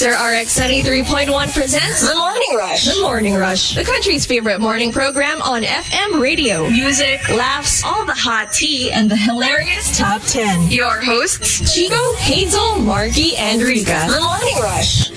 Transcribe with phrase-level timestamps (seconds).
[0.00, 2.86] Monster RX 73.1 presents The Morning Rush.
[2.86, 6.66] The Morning Rush, the country's favorite morning program on FM radio.
[6.70, 10.70] Music, laughs, all the hot tea, And the hilarious Top 10.
[10.70, 14.06] your hosts, Chico, Hazel, Marky, and Rika.
[14.08, 15.10] The Morning Rush.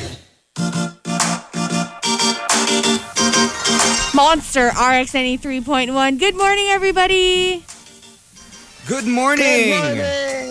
[4.13, 6.19] Monster RX 93.1.
[6.19, 7.63] Good morning, everybody.
[8.89, 9.79] Good morning.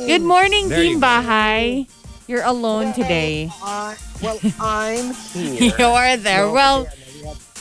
[0.07, 1.07] Good morning, There you Team go.
[1.07, 1.87] Bahay.
[2.29, 3.51] You're alone today.
[4.23, 5.75] Well, I'm here.
[5.79, 6.47] You are there.
[6.47, 7.53] No, Well, ano, we have-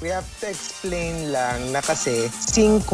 [0.00, 2.88] We have to explain lang na kasi 50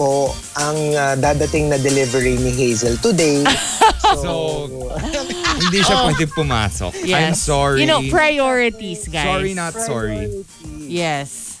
[0.00, 3.44] po ang uh, dadating na delivery ni Hazel today.
[4.16, 4.70] So,
[5.66, 6.94] hindi siya pwede pumasok.
[7.04, 7.10] yes.
[7.12, 7.82] I'm sorry.
[7.82, 9.26] You know, priorities, guys.
[9.26, 10.30] sorry, not sorry.
[10.78, 11.58] Yes.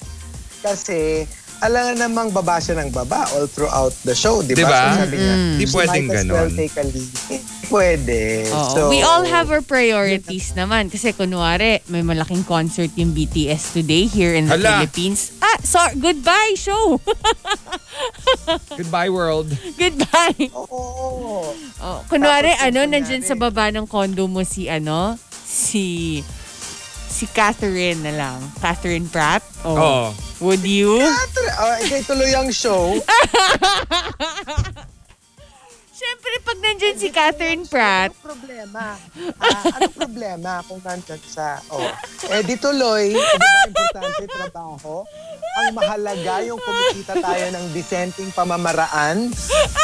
[0.62, 1.26] Kasi
[1.58, 4.60] alam namang baba siya ng baba all throughout the show, di ba?
[4.60, 4.82] Diba?
[4.86, 6.50] So sabi niya, Di she pwedeng might well ganon.
[6.54, 7.14] take a leave.
[7.28, 8.46] Eh, Pwede.
[8.46, 8.70] Oo.
[8.70, 10.86] So, we all have our priorities naman.
[10.86, 14.86] Kasi kunwari, may malaking concert yung BTS today here in the Hala.
[14.86, 15.34] Philippines.
[15.42, 17.02] Ah, so, goodbye, show.
[18.78, 19.50] Goodbye, world.
[19.74, 20.46] goodbye.
[20.54, 21.42] Oo.
[21.80, 26.20] Oh, kunwari, Tapos, ano, kunwari- nandyan sa baba ng condo mo si, ano, si,
[27.08, 28.38] si Catherine na lang.
[28.60, 29.42] Catherine Pratt.
[29.64, 29.74] Oh.
[29.74, 30.06] Oh.
[30.40, 31.00] Would you?
[31.00, 33.00] Oh, ikay tuloy ang show.
[36.06, 38.94] Siyempre, pag nandyan si Catherine Pratt, Ano problema?
[39.42, 41.58] Ah, ano problema kung nandyan sa...
[41.66, 41.82] Oh.
[42.30, 43.10] Eh, di tuloy.
[43.10, 45.02] Di ba importante trabaho?
[45.58, 49.34] Ang mahalaga yung kumikita tayo ng dissenting pamamaraan.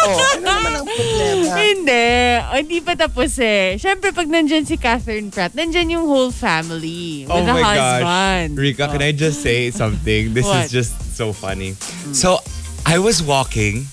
[0.07, 1.55] Oh, ano naman ang problema?
[1.59, 2.07] hindi.
[2.39, 3.75] O, hindi pa tapos eh.
[3.75, 8.55] Siyempre, pag nandyan si Catherine Pratt, nandyan yung whole family with oh the my husband.
[8.55, 8.63] gosh.
[8.63, 10.31] Rika, can I just say something?
[10.31, 10.63] This What?
[10.63, 11.75] is just so funny.
[12.15, 12.39] So,
[12.87, 13.91] I was walking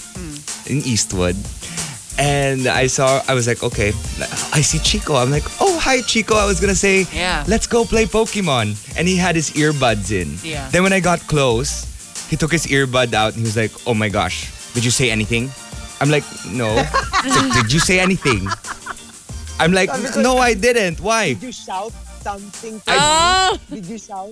[0.69, 1.33] in Eastwood
[2.20, 3.89] and I saw, I was like, okay,
[4.52, 5.16] I see Chico.
[5.16, 6.36] I'm like, oh, hi, Chico.
[6.36, 7.44] I was going to say, Yeah.
[7.48, 8.75] let's go play Pokemon.
[9.00, 10.36] And he had his earbuds in.
[10.44, 10.67] Yeah.
[10.70, 11.88] Then when I got close,
[12.30, 15.09] he took his earbud out and he was like, oh my gosh, did you say
[15.09, 15.50] anything?
[16.02, 16.68] I'm like, no.
[17.19, 18.47] Like, did you say anything?
[19.59, 21.00] I'm like, no, I didn't.
[21.02, 21.34] Why?
[21.35, 21.91] Did you shout
[22.24, 23.59] something to Oh!
[23.69, 23.75] me?
[23.81, 24.31] Did you shout?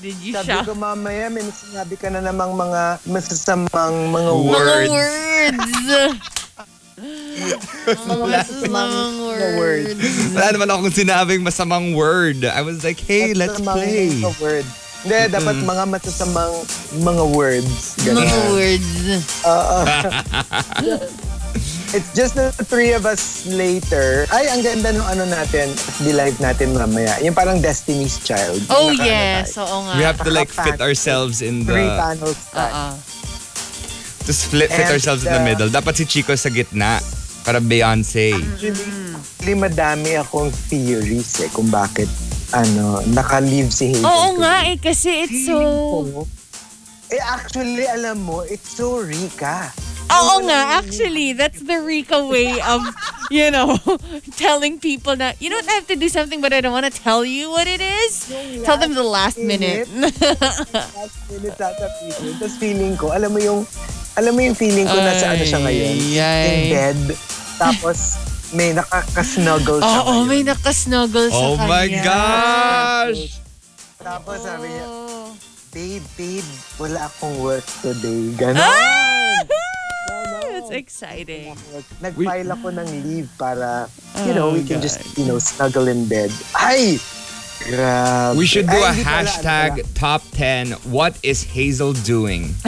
[0.00, 0.64] Did you Sabi shout?
[0.64, 4.88] ko mamaya, may sinabi ka na namang mga masasamang mga Mga words.
[4.92, 5.56] words.
[5.56, 6.44] Mga masasamang
[6.96, 8.48] Mga words.
[9.60, 10.00] words.
[10.32, 12.48] Wala naman akong sinabing masamang word.
[12.48, 14.08] I was like, hey, let's Masasamang play.
[14.16, 14.70] Mga words.
[15.06, 16.54] Hindi, dapat mga matasamang
[17.04, 17.94] mga words.
[18.00, 18.24] Ganun.
[18.24, 18.88] Mga words.
[21.94, 24.26] It's just the three of us later.
[24.34, 25.70] Ay, ang ganda nung ano natin,
[26.02, 27.14] the live natin mamaya.
[27.22, 28.66] Yung parang Destiny's Child.
[28.68, 29.54] Oh, yes.
[29.54, 29.94] Oo nga.
[29.94, 31.96] We have to like fit ourselves in Three the...
[31.96, 32.40] panels.
[32.50, 32.98] tayo.
[34.26, 35.68] Just fit, fit And, ourselves in the uh, middle.
[35.70, 36.98] Dapat si Chico sa gitna.
[37.46, 38.34] Para Beyonce.
[38.34, 42.10] Actually, madami akong theories eh kung bakit
[42.50, 44.02] ano, naka-leave si Hazel.
[44.02, 46.26] Oo nga eh, kasi it's so...
[47.06, 49.70] Eh, actually, alam mo, it's so Rika.
[50.06, 52.82] Oo nga, actually, that's the Rika way of,
[53.30, 53.78] you know,
[54.42, 57.22] telling people na, you don't have to do something but I don't want to tell
[57.26, 58.30] you what it is.
[58.62, 59.90] Tell them the last minute.
[59.98, 62.38] Last minute sasabihin.
[62.38, 63.66] Tapos feeling ko, alam mo yung,
[64.16, 65.94] alam mo yung feeling ko nasa ano siya ngayon?
[65.94, 66.46] Ay, ay.
[66.46, 67.00] In bed.
[67.56, 67.98] Tapos,
[68.50, 70.26] may nakakasnuggle siya Oo, ngayon.
[70.26, 71.68] may nakasnuggle sa Oh kanya.
[71.68, 73.20] my gosh!
[73.98, 75.28] Tapos sabi niya, Oh.
[75.70, 78.32] babe, babe, wala akong work today.
[78.34, 78.56] Ganon.
[78.56, 79.44] Ah!
[80.46, 81.52] That's exciting.
[82.00, 83.86] Nag-file ako ng leave para,
[84.24, 84.84] you know, Oh, we can God.
[84.84, 86.32] just, you know, snuggle in bed.
[86.52, 86.96] Ay!
[87.58, 88.36] Grabe.
[88.36, 89.94] We should do Ay, a hashtag pala.
[89.96, 92.52] top 10 what is Hazel doing?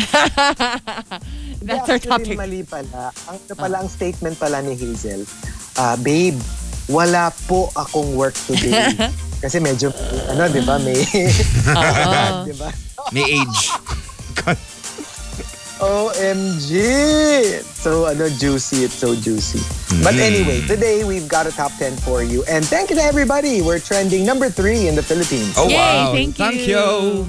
[1.60, 2.36] That's our Actually, topic.
[2.38, 3.12] mali pala.
[3.28, 5.26] Ang, ano pala, ang statement pala ni Hazel,
[5.76, 6.38] ah, babe,
[6.88, 8.88] wala po akong work today.
[9.44, 9.92] Kasi medyo,
[10.26, 10.98] ano, di ba, may,
[11.70, 12.42] Oo.
[12.42, 12.70] di ba?
[13.12, 13.62] May age.
[15.78, 17.62] OMG!
[17.62, 18.84] So, ano, juicy.
[18.84, 19.62] It's so juicy.
[20.02, 22.42] But anyway, today we've got a top 10 for you.
[22.50, 23.62] And thank you to everybody.
[23.62, 25.54] We're trending number three in the Philippines.
[25.56, 26.12] Oh Yay, wow.
[26.12, 26.78] thank Thank you.
[26.78, 27.26] you.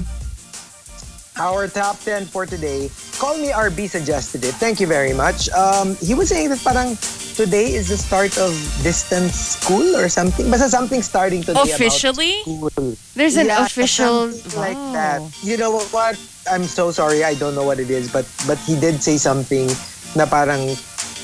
[1.38, 2.90] Our top 10 for today.
[3.18, 4.52] Call me RB suggested it.
[4.60, 5.48] Thank you very much.
[5.56, 6.96] Um, he was saying that parang
[7.34, 10.50] today is the start of distance school or something.
[10.50, 12.42] Basta something starting today Officially?
[12.44, 12.92] about school.
[13.14, 14.32] There's an Yeah, official...
[14.32, 14.92] something like Wow.
[14.92, 15.20] that.
[15.40, 16.18] You know what?
[16.48, 17.24] I'm so sorry.
[17.24, 19.68] I don't know what it is, but but he did say something
[20.16, 20.74] na parang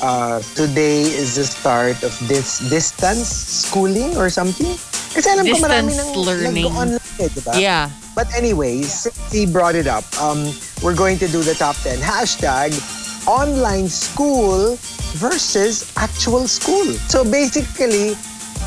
[0.03, 3.27] uh, today is the start of this distance
[3.67, 4.77] schooling or something.
[5.17, 6.69] Kasi alam ko marami Distance nang learning.
[6.69, 7.53] nag-online eh, di ba?
[7.57, 7.89] Yeah.
[8.13, 10.53] But anyways, since he brought it up, um,
[10.85, 12.01] we're going to do the top 10.
[12.05, 12.77] Hashtag
[13.25, 14.77] online school
[15.17, 16.85] versus actual school.
[17.09, 18.13] So basically,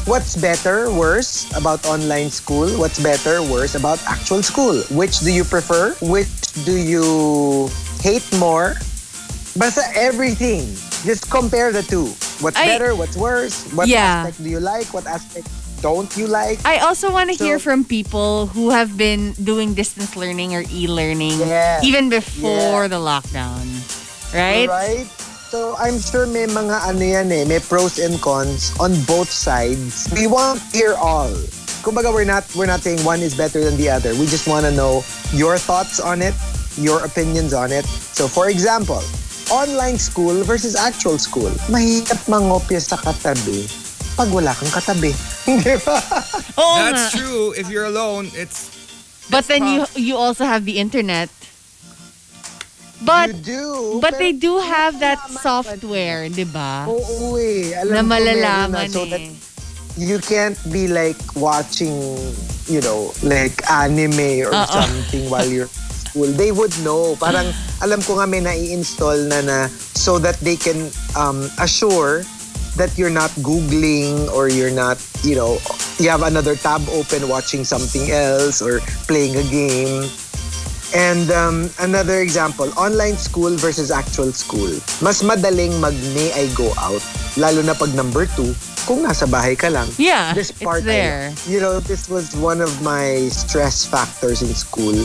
[0.05, 2.67] what's better, worse about online school?
[2.79, 4.81] What's better, worse about actual school?
[4.91, 5.93] Which do you prefer?
[6.01, 6.29] Which
[6.65, 7.69] do you
[8.01, 8.75] hate more?
[9.57, 10.65] Basta everything.
[11.03, 12.11] Just compare the two.
[12.43, 13.63] What's I- better, what's worse?
[13.73, 14.27] What Yeah.
[14.27, 14.93] aspect do you like?
[14.93, 15.47] What aspect
[15.81, 16.59] don't you like?
[16.65, 20.63] I also want to So- hear from people who have been doing distance learning or
[20.71, 21.79] e-learning Yeah.
[21.83, 22.93] even before Yeah.
[22.93, 23.65] the lockdown.
[24.33, 24.69] Right?
[24.69, 25.07] Right?
[25.49, 30.05] So I'm sure may mga ano yan eh, may pros and cons on both sides.
[30.13, 31.33] We want to hear all.
[31.81, 34.13] Kumbaga we're not we're not saying one is better than the other.
[34.13, 35.01] We just want to know
[35.33, 36.37] your thoughts on it,
[36.77, 37.81] your opinions on it.
[38.13, 39.01] So for example,
[39.49, 41.49] online school versus actual school.
[41.65, 43.65] Mahirap mangopya sa katabi
[44.13, 45.17] pag wala kang katabi.
[45.65, 45.97] Di ba?
[46.61, 47.57] Oo That's true.
[47.57, 48.69] If you're alone, it's
[49.33, 51.33] But then you you also have the internet.
[53.01, 53.99] But you do.
[54.03, 56.83] but they do have that software, 'di ba?
[56.87, 57.71] Oo eh.
[57.79, 58.91] Alam Na malalaman na.
[58.91, 59.31] So that eh.
[59.95, 61.95] you can't be like watching,
[62.67, 64.67] you know, like anime or Oo.
[64.67, 65.71] something while you're
[66.09, 66.27] school.
[66.33, 67.15] They would know.
[67.15, 67.53] Parang
[67.85, 69.57] alam ko nga may nai-install na na
[69.95, 72.23] so that they can um, assure
[72.75, 75.59] that you're not Googling or you're not, you know,
[75.99, 80.07] you have another tab open watching something else or playing a game.
[80.89, 84.73] And um, another example, online school versus actual school.
[85.05, 87.05] Mas madaling mag may I go out,
[87.37, 88.57] lalo na pag number two,
[88.89, 89.85] kung nasa bahay ka lang.
[90.01, 91.21] Yeah, This it's part, I there.
[91.29, 91.45] love.
[91.45, 94.97] you know, this was one of my stress factors in school.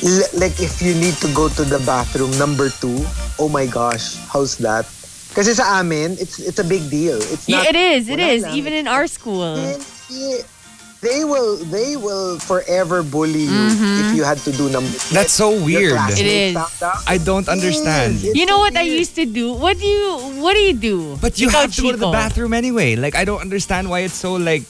[0.00, 2.96] L- like if you need to go to the bathroom, number two,
[3.36, 4.88] oh my gosh, how's that?
[5.36, 7.20] Kasi sa amin, it's it's a big deal.
[7.28, 8.08] It's Yeah, not, it is.
[8.08, 8.40] It is.
[8.40, 8.56] lang.
[8.56, 9.52] Even in our school.
[9.60, 10.40] And, yeah,
[11.00, 14.16] they will they will forever bully you if mm-hmm.
[14.16, 14.88] you had to do number.
[15.12, 15.98] That's so weird.
[16.16, 16.56] It is.
[17.06, 18.16] I don't understand.
[18.22, 19.52] It's You know what I used to do?
[19.52, 21.16] What do you what do you do?
[21.20, 22.96] But you Ikaw, have to go to the bathroom anyway.
[22.96, 24.64] Like I don't understand why it's so like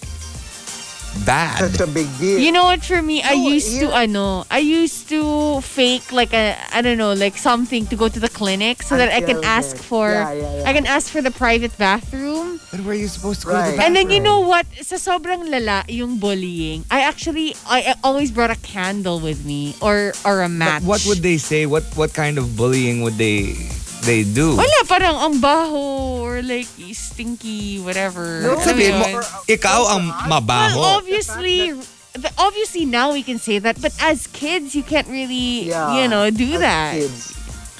[1.24, 1.58] bad.
[1.72, 2.38] Such a big deal.
[2.38, 6.12] You know what for me I No, used to here- ano, I used to fake
[6.12, 9.20] like a I don't know, like something to go to the clinic so that I
[9.24, 10.68] can Until ask for Yeah, yeah, yeah.
[10.68, 12.60] I can ask for the private bathroom.
[12.70, 14.24] But where are you supposed to go to the And then you bathroom?
[14.24, 14.66] know what?
[14.82, 19.78] Sa sobrang lala yung bullying, I actually I I always brought a candle with me
[19.80, 20.82] or or a match.
[20.82, 21.64] But what would they say?
[21.64, 23.54] What what kind of bullying would they
[24.02, 24.56] they do?
[24.56, 28.42] Wala, parang ang baho or like stinky, whatever.
[28.42, 29.08] No, Sabihin mo,
[29.46, 30.76] ikaw ang mabaho.
[30.76, 31.72] Well, obviously,
[32.12, 36.08] the- obviously now we can say that, but as kids, you can't really, Yeah, you
[36.08, 36.92] know, do as that.
[37.00, 37.20] kids.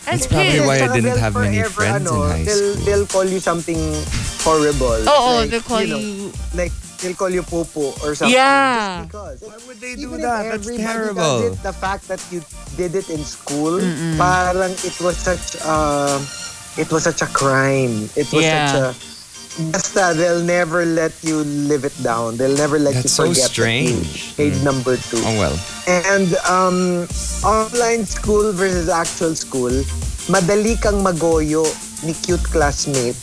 [0.06, 0.66] As That's probably kids.
[0.66, 2.84] why I didn't they'll have many friends in ano, high they'll, school.
[2.86, 3.80] They'll call you something
[4.46, 5.02] horrible.
[5.02, 6.30] Oh, oh, Like, they call know, you.
[6.54, 8.34] like they'll call you popo or something.
[8.34, 9.04] Yeah.
[9.04, 9.38] Just because.
[9.42, 10.46] Why would they do Even that?
[10.46, 11.40] if That's terrible.
[11.42, 12.42] Does it, the fact that you
[12.76, 13.80] did it in school,
[14.16, 16.18] parang it was such uh,
[16.76, 18.08] it was such a crime.
[18.16, 18.92] It was Yeah.
[18.92, 19.16] such a
[19.56, 22.36] Basta, they'll never let you live it down.
[22.36, 24.36] They'll never let That's you so forget strange.
[24.36, 25.16] that you made number two.
[25.24, 25.56] Oh well.
[25.88, 27.08] And um,
[27.40, 29.72] online school versus actual school,
[30.28, 31.64] madali kang magoyo
[32.04, 33.16] ni cute classmate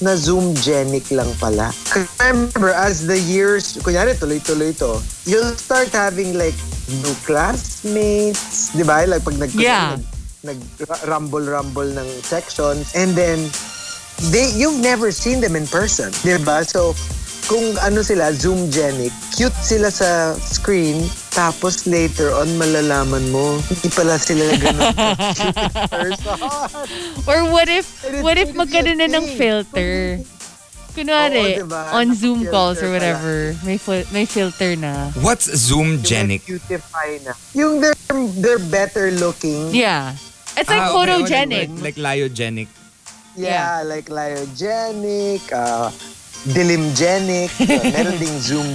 [0.00, 1.74] na Zoom-genic lang pala.
[1.94, 6.54] I remember, as the years, kunyari tuloy-tuloy to, you'll start having like
[7.02, 9.02] new classmates, di ba?
[9.06, 9.98] Like pag nag, Yeah.
[10.46, 12.94] nag, nag-rumble-rumble ng sections.
[12.94, 13.50] And then,
[14.34, 16.66] they you've never seen them in person, 'di ba?
[16.66, 16.94] So
[17.48, 21.00] kung ano sila Zoom-genic, cute sila sa screen,
[21.32, 24.92] tapos later on malalaman mo, hindi pala sila ganun
[25.88, 26.36] person.
[27.24, 27.88] Or what if,
[28.20, 30.20] what if magkaroon na ng filter?
[30.92, 31.82] Kunwari, Oo, diba?
[31.94, 32.94] on Zoom calls or pala.
[33.00, 35.08] whatever, may, fil- may filter na.
[35.22, 36.44] What's Zoom Genic?
[36.44, 37.32] Yung cutify na.
[37.54, 37.96] Yung they're,
[38.36, 39.72] they're better looking.
[39.72, 40.18] Yeah.
[40.58, 41.68] It's like Ah, okay, okay, photogenic.
[41.80, 42.68] Like, like lyogenic.
[43.38, 45.94] Yeah, like lyogenic, uh,
[46.46, 48.68] dilimgenic, uh, meron ding Zoom.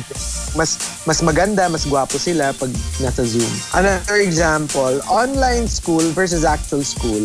[0.58, 0.78] Mas
[1.08, 3.50] mas maganda, mas gwapo sila pag nasa Zoom.
[3.74, 7.24] Another example, online school versus actual school.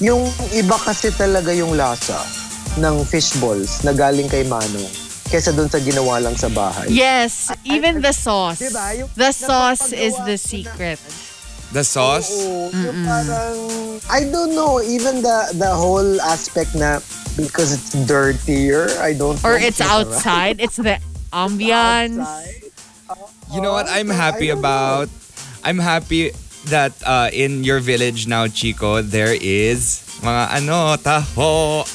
[0.00, 2.20] Yung iba kasi talaga yung lasa
[2.76, 6.86] ng fishballs na galing kay Manong kesa doon sa ginawa lang sa bahay.
[6.86, 8.62] Yes, even the sauce.
[8.62, 8.94] Diba?
[8.94, 11.02] Yung The sauce is the secret.
[11.74, 12.30] The sauce?
[12.30, 13.58] Oo, yung parang,
[14.06, 17.02] I don't know, even the the whole aspect na
[17.36, 20.60] because it's dirtier, I don't Or it's outside.
[20.60, 20.98] It's the
[21.32, 22.18] ambiance.
[22.20, 22.62] Outside.
[23.54, 24.60] You know what I'm Oh, happy I know.
[24.60, 25.08] about?
[25.62, 26.32] I'm happy
[26.66, 31.86] that uh, in your village now, Chico, there is mga ano, taho.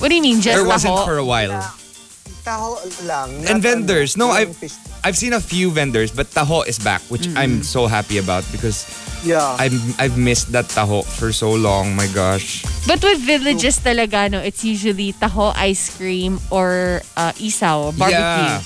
[0.00, 0.40] What do you mean?
[0.40, 1.04] Just There wasn't taho?
[1.06, 1.62] for a while.
[2.44, 2.76] Taho
[3.06, 3.46] lang.
[3.46, 4.16] And vendors.
[4.16, 4.50] No, I've.
[5.04, 8.86] I've seen a few vendors, but taho is back, which I'm so happy about because
[9.22, 9.56] Yeah.
[9.58, 11.94] I've, I've missed that taho for so long.
[11.94, 12.62] My gosh.
[12.86, 18.18] But with villages talaga, no, it's usually taho ice cream or uh, isaw, barbecue.
[18.18, 18.62] Yeah.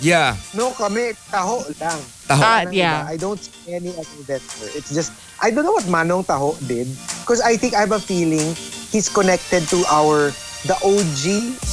[0.00, 0.36] Yeah.
[0.52, 2.00] No, kami, taho lang.
[2.28, 2.42] Taho.
[2.44, 3.06] Ah, yeah.
[3.08, 4.68] I don't see any other vendor.
[4.76, 6.88] It's just, I don't know what Manong Taho did.
[7.20, 8.52] Because I think I have a feeling
[8.92, 10.32] he's connected to our,
[10.64, 11.24] the OG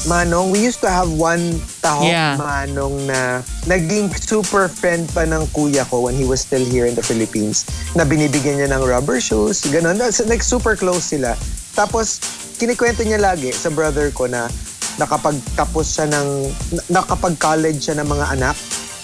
[0.06, 0.52] Manong.
[0.52, 2.36] We used to have one Taho Yeah.
[2.36, 6.96] Manong na naging super friend pa ng kuya ko when he was still here in
[6.96, 7.64] the Philippines.
[7.96, 9.96] Na binibigyan niya ng rubber shoes, ganun.
[10.28, 11.36] Like super close sila.
[11.72, 12.20] Tapos,
[12.60, 14.52] kinikwento niya lagi sa brother ko na
[15.00, 16.28] nakapagtapos siya ng,
[16.76, 18.56] na- nakapag-college siya ng mga anak.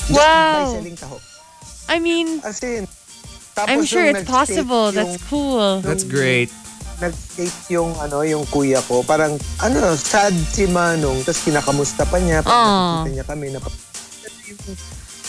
[0.07, 0.51] Just Wow.
[0.53, 1.17] by selling taho.
[1.87, 2.83] I mean, As in,
[3.55, 4.91] tapos I'm sure it's possible.
[4.91, 5.79] Yung, That's cool.
[5.79, 6.51] That's great.
[6.97, 9.05] Nag-state yung, ano, yung kuya ko.
[9.05, 11.21] Parang, ano, sad si Manong.
[11.21, 12.41] Tapos kinakamusta pa niya.
[12.41, 12.65] Pag Aw.
[12.65, 13.45] nakikita niya kami.
[13.53, 13.59] Na,
[14.47, 14.61] yung,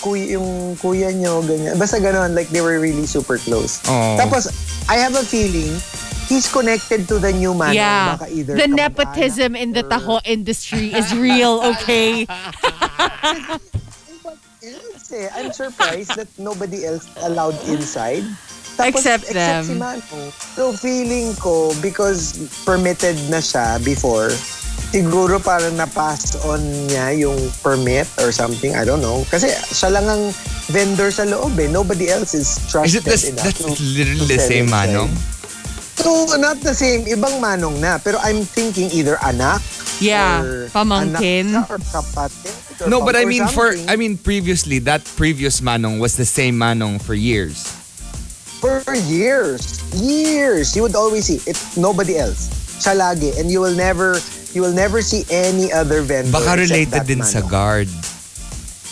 [0.00, 0.48] kuya, yung
[0.80, 1.76] kuya niyo, ganyan.
[1.76, 3.84] Basta ganon, like they were really super close.
[3.84, 4.16] Oh.
[4.16, 4.48] Tapos,
[4.88, 5.76] I have a feeling,
[6.26, 7.76] he's connected to the new Manong.
[7.76, 8.16] Yeah.
[8.16, 12.25] Baka either The kamag-anak nepotism in the or- taho industry is real, okay?
[15.08, 15.28] else eh.
[15.34, 18.25] I'm surprised that nobody else allowed inside.
[18.80, 19.64] Except them.
[19.64, 20.30] Except si Manong.
[20.54, 24.30] So feeling ko, because permitted na siya before,
[24.88, 28.73] siguro parang na-pass on niya yung permit or something.
[28.75, 29.26] I don't know.
[29.26, 30.23] Kasi siya lang ang
[30.68, 31.66] vendor sa loob eh.
[31.66, 33.44] Nobody else is Is trusted it the, enough.
[33.44, 35.11] that's to- literally to the same manong?
[35.99, 37.11] So, not the same.
[37.11, 37.99] Ibang manong na.
[37.99, 39.58] Pero I'm thinking either anak
[39.99, 41.50] Yeah, or pamangkin.
[41.50, 42.54] anak or kapatid.
[42.78, 43.90] or No, but I mean for something.
[43.90, 47.75] I mean previously that previous manong was the same manong for years.
[48.58, 49.78] For years.
[49.94, 50.74] Years.
[50.74, 51.58] You would always see it.
[51.78, 52.50] Nobody else.
[52.82, 53.38] Siya lagi.
[53.38, 54.18] And you will never
[54.54, 56.32] you will never see any other vendor.
[56.32, 57.88] Baka related din sa guard.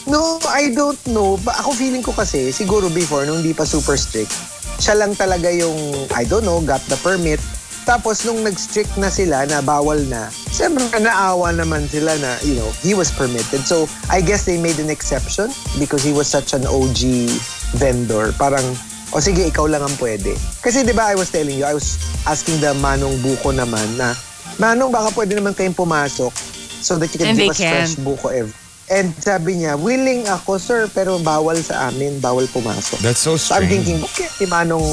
[0.06, 1.34] No, I don't know.
[1.42, 4.30] Ba ako feeling ko kasi, siguro before, nung di pa super strict,
[4.78, 5.74] siya lang talaga yung,
[6.14, 7.42] I don't know, got the permit.
[7.86, 12.70] Tapos nung nag-strict na sila na bawal na, siyempre naawa naman sila na, you know,
[12.82, 13.62] he was permitted.
[13.66, 17.30] So, I guess they made an exception because he was such an OG
[17.78, 18.30] vendor.
[18.38, 18.62] Parang,
[19.08, 20.34] o sige, ikaw lang ang pwede.
[20.58, 21.94] Kasi di ba I was telling you, I was
[22.24, 24.12] asking the Manong Buko naman na,
[24.56, 26.32] Manong, baka pwede naman kayong pumasok
[26.78, 28.02] so that you can And give us fresh can't.
[28.02, 28.54] buko every
[28.86, 33.02] And sabi niya, willing ako, sir, pero bawal sa amin, bawal pumasok.
[33.02, 33.82] That's so So I'm strange.
[33.82, 34.86] thinking, bakit si Manong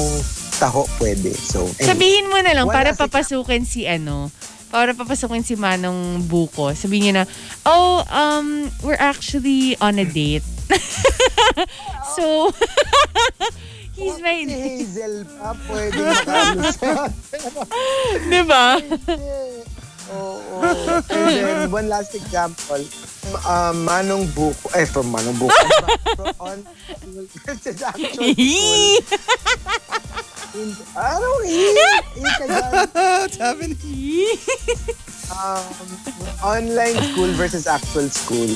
[0.52, 1.30] Taho pwede?
[1.30, 1.86] So, anyway.
[1.86, 4.34] Sabihin mo na lang Wala para si- papasukin si ano,
[4.66, 6.74] para papasukin si Manong Buko.
[6.74, 7.24] Sabihin niya na,
[7.64, 10.42] oh, um, we're actually on a date.
[12.14, 12.50] so,
[13.96, 16.94] he's my, Si Hazel pa, pwede makalo siya.
[18.26, 18.66] di ba?
[20.12, 20.60] Oo.
[21.08, 22.82] And then, one last example.
[23.40, 25.56] Uh, Manong Buko, eh, from Manong Buko.
[26.12, 26.58] from on
[27.48, 29.00] versus actual school.
[30.94, 31.28] Ano?
[31.42, 31.72] Ii,
[32.20, 32.70] ii ka dyan.
[32.92, 33.80] What's happening?
[35.32, 35.64] um,
[36.44, 38.50] online school versus actual school,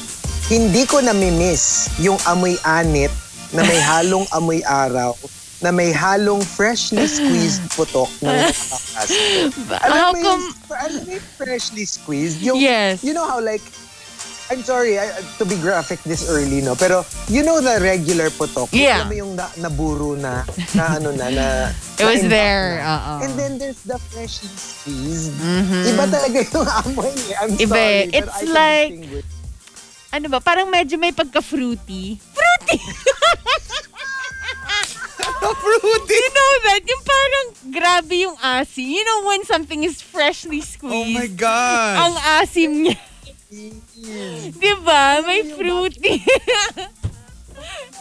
[0.49, 3.11] hindi ko namimiss yung amoy anit
[3.51, 5.13] na may halong amoy araw
[5.59, 9.11] na may halong freshly squeezed putok ng kakas.
[9.83, 12.39] Alam mo yung, alam mo yung freshly squeezed?
[12.39, 13.03] Yung, Yes.
[13.03, 13.59] You know how like,
[14.49, 16.73] I'm sorry I, to be graphic this early, no?
[16.73, 18.71] Pero, you know the regular putok?
[18.71, 19.03] Yeah.
[19.03, 21.47] Alam mo yung na, naburo na, na ano na, na
[22.01, 22.79] it was there.
[22.79, 22.89] na.
[22.89, 23.25] Uh-oh.
[23.27, 25.35] And then there's the freshly squeezed.
[25.85, 27.11] Iba talaga yung amoy.
[27.11, 27.35] eh.
[27.35, 27.65] I'm Mm-hmm.
[27.67, 27.83] Iba sorry.
[27.83, 28.07] eh.
[28.07, 29.27] pero It's I can like-.
[30.09, 32.17] Ano ba, parang medyo may pagka-fruity.
[32.69, 32.81] Fruity!
[35.59, 36.15] Fruity.
[36.15, 36.83] You know that?
[36.85, 38.85] Yung parang grabe yung asim.
[38.85, 41.15] You know when something is freshly Oh squeezed?
[41.15, 41.97] my god.
[42.05, 42.99] Ang asim niya.
[44.61, 45.25] Di ba?
[45.25, 46.21] May fruity.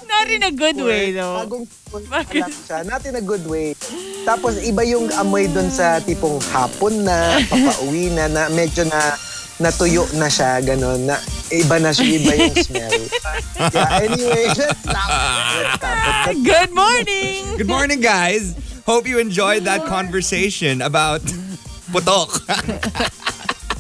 [0.08, 1.44] Not in a good way, though.
[1.44, 1.66] Bagong
[2.40, 2.78] lang siya.
[2.84, 3.76] Not in a good way.
[4.24, 9.16] Tapos iba yung amoy dun sa tipong hapon na, papauwi na, na medyo na
[9.58, 11.18] natuyo na siya, gano'n, na
[11.50, 13.02] iba na siya, iba yung smell.
[13.74, 15.10] yeah, anyway, let's stop.
[15.10, 15.98] Let's stop.
[16.30, 16.38] it.
[16.46, 17.42] Good morning!
[17.58, 18.54] Good morning, guys.
[18.86, 21.22] Hope you enjoyed that conversation about
[21.92, 22.32] putok.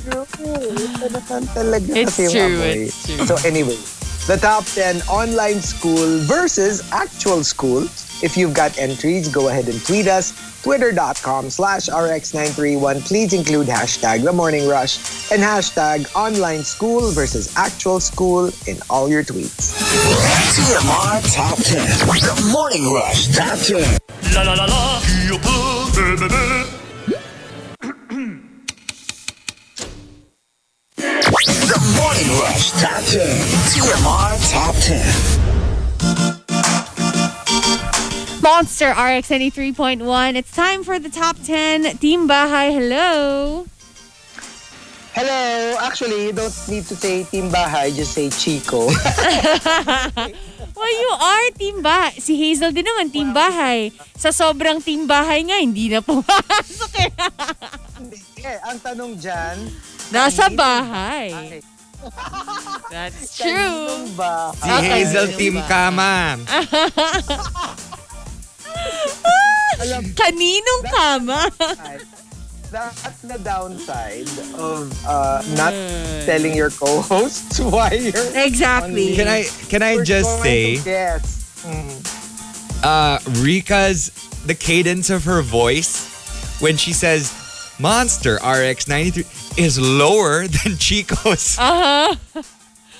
[0.07, 3.23] Naman talaga It's true, it's true.
[3.27, 3.79] So anyway,
[4.27, 7.83] the top 10 online school versus actual school.
[8.21, 10.33] If you've got entries, go ahead and tweet us.
[10.63, 13.07] Twitter.com slash RX931.
[13.07, 19.07] Please include hashtag The Morning Rush and hashtag online school versus actual school in all
[19.07, 19.79] your tweets.
[20.51, 21.87] TMR Top 10.
[22.19, 23.97] The Morning Rush Top 10.
[24.33, 24.99] La la la la,
[31.67, 33.27] The Morning Rush Top 10.
[33.67, 35.03] TMR Top 10.
[38.41, 39.99] Monster RX 93.1.
[40.35, 41.97] It's time for the top 10.
[41.99, 43.65] Team Bahay, hello.
[45.13, 45.43] Hello.
[45.81, 48.87] Actually, you don't need to say Team Bahay, just say Chico.
[50.77, 52.21] Well, you are Team Bahay.
[52.21, 53.89] Si Hazel din naman, Team Bahay.
[54.13, 57.09] Sa sobrang Team Bahay nga, hindi na pumasok eh.
[57.97, 58.21] Hindi.
[58.45, 59.57] eh, ang tanong dyan,
[60.11, 61.29] Nasa bahay.
[61.33, 61.61] ay,
[62.93, 63.49] That's true.
[63.51, 64.53] kaninong ba?
[64.55, 66.39] Si Hazel Team Kama.
[70.17, 71.41] Kaninong kama?
[72.71, 74.27] That's the downside
[74.59, 75.71] of uh, not
[76.25, 79.15] telling your co-hosts why you're Exactly.
[79.15, 81.63] Can I can I We're just say to guess.
[81.63, 82.83] Mm.
[82.83, 84.11] uh Rika's
[84.45, 86.11] the cadence of her voice
[86.59, 87.31] when she says
[87.79, 89.23] Monster RX 93
[89.57, 91.57] is lower than Chico's.
[91.57, 92.15] Uh-huh.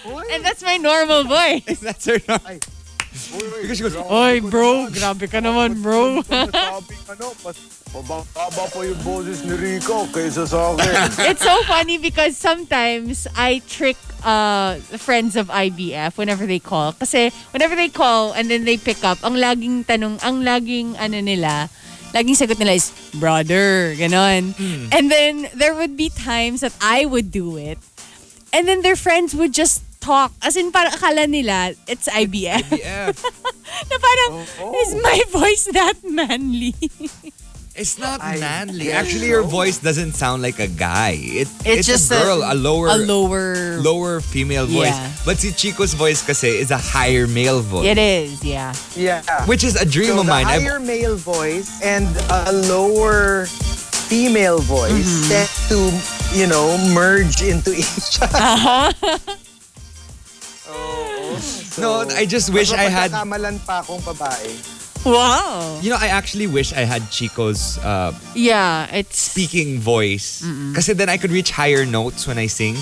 [0.07, 1.79] Uy, And that's my normal voice.
[1.79, 2.19] That's her.
[2.27, 4.87] no- uy, uy, Because she goes, Oy, bro.
[4.89, 6.21] Grabe ka naman, bro.
[6.27, 7.57] Ano, mas
[7.91, 10.91] mababa pa yung boses ni Rico kaysa sa akin.
[11.31, 16.93] It's so funny because sometimes I trick uh, the friends of IBF whenever they call.
[16.93, 21.19] Kasi whenever they call and then they pick up, ang laging tanong, ang laging ano
[21.19, 21.71] nila,
[22.17, 24.57] laging sagot nila is, brother, ganon.
[24.91, 27.77] And then there would be times that I would do it.
[28.51, 30.31] And then their friends would just talk.
[30.41, 32.65] As in, parang akala nila, it's IBF.
[32.73, 33.11] yeah.
[33.91, 34.31] na parang,
[34.63, 36.73] Oh, is my voice that manly?
[37.77, 38.89] It's not I manly.
[38.91, 39.49] Actually, your so.
[39.53, 41.13] voice doesn't sound like a guy.
[41.13, 43.77] It, It's it's, just a a- girl, a, lower, A lower...
[43.77, 44.97] lower female voice.
[44.97, 45.11] Yeah.
[45.25, 47.85] But si Chico's voice kasi is a higher male voice.
[47.85, 48.73] It is, yeah.
[48.97, 49.21] yeah.
[49.45, 50.47] Which is a dream so of the mine.
[50.49, 53.45] I've- higher male voice and a lower
[54.09, 55.29] female voice Mm-hmm.
[55.29, 55.77] tend to,
[56.33, 58.89] you know, merge into each other.
[61.77, 63.11] no, I just wish I had.
[63.13, 64.76] Kamalan pa akong babae.
[65.05, 65.79] Wow.
[65.81, 69.17] You know, I actually wish I had Chico's uh, Yeah, it's...
[69.17, 70.41] speaking voice.
[70.71, 72.75] Because then I could reach higher notes when I sing.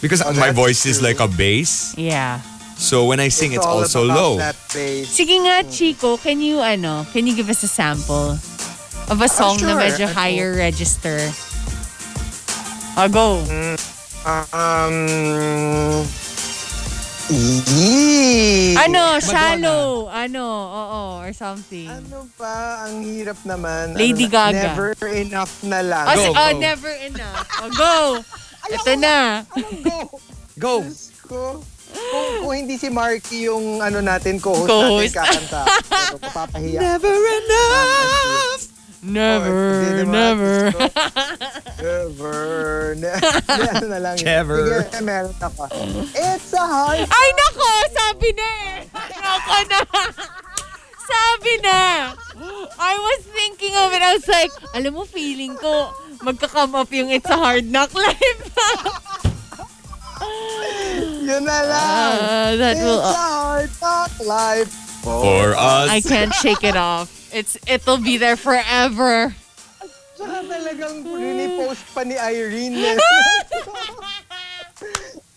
[0.00, 1.08] Because my that's voice is true.
[1.08, 1.94] like a bass.
[1.96, 2.40] Yeah.
[2.76, 4.36] So when I sing, it's, all also about low.
[4.38, 5.06] That bass.
[5.14, 8.34] Sige nga, Chico, can you, ano, can you give us a sample
[9.10, 9.80] of a song na sure.
[9.80, 10.14] medyo Ano?
[10.18, 11.18] higher register?
[12.98, 13.40] Oh, go.
[14.26, 16.06] Um,
[17.32, 18.76] yee.
[18.76, 20.06] Ano, shallow.
[20.08, 21.88] Ano, oo, or something.
[21.88, 22.86] Ano pa?
[22.86, 23.94] Ang hirap naman.
[23.94, 24.62] Lady Ano Gaga.
[24.68, 26.06] Never enough na lang.
[26.06, 26.58] Oh, Go, oh, go.
[26.58, 27.46] never enough.
[27.58, 27.94] Oh, go.
[28.74, 29.42] Ito na.
[29.82, 29.98] Go.
[30.54, 30.74] Go!
[30.82, 31.60] Diyos ko.
[31.92, 35.12] Kung, kung hindi si Marky yung ano natin, co-host, Co-host.
[35.12, 35.60] natin kakanta.
[36.08, 36.80] Pero papapahiya.
[36.80, 38.71] Never enough!
[39.02, 40.54] Never, naman, never.
[41.82, 42.38] Never.
[42.94, 44.14] Ne- Hindi, ano na lang.
[44.22, 44.58] Never.
[44.86, 45.66] Sige, meron ako.
[46.14, 48.78] It's a hard Ay, nako, sabi na eh.
[48.94, 49.78] Nako na.
[51.02, 51.78] Sabi na.
[52.78, 53.98] I was thinking of it.
[53.98, 55.90] I was like, alam mo, feeling ko,
[56.22, 58.42] magka-come up yung It's a Hard Knock Life.
[61.26, 62.14] Yun na lang.
[62.14, 64.70] Ah, that It's will, a hard knock life.
[65.02, 65.90] For us.
[65.90, 67.10] I can't shake it off.
[67.32, 69.32] It's It'll be there forever.
[70.12, 72.94] Saka talagang rinipost pa ni Irene.
[72.94, 72.96] eh.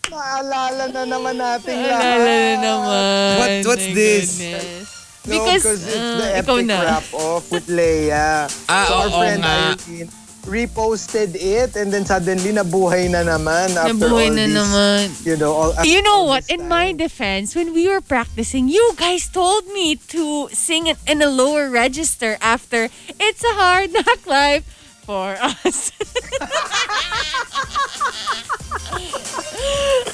[0.06, 2.14] Naalala na naman nating lahat.
[2.14, 3.02] Alala na naman.
[3.40, 4.26] What- what's My this?
[4.38, 4.86] goodness.
[5.26, 6.78] No, Because, because it's the uh, ikaw epic na.
[6.86, 8.46] wrap-off with Leia.
[8.70, 9.74] Ah, so our oo friend nga.
[9.74, 10.06] Irene
[10.46, 15.02] reposted it and then suddenly nabuhay na naman after Nabuhay all na these, naman.
[15.26, 16.46] you know, all, You know all what?
[16.48, 21.20] In my defense, when we were practicing, you guys told me to sing it in
[21.20, 24.64] a lower register after It's a Hard Knock Life
[25.02, 25.90] for us.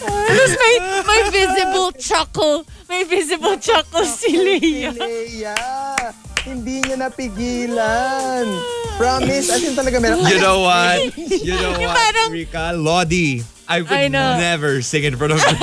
[0.02, 0.74] Tapos may,
[1.06, 2.64] may visible chuckle.
[2.88, 6.14] May visible chuckle si Si Leia.
[6.42, 6.52] Leia.
[6.52, 8.46] Hindi niya napigilan.
[8.98, 9.50] Promise.
[9.50, 10.26] As in talaga meron.
[10.26, 11.16] You know what?
[11.42, 12.72] You know Yung what, parang- Rika?
[12.74, 13.42] Lodi.
[13.68, 14.38] I would I know.
[14.38, 15.56] never sing in front of you.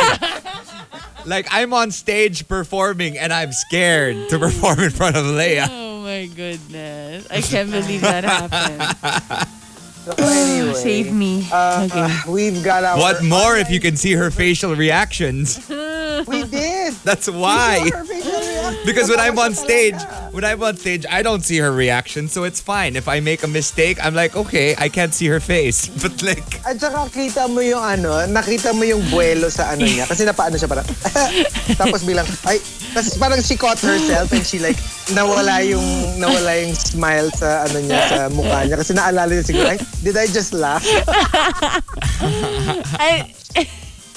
[1.29, 5.67] like, I'm on stage performing and I'm scared to perform in front of Leia.
[5.69, 7.27] Oh my goodness.
[7.29, 9.47] I can't believe that happened.
[9.99, 10.73] So anyway.
[10.73, 11.45] Save me.
[11.51, 12.31] Uh, Okay.
[12.31, 12.97] we've got our...
[12.97, 15.59] What more if you can see her facial reactions?
[15.69, 16.93] We did.
[17.03, 17.83] That's why.
[17.93, 18.58] Her facial reaction.
[18.85, 19.99] Because when I'm on stage,
[20.31, 22.95] when I'm on stage, I don't see her reaction, so it's fine.
[22.95, 25.87] If I make a mistake, I'm like, okay, I can't see her face.
[26.01, 30.05] But like, At saka kita mo yung ano, nakita mo yung buwelo sa ano niya.
[30.05, 30.87] Kasi napaano siya parang,
[31.81, 32.59] tapos bilang, ay,
[32.93, 34.77] tapos parang she caught herself and she like,
[35.13, 35.83] nawala yung,
[36.21, 38.77] nawala yung smile sa ano niya, sa mukha niya.
[38.77, 40.85] Kasi naalala niya siguro, ay, did I just laugh?
[42.99, 43.25] I,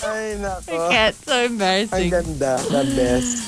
[0.03, 0.91] Ay, nako.
[0.91, 1.15] can't.
[1.15, 2.11] So Ang embarrassing.
[2.11, 3.39] ganda, the best.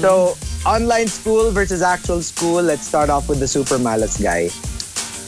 [0.00, 0.34] So,
[0.66, 2.62] online school versus actual school.
[2.62, 4.50] Let's start off with the super malas guy.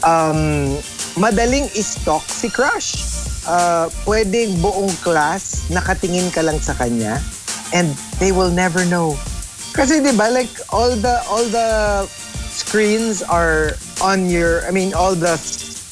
[0.03, 0.75] Um,
[1.15, 2.97] madaling istalk si crush.
[3.45, 7.21] Uh, pwedeng buong class nakatingin ka lang sa kanya
[7.77, 9.13] and they will never know.
[9.69, 12.03] Kasi 'di ba like all the all the
[12.49, 15.37] screens are on your I mean all the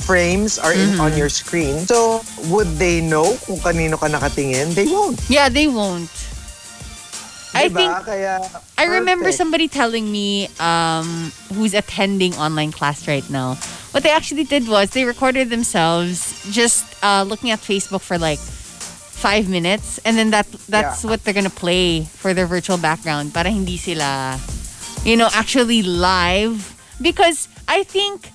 [0.03, 1.79] frames are in, on your screen.
[1.87, 4.75] So would they know kung kanino ka nakatingin?
[4.75, 5.19] They won't.
[5.29, 6.11] Yeah, they won't.
[7.53, 7.75] I Diba?
[7.77, 8.41] think Kaya,
[8.81, 9.37] I remember perfect.
[9.37, 13.53] somebody telling me um, who's attending online class right now.
[13.93, 18.39] What they actually did was they recorded themselves just uh, looking at Facebook for like
[18.41, 21.13] five minutes, and then that that's Yeah.
[21.13, 23.37] what they're gonna play for their virtual background.
[23.37, 24.41] Para hindi sila,
[25.05, 26.73] you know, actually live.
[26.97, 28.33] Because I think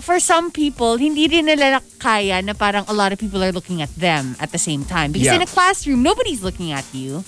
[0.00, 3.82] for some people, hindi rin nila kaya na parang a lot of people are looking
[3.82, 5.12] at them at the same time.
[5.12, 5.36] Because Yeah.
[5.36, 7.20] in a classroom, nobody's looking at you.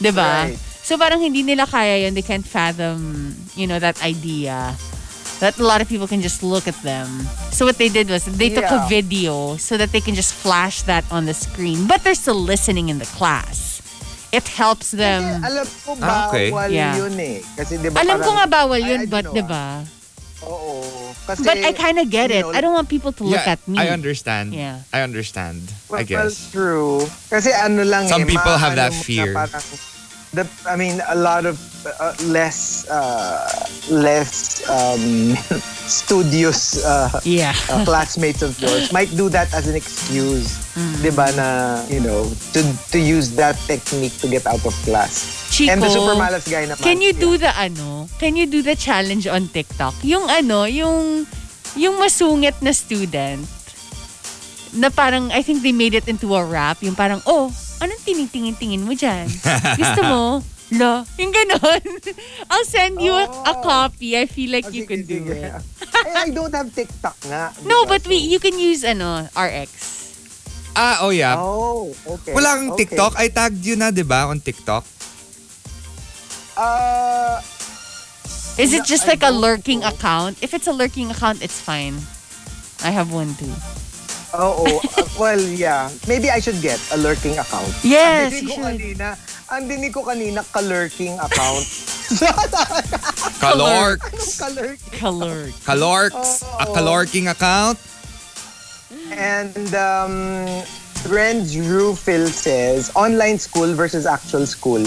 [0.00, 0.48] 'Di ba?
[0.50, 0.58] Right.
[0.82, 2.14] So parang hindi nila kaya yun.
[2.16, 4.74] They can't fathom, you know, that idea
[5.38, 7.06] that a lot of people can just look at them.
[7.50, 8.90] So what they did was they took a Yeah.
[8.90, 11.86] video so that they can just flash that on the screen.
[11.86, 13.82] But they're still listening in the class.
[14.32, 15.22] It helps Kasi them.
[15.44, 16.48] alam ko Ah, okay.
[16.50, 16.96] bawal Yeah.
[16.96, 17.44] yun eh.
[17.52, 19.66] Kasi di ba Alam ko parang- nga bawal I- yun, I but don't know, diba?
[20.46, 20.82] Oo.
[21.26, 22.42] Kasi, But I kind of get it.
[22.42, 23.78] know, I don't want people to look yeah, at me.
[23.78, 24.52] I understand.
[24.52, 24.82] Yeah.
[24.92, 25.62] I understand.
[25.88, 26.50] Well, I guess.
[26.50, 27.06] true.
[27.30, 29.32] Kasi ano lang Some eh, people have that maano na fear.
[29.34, 29.62] parang,
[30.32, 35.36] the, I mean, a lot of uh, less, uh, less um,
[35.86, 37.54] studious uh, Yeah.
[37.68, 41.04] uh, classmates of yours might do that as an excuse, Mm.
[41.04, 41.48] di ba, na,
[41.92, 42.24] you know,
[42.56, 45.44] to, to use that technique to get out of class.
[45.52, 46.80] Chico, And the super malas guy naman.
[46.80, 47.52] Can you do yeah.
[47.52, 48.08] the ano?
[48.16, 49.92] Can you do the challenge on TikTok?
[50.00, 51.28] Yung ano, yung
[51.76, 53.44] yung masungit na student
[54.72, 56.80] na parang I think they made it into a rap.
[56.80, 59.26] Yung parang, oh, anong tinitingin-tingin mo dyan?
[59.76, 60.22] Gusto mo?
[60.72, 61.04] La.
[61.20, 61.82] Yung ganon.
[62.50, 63.60] I'll send you a, a Oh.
[63.60, 64.16] copy.
[64.16, 65.36] I feel like Oh, you sige, could do sige.
[65.36, 65.52] it.
[66.24, 67.52] I don't have TikTok nga.
[67.66, 69.68] No, but we you can use ano, RX.
[70.72, 71.36] Ah, oh yeah.
[71.36, 72.32] Oh, okay.
[72.32, 72.88] Wala kang okay.
[72.88, 73.12] TikTok.
[73.20, 74.88] I tagged you na, di ba, on TikTok?
[76.56, 77.36] Uh,
[78.56, 79.92] Is it just I like a lurking know.
[79.92, 80.40] account?
[80.40, 82.00] If it's a lurking account, it's fine.
[82.80, 83.52] I have one too.
[84.32, 84.64] Oo.
[84.64, 85.92] Uh, well, yeah.
[86.08, 87.68] Maybe I should get a lurking account.
[87.84, 88.64] Yes, you ko should.
[88.80, 89.16] kanina,
[89.52, 91.66] ang dinig ko kanina, ka-lurking account.
[93.42, 94.40] Kalorks.
[94.40, 94.96] ka-lurking.
[94.96, 95.52] Color.
[95.52, 95.64] Oh.
[95.68, 96.28] Kalorks.
[96.60, 97.76] A kalorking account.
[99.12, 100.46] And um,
[101.08, 104.80] Renz Rufil says, online school versus actual school.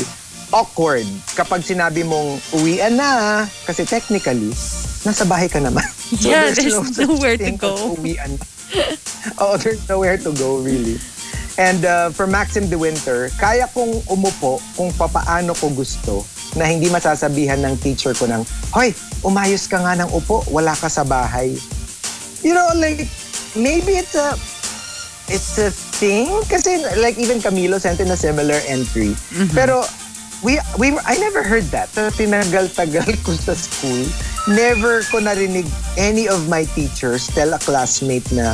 [0.53, 1.05] Awkward
[1.35, 4.53] kapag sinabi mong uwian na kasi technically,
[5.03, 5.85] nasa bahay ka naman.
[6.21, 7.73] Yeah, there's such nowhere to thing go.
[7.73, 8.37] as Uwian.
[9.41, 10.97] oh, there's nowhere to go really.
[11.55, 16.27] And uh, for Maxim De Winter, kaya kong umupo kung papaano ko gusto
[16.59, 18.43] na hindi masasabihan ng teacher ko ng,
[18.75, 18.91] Hoy,
[19.23, 21.55] umayos ka nga ng upo, wala ka sa bahay.
[22.43, 23.07] You know, like,
[23.55, 24.35] maybe it's a,
[25.31, 26.27] it's a thing.
[26.51, 29.15] Kasi like even Camilo sent in a similar entry.
[29.55, 29.83] Pero
[30.45, 31.89] we, we, I never heard that.
[31.89, 34.05] Sa tinagal-tagal ko sa school,
[34.47, 35.65] never ko narinig
[35.97, 38.53] any of my teachers tell a classmate na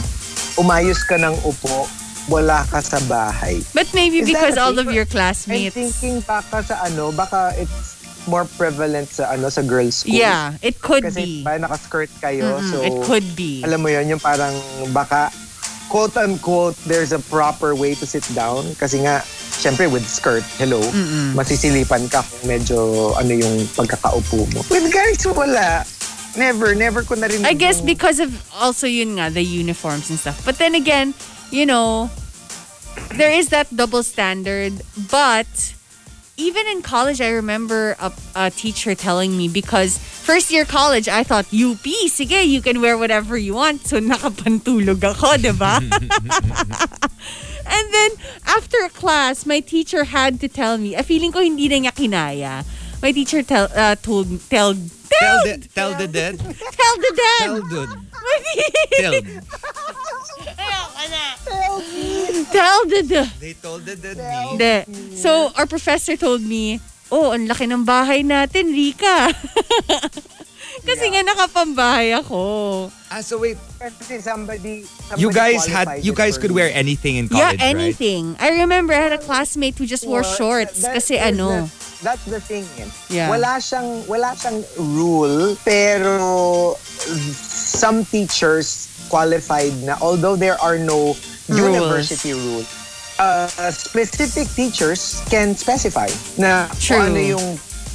[0.55, 1.85] umayos ka ng upo,
[2.27, 3.59] wala ka sa bahay.
[3.73, 5.75] But maybe Is because all of your I'm classmates.
[5.75, 10.13] thinking baka sa ano, baka it's more prevalent sa ano sa girls school.
[10.13, 11.43] Yeah, it could Kasi be.
[11.43, 13.65] ba naka-skirt kayo, Mm, so it could be.
[13.65, 14.53] alam mo yun, yung parang
[14.89, 15.33] baka
[15.91, 19.19] quote unquote there's a proper way to sit down kasi nga
[19.51, 20.79] syempre with skirt, hello,
[21.35, 24.63] masisilipan ka kung medyo ano yung pagkakaupo mo.
[24.71, 25.83] With guys, wala.
[26.39, 27.43] Never, never ko narinig.
[27.43, 30.39] I guess yung- because of also yun nga, the uniforms and stuff.
[30.47, 31.11] But then again,
[31.51, 32.07] you know,
[33.19, 34.79] there is that double standard.
[35.11, 35.51] But
[36.39, 41.23] even in college, I remember a, a teacher telling me because first year college, I
[41.23, 43.85] thought, UP, sige, you can wear whatever you want.
[43.87, 45.81] So nakapantulog ako, di ba?
[47.71, 48.11] And then,
[48.45, 52.65] after class, my teacher had to tell me, a feeling ko hindi na niya kinaya.
[53.01, 54.75] My teacher tell, uh, told, tell,
[55.19, 56.39] Tell tell, the, tell the dead.
[56.79, 57.39] tell the dad.
[57.39, 57.89] Tell dude.
[57.89, 58.37] My
[58.95, 59.11] Tell.
[62.51, 63.31] Tell the the.
[63.39, 64.57] They told the dead me.
[64.57, 65.15] Hindi.
[65.15, 66.79] So, our professor told me,
[67.11, 69.29] oh, ang laki ng bahay natin, Rika.
[70.87, 72.87] Kasi nga nakapambahay ako.
[73.11, 73.59] Ah, so wait.
[73.77, 74.87] kasi somebody,
[75.19, 76.63] You somebody guys had, you guys could me.
[76.63, 77.75] wear anything in yeah, college, right?
[77.75, 78.23] anything.
[78.39, 81.67] I remember I had a classmate who just wore Well, shorts that- kasi ano.
[81.67, 81.69] the-
[82.01, 82.65] that's the thing.
[82.79, 82.87] eh.
[83.09, 83.29] Yeah.
[83.29, 86.73] Wala siyang wala siyang rule pero
[87.45, 91.13] some teachers qualified na although there are no
[91.45, 92.65] university rules.
[93.21, 96.09] Uh, specific teachers can specify
[96.41, 96.97] na True.
[96.97, 97.47] kung ano yung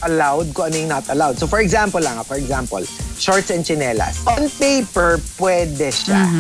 [0.07, 1.35] allowed, kung ano yung not allowed.
[1.35, 2.87] So for example lang, ah, for example,
[3.19, 4.23] shorts and chinelas.
[4.23, 6.31] On paper, pwede siya.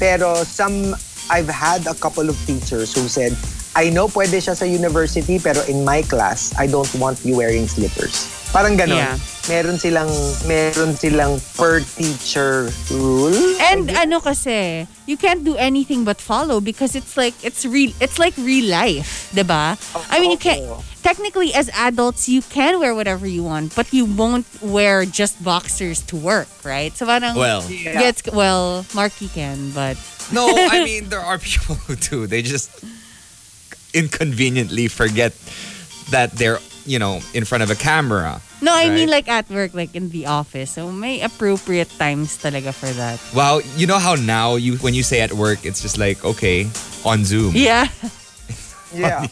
[0.00, 0.96] Pero some,
[1.28, 3.36] I've had a couple of teachers who said,
[3.76, 7.68] I know pwede siya sa university, pero in my class, I don't want you wearing
[7.68, 8.39] slippers.
[8.50, 8.98] Parang ganon.
[8.98, 9.14] Yeah.
[9.46, 10.10] Meron silang,
[10.46, 13.34] meron silang per teacher rule.
[13.62, 18.18] And ano kasi, you can't do anything but follow because it's like it's real it's
[18.18, 19.78] like real life, 'di ba?
[20.10, 20.66] I mean, you can't
[21.06, 26.02] technically as adults you can wear whatever you want, but you won't wear just boxers
[26.10, 26.90] to work, right?
[26.94, 28.02] So parang Well, Yeah.
[28.02, 29.94] gets well, Marky can, but
[30.34, 32.26] no, I mean there are people who do.
[32.26, 32.70] They just
[33.94, 35.34] inconveniently forget
[36.10, 36.58] that they're,
[36.90, 38.42] you know, in front of a camera.
[38.58, 40.74] no, I mean like at work, like in the office.
[40.74, 43.22] So may appropriate times talaga for that.
[43.30, 46.66] Wow, you know how now you when you say at work, it's just like okay
[47.06, 47.54] on Zoom.
[47.54, 47.86] Yeah.
[48.90, 49.30] Yeah.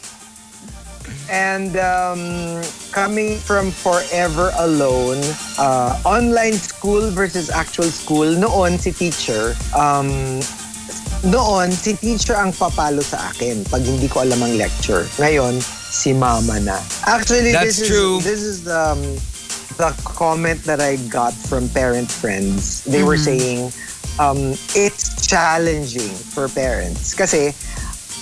[1.27, 2.63] And um,
[2.95, 5.19] coming from forever alone,
[5.59, 10.39] uh, online school versus actual school, noon si teacher, um,
[11.23, 15.03] noon si teacher ang papalo sa akin pag hindi ko alam ang lecture.
[15.19, 16.79] Ngayon, si mama na.
[17.03, 18.19] Actually, That's this true.
[18.19, 19.01] is this is um,
[19.75, 22.83] the comment that I got from parent friends.
[22.85, 23.71] They were saying
[24.19, 27.55] um, it's challenging for parents kasi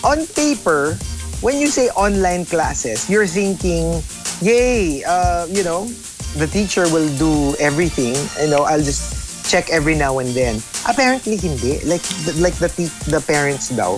[0.04, 0.98] on paper,
[1.42, 4.02] when you say online classes, you're thinking,
[4.42, 5.90] yay, uh, you know,
[6.38, 8.14] the teacher will do everything.
[8.42, 9.17] You know, I'll just
[9.48, 10.60] check every now and then.
[10.84, 11.80] Apparently, hindi.
[11.88, 12.04] Like,
[12.38, 12.70] like the
[13.08, 13.98] the parents daw,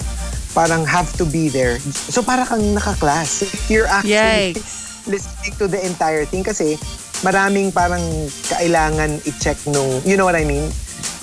[0.54, 1.82] parang have to be there.
[1.82, 3.50] So, para kang naka-class.
[3.68, 5.10] You're actually Yikes.
[5.10, 6.78] listening to the entire thing kasi
[7.26, 8.02] maraming parang
[8.48, 10.70] kailangan i-check nung, you know what I mean?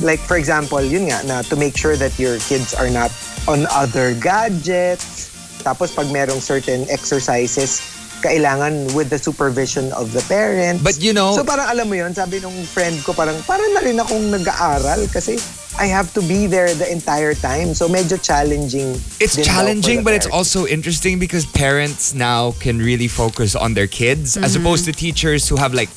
[0.03, 3.09] Like for example, yun nga, na to make sure that your kids are not
[3.49, 5.33] on other gadgets.
[5.65, 7.81] Tapos pag merong certain exercises,
[8.23, 10.83] kailangan with the supervision of the parents.
[10.83, 13.81] But you know- So parang alam mo yun, sabi nung friend ko, parang parang na
[13.81, 15.37] rin akong nag-aaral kasi
[15.77, 17.77] I have to be there the entire time.
[17.77, 18.97] So medyo challenging.
[19.21, 20.57] It's challenging, but it's parents.
[20.57, 25.45] also interesting because parents now can really focus on their kids as opposed to teachers
[25.49, 25.93] who have like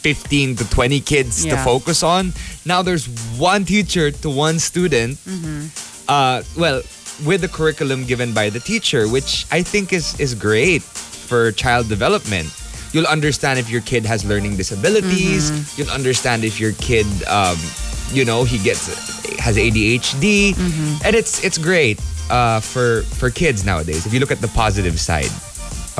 [0.00, 1.64] 15 to 20 kids to Yeah.
[1.64, 2.32] focus on.
[2.64, 3.04] Now there's
[3.36, 5.18] one teacher to one student.
[6.08, 6.80] Uh, well,
[7.26, 10.80] with the curriculum given by the teacher, which I think is is great
[11.28, 12.48] for child development.
[12.96, 15.52] You'll understand if your kid has learning disabilities.
[15.76, 17.60] You'll understand if your kid, um,
[18.16, 18.88] you know, he gets
[19.36, 20.56] has ADHD,
[21.04, 22.00] and it's it's great
[22.32, 24.08] uh, for for kids nowadays.
[24.08, 25.28] If you look at the positive side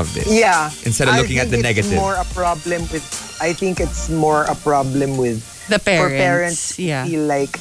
[0.01, 0.73] of this, Yeah.
[0.89, 2.01] Instead of I looking at think the it's negative.
[2.01, 3.05] more a problem with.
[3.41, 6.01] I think it's more a problem with The parents.
[6.01, 6.61] for parents.
[6.73, 7.05] parents yeah.
[7.05, 7.53] feel like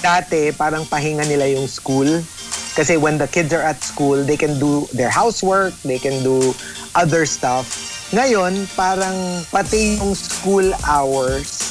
[0.00, 2.08] dati parang pahinga nila yung school.
[2.74, 6.54] Kasi when the kids are at school, they can do their housework, they can do
[6.94, 7.66] other stuff.
[8.10, 11.70] Ngayon, parang pati yung school hours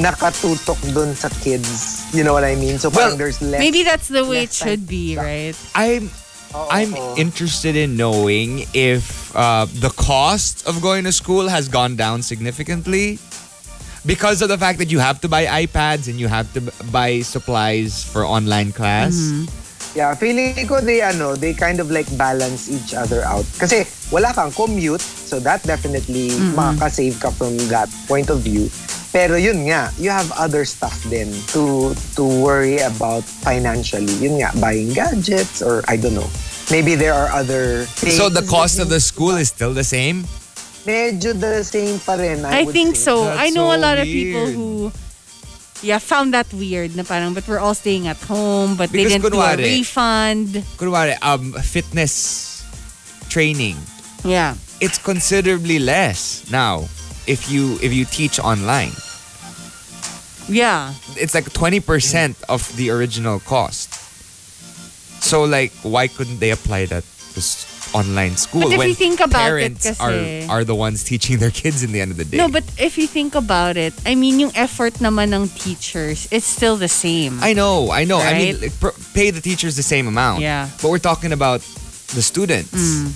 [0.00, 2.08] nakatutok dun sa kids.
[2.16, 2.78] You know what I mean?
[2.78, 3.60] So parang Well, there's less.
[3.60, 5.54] Maybe that's the way it should be, right?
[5.76, 6.08] I'm
[6.54, 11.96] Oo, I'm interested in knowing if uh, the cost of going to school has gone
[11.96, 13.18] down significantly
[14.06, 17.20] because of the fact that you have to buy iPads and you have to buy
[17.22, 19.18] supplies for online class.
[19.94, 23.46] Yeah, feeling ko they ano, they kind of like balance each other out.
[23.62, 28.66] Kasi wala kang commute, so that definitely makaka-save ka from that point of view.
[29.14, 34.10] Pero yun nga, you have other stuff din to to worry about financially.
[34.18, 36.26] Yun nga, buying gadgets or I don't know.
[36.74, 38.18] Maybe there are other things.
[38.18, 40.26] So the cost of the school is still the same?
[40.84, 42.44] medyo the same pa rin.
[42.44, 43.08] I, I would think say.
[43.08, 43.24] so.
[43.24, 44.54] That's I know a so lot of people weird.
[44.54, 44.92] who
[45.84, 49.20] yeah, found that weird na parang but we're all staying at home but they didn't
[49.30, 50.48] do a refund.
[50.80, 52.64] Kunwari, um, fitness
[53.28, 53.76] training,
[54.24, 54.56] Yeah.
[54.80, 56.88] it's considerably less now
[57.28, 58.92] if you if you teach online.
[60.48, 60.92] Yeah.
[61.16, 61.80] it's like 20%
[62.48, 63.92] of the original cost.
[65.24, 67.40] So like why couldn't they apply that to
[67.94, 71.38] online school But if you think about it parents kasi- are are the ones teaching
[71.38, 72.36] their kids in the end of the day?
[72.36, 76.46] No, but if you think about it, I mean, yung effort naman ng teachers, it's
[76.46, 77.38] still the same.
[77.40, 78.18] I know, I know.
[78.18, 80.42] I mean, like, pr- pay the teachers the same amount.
[80.42, 80.68] Yeah.
[80.82, 81.62] But we're talking about
[82.12, 82.74] the students.
[82.74, 83.14] Mm.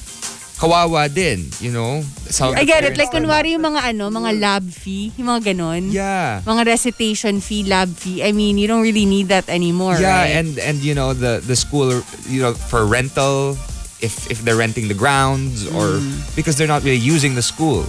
[0.58, 2.02] Kawawa din, you know?
[2.50, 2.98] I get it.
[2.98, 5.94] Like, kunwari yung mga ano, mga lab fee, yung mga ganon.
[5.94, 6.42] Yeah.
[6.42, 8.26] Mga recitation fee, lab fee.
[8.26, 10.34] I mean, you don't really need that anymore, Yeah, right?
[10.34, 13.54] and and you know the the school, you know, for rental,
[14.00, 16.22] if if they're renting the grounds or Mm.
[16.36, 17.86] because they're not really using the school.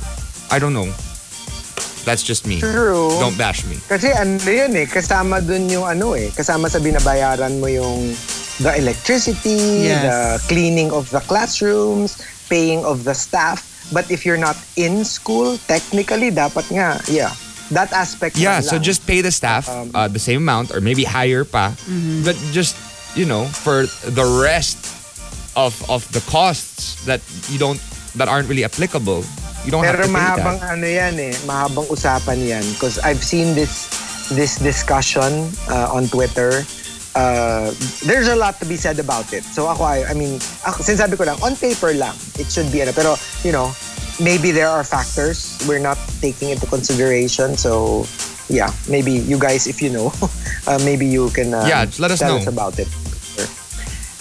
[0.49, 0.89] I don't know.
[2.05, 2.57] That's just me.
[2.59, 3.13] True.
[3.19, 3.77] Don't bash me.
[3.85, 8.15] Kasi ano yun eh, kasama dun yung ano eh, kasama sa binabayaran mo yung
[8.59, 10.01] the electricity, Yes.
[10.03, 10.17] the
[10.49, 12.17] cleaning of the classrooms,
[12.49, 13.61] paying of the staff.
[13.93, 17.33] But if you're not in school, technically, dapat nga, yeah.
[17.69, 18.83] That aspect Yeah, so lang.
[18.83, 21.77] just pay the staff Um, uh, the same amount or maybe higher pa.
[21.85, 22.25] Mm-hmm.
[22.25, 22.73] But just,
[23.13, 24.81] you know, for the rest
[25.59, 27.19] of of the costs that
[27.51, 27.79] you don't
[28.15, 29.21] that aren't really applicable,
[29.65, 30.75] you don't Pero have to mahabang that.
[30.79, 32.63] ano yan eh, mahabang usapan yan.
[32.73, 33.91] Because I've seen this
[34.31, 36.63] this discussion uh, on Twitter.
[37.17, 37.73] Uh,
[38.05, 39.41] there's a lot to be said about it.
[39.43, 42.85] So ako, I, I mean, ako, sinasabi ko lang, on paper lang, it should be
[42.85, 42.93] ano.
[42.93, 43.73] Pero, you know,
[44.21, 47.57] maybe there are factors we're not taking into consideration.
[47.57, 48.05] So,
[48.47, 50.13] yeah, maybe you guys, if you know,
[50.69, 52.39] uh, maybe you can uh, Yeah, let us tell know.
[52.39, 52.87] us about it.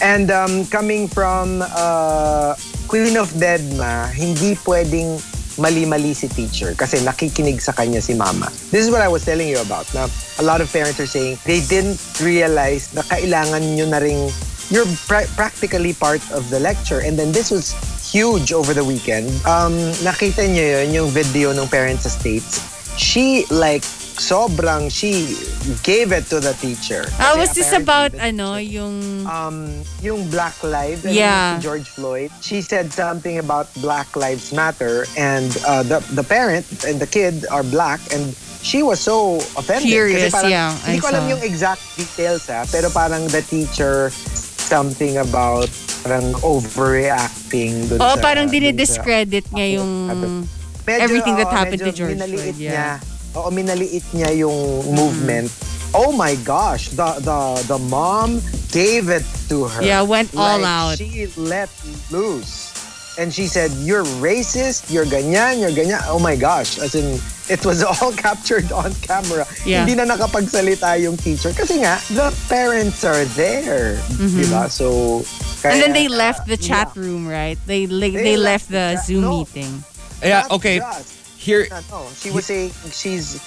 [0.00, 2.54] And um, coming from uh,
[2.86, 5.18] Queen of Deadma, hindi pwedeng
[5.58, 8.46] mali-mali si teacher kasi nakikinig sa kanya si mama.
[8.70, 9.90] This is what I was telling you about.
[9.90, 10.06] Na
[10.38, 14.30] a lot of parents are saying they didn't realize na kailangan nyo na ring
[14.70, 17.00] you're pra- practically part of the lecture.
[17.00, 19.28] And then this was huge over the weekend.
[19.44, 19.74] Um,
[20.06, 22.62] nakita nyo yun, yung video ng parents sa States.
[22.94, 23.82] She like
[24.18, 25.38] sobrang she
[25.82, 27.06] gave it to the teacher.
[27.18, 29.70] Ah, was this about ano, yung um,
[30.02, 31.58] yung Black Lives, and Yeah.
[31.58, 36.98] George Floyd, she said something about Black Lives Matter, and uh, the the parent and
[36.98, 39.86] the kid are black, and she was so offended.
[39.86, 41.32] Furious, parang, yeah, Hindi I ko alam saw.
[41.32, 44.10] yung exact details ha, pero parang the teacher
[44.58, 45.70] something about
[46.02, 48.22] parang overreacting dun Oh, sa...
[48.22, 49.90] parang dun sa- dinidiscredit niya yung
[50.88, 52.96] Medyo, everything that oo, happened medyo to George minaliit Floyd, yeah.
[53.36, 54.56] Oo, minaliit niya yung
[54.88, 55.50] movement.
[55.92, 59.80] Oh my gosh, the the the mom gave it to her.
[59.80, 60.94] Yeah, went all Like, out.
[60.98, 61.68] She let
[62.10, 62.68] loose.
[63.18, 65.98] And she said, you're racist, you're ganyan, you're ganyan.
[66.06, 66.78] Oh my gosh.
[66.78, 67.18] As in,
[67.50, 69.42] it was all captured on camera.
[69.66, 69.82] Yeah.
[69.82, 71.50] Hindi na nakapagsalita yung teacher.
[71.50, 73.98] Kasi nga, the parents are there.
[74.14, 74.70] Diba?
[74.70, 75.26] So,
[75.58, 75.66] Mm-hmm.
[75.66, 77.02] And then kaya- they left the chat yeah.
[77.02, 77.58] room, right?
[77.66, 79.32] They they, They they left left the the- Zoom no.
[79.42, 79.82] meeting.
[80.22, 80.78] Yeah, Not okay.
[80.78, 81.17] just.
[81.48, 83.40] Here No, she was saying she's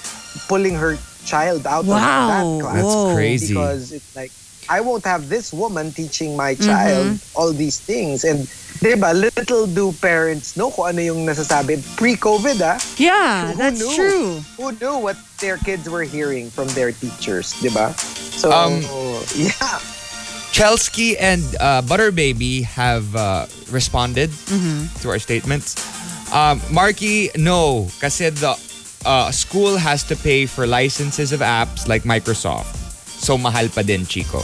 [0.49, 1.93] pulling her child out Wow.
[2.01, 2.01] of
[2.33, 2.75] that class.
[2.81, 3.53] That's crazy.
[3.53, 4.33] Because it's like,
[4.65, 6.65] I won't have this woman teaching my Mm-hmm.
[6.65, 8.25] child all these things.
[8.25, 8.49] And,
[8.81, 11.77] di ba, little do parents know kung ano yung nasasabi.
[11.93, 12.81] Pre-COVID, ah.
[12.97, 13.93] Yeah, Who that's knew?
[13.93, 14.29] true.
[14.57, 17.93] Who knew what their kids were hearing from their teachers, di ba?
[18.33, 18.81] So, Um,
[19.37, 19.77] yeah.
[20.49, 24.89] Chelsky and uh, Butter Baby have uh, responded Mm-hmm.
[25.05, 25.77] to our statements.
[26.31, 28.55] Um, Marky, no, kasi the
[29.05, 32.71] uh, school has to pay for licenses of apps like Microsoft.
[33.21, 34.41] So mahal pa din, Chico.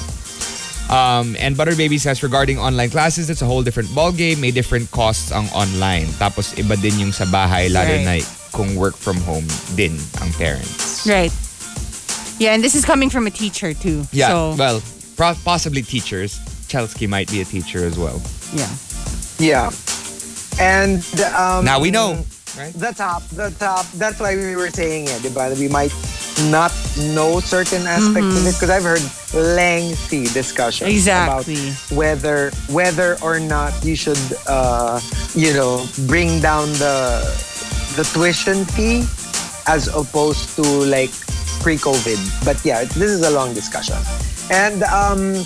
[0.89, 4.39] Um, and Butter Baby says regarding online classes, it's a whole different ballgame.
[4.39, 6.08] May different costs ang online.
[6.15, 8.06] Tapos iba din yung sa bahay, lalo Right.
[8.06, 11.04] na kung work from home din ang parents.
[11.06, 11.32] Right.
[12.39, 14.06] Yeah, and this is coming from a teacher too.
[14.12, 14.80] Yeah, So, well,
[15.17, 16.39] pro- possibly teachers.
[16.67, 18.19] Chelsky might be a teacher as well.
[18.54, 18.69] yeah.
[19.39, 19.71] Yeah.
[20.60, 21.04] And,
[21.38, 22.24] um, Now we know,
[22.58, 22.74] right?
[22.74, 23.86] the top, the top.
[23.93, 25.58] That's why we were saying it, diba?
[25.60, 25.93] We might
[26.50, 26.74] not
[27.13, 29.02] know certain aspects of it because I've heard
[29.34, 31.54] lengthy discussions Exactly.
[31.70, 35.00] about whether whether or not you should, uh,
[35.36, 37.22] you know, bring down the
[37.96, 39.06] the tuition fee
[39.67, 41.12] as opposed to like
[41.62, 42.17] pre-COVID.
[42.46, 43.98] But yeah, this is a long discussion.
[44.50, 45.43] And um,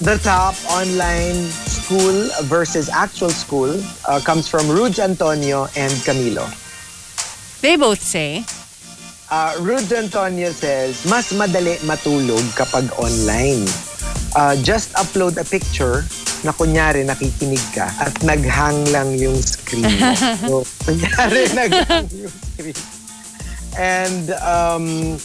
[0.00, 3.70] the top online school versus actual school
[4.08, 6.48] uh, comes from Ruge Antonio and Camilo.
[7.60, 8.44] They both say,
[9.34, 13.64] Uh, Rude Antonio says, mas madali matulog kapag online.
[14.36, 16.04] Uh, just upload a picture
[16.44, 19.88] na kunyari nakikinig ka at naghang lang yung screen
[20.44, 22.78] so, kunyari naghang yung screen.
[23.74, 25.18] And um,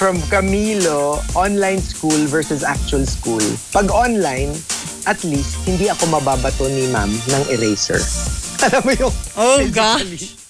[0.00, 3.44] from Camilo, online school versus actual school.
[3.68, 4.56] Pag online,
[5.04, 8.00] at least, hindi ako mababato ni ma'am ng eraser.
[8.64, 9.14] Alam mo yung...
[9.36, 10.40] Oh, gosh.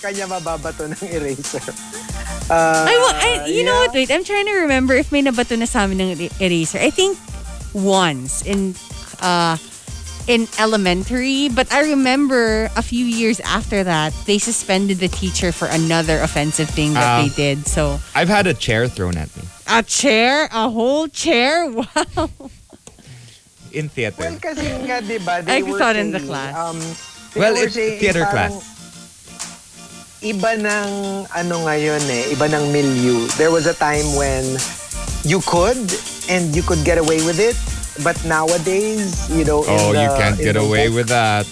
[0.00, 1.60] Kanya mababato ng eraser.
[2.48, 3.84] Uh, I, I you know yeah.
[3.84, 6.80] what, wait, I'm trying to remember if may nabato na sa amin ng er- eraser.
[6.80, 7.20] I think
[7.76, 8.72] once in
[9.20, 9.60] uh
[10.26, 15.68] in elementary, but I remember a few years after that, they suspended the teacher for
[15.68, 17.22] another offensive thing that Ah.
[17.22, 17.66] they did.
[17.66, 21.66] So, I've had a chair thrown at me a chair, a whole chair?
[21.74, 22.30] Wow.
[23.76, 24.16] in theater.
[24.30, 26.54] Well, kasi nga, di ba, they I were thought in the class.
[26.56, 26.78] Um,
[27.34, 28.72] they Well, were it's saying theater parang class.
[30.24, 30.90] Iba ng,
[31.28, 33.28] ano ngayon eh, iba ng milieu.
[33.36, 34.56] There was a time when
[35.28, 35.76] you could,
[36.32, 37.52] and you could get away with it.
[38.00, 41.46] But nowadays, you know, Oh, the, you can't get away woke- with that.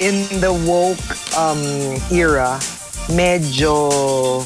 [0.00, 0.96] in the woke
[1.36, 1.60] um,
[2.08, 2.56] era,
[3.10, 4.40] medyo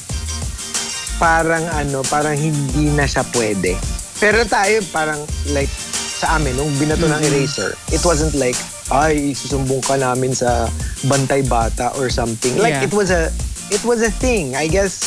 [1.17, 3.79] parang ano, parang hindi na siya pwede.
[4.19, 5.71] Pero tayo parang like
[6.15, 8.59] sa amin, nung binato ng eraser, it wasn't like
[8.91, 10.69] ay, isusumbong ka namin sa
[11.05, 12.53] bantay bata or something.
[12.59, 12.85] Like, Yeah.
[12.85, 13.33] it was a,
[13.71, 14.53] it was a thing.
[14.53, 15.01] I guess,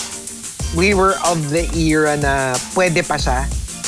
[0.73, 3.45] we were of the era na pwede pa siya.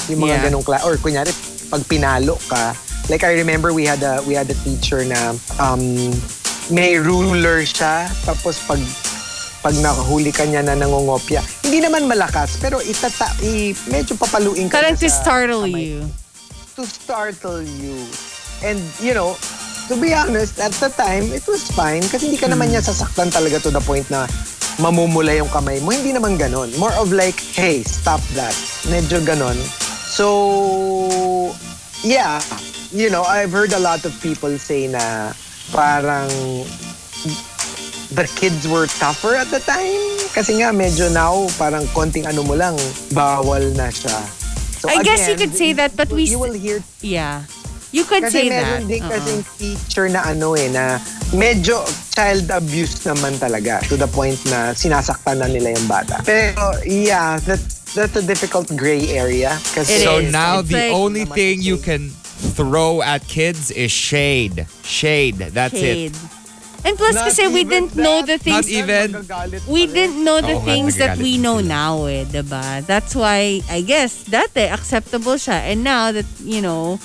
[0.07, 0.43] Yung mga Yeah.
[0.45, 1.33] ganong kla Or kunyari,
[1.69, 2.73] pag pinalo ka,
[3.07, 6.11] like I remember we had a, we had a teacher na, um,
[6.69, 8.09] may ruler siya.
[8.25, 8.81] Tapos pag
[9.59, 14.79] pag nakahuli ka niya na nangongopya, hindi naman malakas, pero itata, i, medyo papaluin ka
[14.79, 16.01] Parang to sa startle kamay you.
[16.79, 18.07] to startle you.
[18.63, 19.35] And, you know,
[19.91, 23.35] to be honest, at the time, it was fine kasi hindi ka naman niya sasaktan
[23.35, 24.31] talaga to the point na
[24.79, 25.91] mamumula yung kamay mo.
[25.91, 26.71] Hindi naman ganon.
[26.79, 28.55] More of like, hey, stop that.
[28.87, 29.59] Medyo ganon.
[30.19, 31.55] So,
[32.03, 32.43] yeah,
[32.91, 35.31] you know, I've heard a lot of people say na
[35.71, 36.27] parang
[38.11, 39.95] the kids were tougher at the time.
[40.35, 42.75] Kasi nga, medyo now, parang konting ano mo lang,
[43.15, 44.19] bawal na siya.
[44.83, 47.47] So I guess you again, could say that, but we You will hear Yeah.
[47.95, 48.59] You could kasi say that.
[48.59, 49.09] meron din Oo.
[49.09, 50.99] kasing teacher na ano eh, na
[51.31, 56.21] medyo child abuse naman talaga to the point na sinasaktan na nila yung bata.
[56.27, 57.57] Pero yeah, that,
[57.95, 59.57] that's a difficult gray area.
[59.75, 60.31] It so is.
[60.31, 62.09] now It's the like- only thing you can
[62.55, 64.65] throw at kids is shade.
[64.83, 65.37] Shade.
[65.51, 66.11] That's Shade.
[66.13, 66.17] it.
[66.79, 68.41] And plus Not kasi we even didn't know the that.
[68.41, 69.95] things Not even- Magagalit we pa rin.
[69.99, 71.67] didn't know the Oo nga, things that we din know sila.
[71.67, 72.85] now eh, diba?
[72.87, 75.59] That's why, I guess, dati acceptable siya.
[75.67, 76.95] And now that, you know,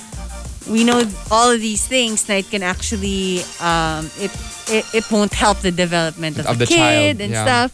[0.71, 4.31] we know all of these things na it can actually, um, it,
[4.71, 7.43] it, it won't help the development of, Of the, the kid child, and yeah.
[7.43, 7.69] stuff.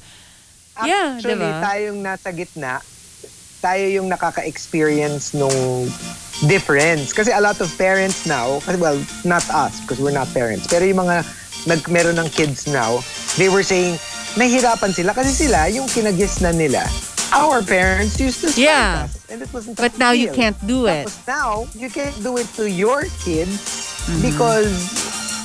[0.81, 1.61] Yeah, Actually, diba?
[1.61, 2.81] tayong nasa gitna,
[3.61, 5.53] tayo yung nakaka-experience nung
[6.47, 7.13] difference.
[7.13, 11.05] Kasi a lot of parents now, well, not us, because we're not parents, pero yung
[11.05, 11.21] mga
[11.69, 12.97] nag, meron ng kids now,
[13.37, 13.95] they were saying,
[14.33, 16.81] nahihirapan sila kasi sila, yung kinagis na nila,
[17.31, 19.05] our parents used to spank Yeah.
[19.05, 19.15] us.
[19.29, 20.35] And it wasn't But now you deal.
[20.35, 21.07] can't do it.
[21.07, 24.33] Tapos now, you can't do it to your kids Mm-hmm.
[24.33, 24.73] because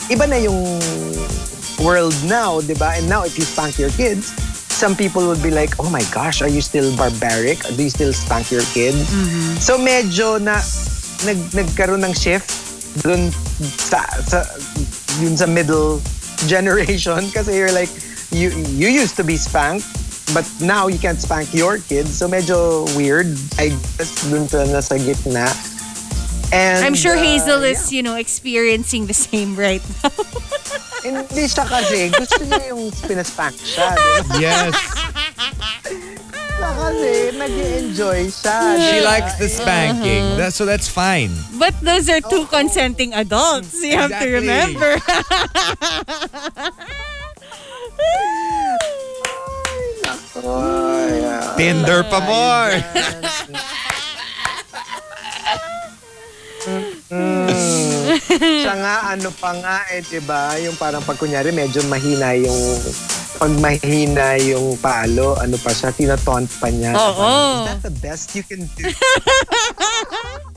[0.09, 0.81] iba na yung
[1.85, 2.97] world now, di ba?
[2.97, 4.33] And now, if you spank your kids,
[4.77, 7.64] some people would be like, oh my gosh, are you still barbaric?
[7.64, 9.09] Do you still spank your kids?
[9.09, 9.57] Mm-hmm.
[9.57, 10.61] So medyo na
[11.24, 12.53] nag, nagkaroon ng shift
[13.01, 13.33] dun
[13.81, 14.45] sa, sa
[15.24, 16.05] yun sa middle
[16.53, 17.89] generation kasi you're like
[18.29, 19.89] you you used to be spanked
[20.37, 25.01] but now you can't spank your kids so medyo weird I guess dun sa nasa
[25.01, 25.49] gitna
[26.53, 27.72] and I'm sure uh, Hazel yeah.
[27.72, 30.11] is, you know, experiencing the same right now.
[31.07, 32.11] Hindi siya kasi.
[32.11, 33.94] Gusto niya yung pinaspank siya.
[34.42, 34.74] Yes.
[36.59, 38.59] Siya kasi, nag enjoy siya.
[38.74, 40.24] She likes the spanking.
[40.34, 41.30] That, so that's fine.
[41.59, 43.78] But those are two consenting adults.
[43.84, 44.34] You have to Exactly.
[44.34, 44.99] remember.
[50.47, 51.57] Ay.
[51.57, 52.76] Tinder pa more.
[58.62, 60.59] Siya nga, ano pa nga eh, di ba?
[60.59, 62.61] Yung parang pag kunyari, medyo mahina yung
[63.36, 66.96] pag mahina yung palo, ano pa siya, tinataunt pa niya.
[66.96, 67.14] Oo.
[67.14, 68.90] Parang, Is that the best you can do?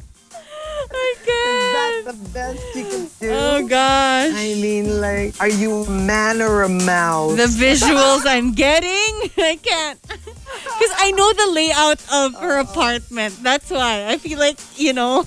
[0.89, 3.29] Is that the best you can do?
[3.31, 4.33] Oh gosh.
[4.33, 7.37] I mean, like, are you a man or a mouse?
[7.37, 9.99] The visuals I'm getting, I can't.
[10.01, 13.35] Because I know the layout of her apartment.
[13.43, 14.07] That's why.
[14.07, 15.25] I feel like, you know.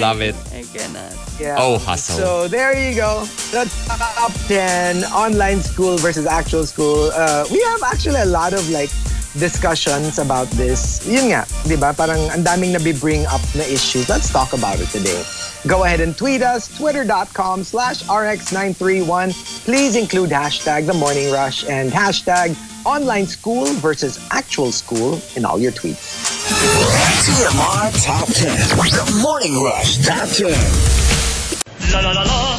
[0.00, 0.34] Love it.
[0.52, 1.14] I cannot.
[1.38, 1.56] Yeah.
[1.58, 2.16] Oh, hustle.
[2.16, 3.24] So there you go.
[3.52, 7.10] The top 10 online school versus actual school.
[7.14, 8.90] Uh, we have actually a lot of like
[9.38, 11.06] discussions about this.
[11.06, 11.94] Yun nga, di ba?
[11.94, 14.08] Parang ang daming nabi-bring up na issues.
[14.08, 15.22] Let's talk about it today.
[15.68, 19.30] Go ahead and tweet us, twitter.com slash rx931.
[19.64, 22.56] Please include hashtag the morning rush and hashtag
[22.88, 26.29] online school versus actual school in all your tweets.
[26.50, 28.50] TMR Top 10.
[28.90, 30.50] The Morning Rush Top 10.
[31.92, 32.58] La la la la.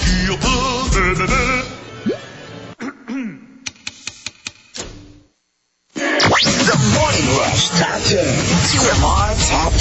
[5.83, 8.23] The Morning Rush Top 10.
[8.71, 9.73] TMR Top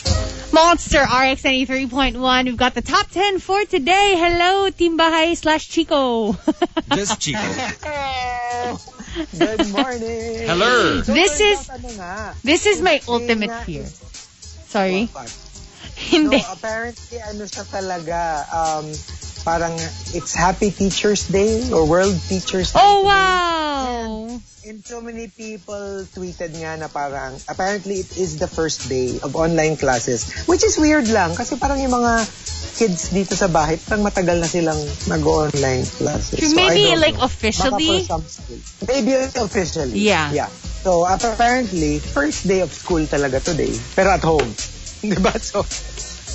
[0.00, 0.05] 10.
[0.52, 2.44] Monster RX 93.1.
[2.44, 4.14] We've got the top 10 for today.
[4.16, 6.32] Hello, Team Bahay slash Chico.
[6.94, 7.38] Just Chico.
[9.38, 10.46] Good morning.
[10.48, 11.00] Hello.
[11.02, 11.66] This is-
[12.42, 13.84] this is my ultimate nga fear.
[14.66, 15.08] Sorry?
[15.12, 15.20] So,
[15.96, 16.40] Hindi.
[16.44, 18.20] apparently, ano siya talaga,
[18.52, 18.86] um,
[19.46, 19.78] parang
[20.10, 22.82] it's Happy Teacher's Day or World Teacher's Day.
[22.82, 24.42] Oh, wow.
[24.66, 29.38] And so many people tweeted nga na parang, apparently it is the first day of
[29.38, 30.26] online classes.
[30.50, 32.26] Which is weird lang, kasi parang yung mga
[32.74, 36.42] kids dito sa bahay, parang matagal na silang nag-online classes.
[36.42, 37.30] So, Maybe don't like know.
[37.30, 38.02] officially?
[38.02, 38.66] Baka for some schools.
[38.90, 40.02] Maybe officially.
[40.02, 40.34] Yeah.
[40.34, 40.50] Yeah.
[40.82, 43.70] So apparently, first day of school talaga today.
[43.94, 44.50] Pero at home.
[45.06, 45.30] Diba?
[45.38, 45.62] So,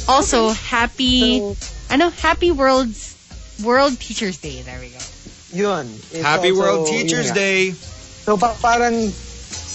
[0.08, 1.56] Also, happy, so
[1.90, 3.16] ano, happy World's,
[3.64, 4.62] World Teachers Day.
[4.62, 5.00] There we go.
[5.54, 5.86] yun.
[6.12, 7.36] It's Happy also, World yun Teachers nga.
[7.36, 7.72] Day.
[8.26, 9.12] So pa- parang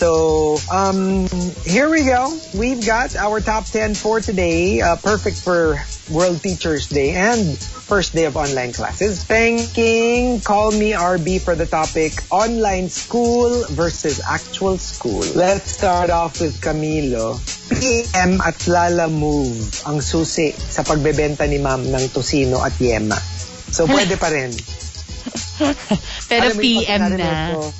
[0.00, 1.28] So, um,
[1.68, 2.32] here we go.
[2.56, 4.80] We've got our top 10 for today.
[4.80, 5.76] Uh, perfect for
[6.08, 9.20] World Teachers Day and first day of online classes.
[9.28, 15.20] Thanking Call Me RB for the topic online school versus actual school.
[15.36, 17.36] Let's start off with Camilo.
[17.68, 23.20] PM at Lala Move ang susi sa pagbebenta ni ma'am ng tosino at yema.
[23.68, 24.48] So, pwede pa rin.
[26.32, 27.08] Pero Alam PM na.
[27.20, 27.79] medyo-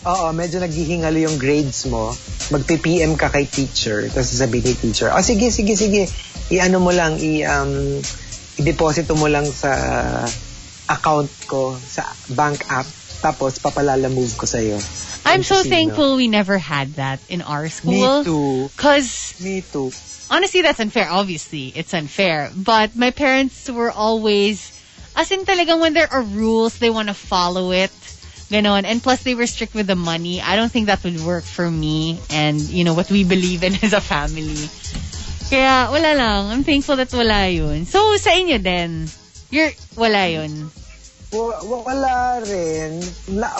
[0.00, 2.08] Oo, medyo naghihingalo yung grades mo.
[2.48, 4.08] Magpi-PM ka kay teacher.
[4.08, 6.08] Tapos sasabihin ni teacher, oh sige, sige, sige.
[6.48, 8.00] I-ano mo lang, i, um,
[8.56, 9.70] i-deposito mo lang sa
[10.88, 12.88] account ko, sa bank app.
[13.20, 14.80] Tapos papalala move ko sa'yo.
[15.28, 18.24] I'm so thankful we never had that in our Me school.
[18.24, 18.70] too.
[18.80, 19.92] Cause Me too.
[20.32, 21.12] honestly, that's unfair.
[21.12, 22.48] Obviously, it's unfair.
[22.56, 24.72] But my parents were always,
[25.14, 27.92] as in talagang when there are rules, they want to follow it.
[28.50, 28.82] Ganon.
[28.84, 30.42] And plus, they were strict with the money.
[30.42, 33.78] I don't think that would work for me and, you know, what we believe in
[33.82, 34.66] as a family.
[35.48, 36.50] Kaya, wala lang.
[36.50, 37.86] I'm thankful that wala yun.
[37.86, 39.06] So, sa inyo din,
[39.50, 40.70] you're, wala yun.
[41.30, 42.98] Wa- wa- Wala rin.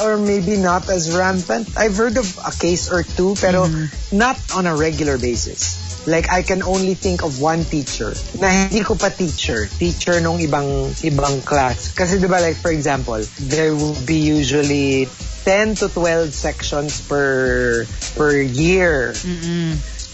[0.03, 1.71] Or maybe not as rampant.
[1.79, 3.71] I've heard of a case or two, pero
[4.11, 5.79] not on a regular basis.
[6.09, 8.11] Like, I can only think of one teacher
[8.43, 9.69] na hindi ko pa teacher.
[9.79, 11.93] Teacher nung ibang ibang class.
[11.95, 15.07] Kasi di ba like, for example, there will be usually
[15.47, 17.87] 10 to 12 sections per
[18.19, 19.15] per year.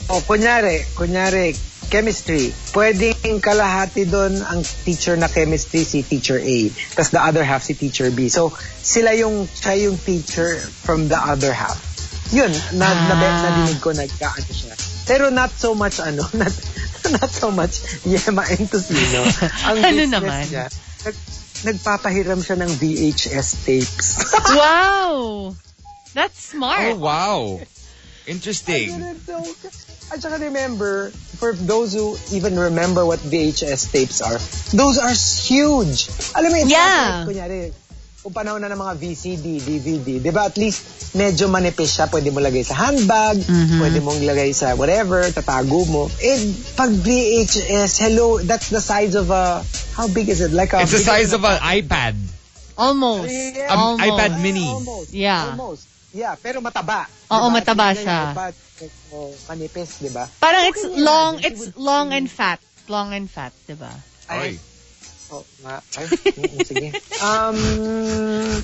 [0.07, 1.51] O kunyari, kunyari,
[1.87, 2.55] chemistry.
[2.71, 6.59] Pwedeng kalahati doon ang teacher na chemistry si teacher A.
[6.95, 8.29] Tapos the other half si teacher B.
[8.29, 11.75] So, sila yung, siya yung teacher from the other half.
[12.31, 13.07] Yun, na, Ah.
[13.07, 14.75] na, nadinig ko nagkaano siya.
[15.07, 16.55] Pero not so much ano, not,
[17.11, 19.23] not so much Yema and Tocino.
[19.71, 20.43] Ang Ano business naman?
[20.51, 20.67] niya,
[21.07, 21.17] nag,
[21.63, 24.09] nagpapahiram siya ng VHS tapes.
[24.59, 25.55] Wow!
[26.15, 26.95] That's Oh, smart.
[26.99, 27.63] wow.
[28.27, 28.91] Interesting.
[29.27, 29.39] So,
[30.13, 34.39] at saka remember, for those who even remember what VHS tapes are,
[34.75, 36.11] those are huge.
[36.35, 37.23] Alam mo, it's Yeah.
[37.23, 37.61] like, kunyari,
[38.23, 42.35] kung panahon na ng mga VCD, DVD, di ba at least medyo manipis siya, pwede
[42.35, 43.79] mo lagay sa handbag, Mm-hmm.
[43.79, 46.11] pwede mong lagay sa whatever, tatago mo.
[46.19, 49.63] Eh, pag VHS, hello, that's the size of a,
[49.95, 50.51] how big is it?
[50.51, 52.19] Like a, It's the size of an iPad.
[52.77, 53.31] Almost.
[53.31, 53.71] Yeah.
[53.71, 54.03] Um, Almost.
[54.03, 54.67] iPad mini.
[54.67, 55.11] Almost.
[55.15, 55.55] Yeah.
[55.55, 55.83] Almost.
[56.17, 57.05] Yeah, pero mataba.
[57.29, 57.61] Oo, Diba?
[57.61, 58.33] mataba siya.
[58.33, 58.55] iPad,
[59.13, 60.25] oh, manipis, di ba?
[60.41, 62.57] Parang it's Okay, long, it's long and fat.
[62.89, 63.93] Long and fat, diba?
[64.33, 64.57] Oy.
[65.29, 65.83] Oh, nga.
[65.93, 66.89] Ay, mm, sige.
[67.21, 67.59] Um,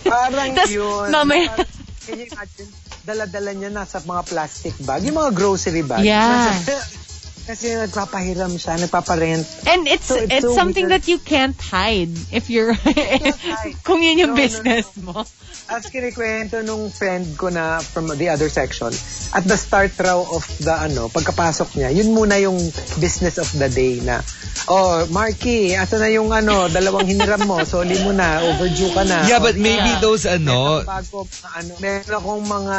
[0.00, 1.12] parang Tas, yun.
[1.12, 1.60] mamaya-
[2.02, 2.70] Can you imagine?
[3.02, 5.02] Dala-dala niya nasa mga plastic bag.
[5.04, 6.00] Yung mga grocery bag.
[6.02, 6.56] Yeah.
[7.42, 9.42] Kasi nagpapahiram siya, nagpaparent.
[9.66, 11.02] And it's So, it's it's so something weird.
[11.02, 13.74] that you can't hide if you're hide.
[13.82, 15.26] kung yun yung No, no, business mo.
[15.66, 18.90] As kinikwento nung friend ko na from the other section,
[19.32, 22.58] at the start raw of the ano, pagkapasok niya, yun muna yung
[22.98, 24.20] business of the day na,
[24.68, 29.24] oh, Marky, asa na yung ano, dalawang hiniram mo, soli mo na, overdue ka na.
[29.24, 30.02] Yeah, but maybe Yeah.
[30.02, 31.24] those ano, bago
[31.56, 32.78] ano, meron akong mga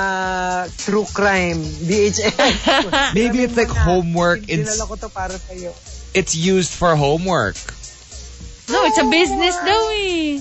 [0.78, 2.32] true crime, VHS.
[3.18, 4.46] Maybe it's like homework.
[4.54, 5.74] It's Dinala ko to para sa'yo.
[6.14, 7.58] it's used for homework.
[8.70, 10.40] No, it's a business daw eh.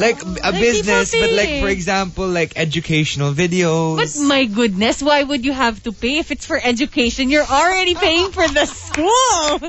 [0.00, 4.00] Like a Like, business, but like for example, like educational videos.
[4.00, 7.28] But my goodness, why would you have to pay if it's for education?
[7.28, 9.60] You're already paying for the school.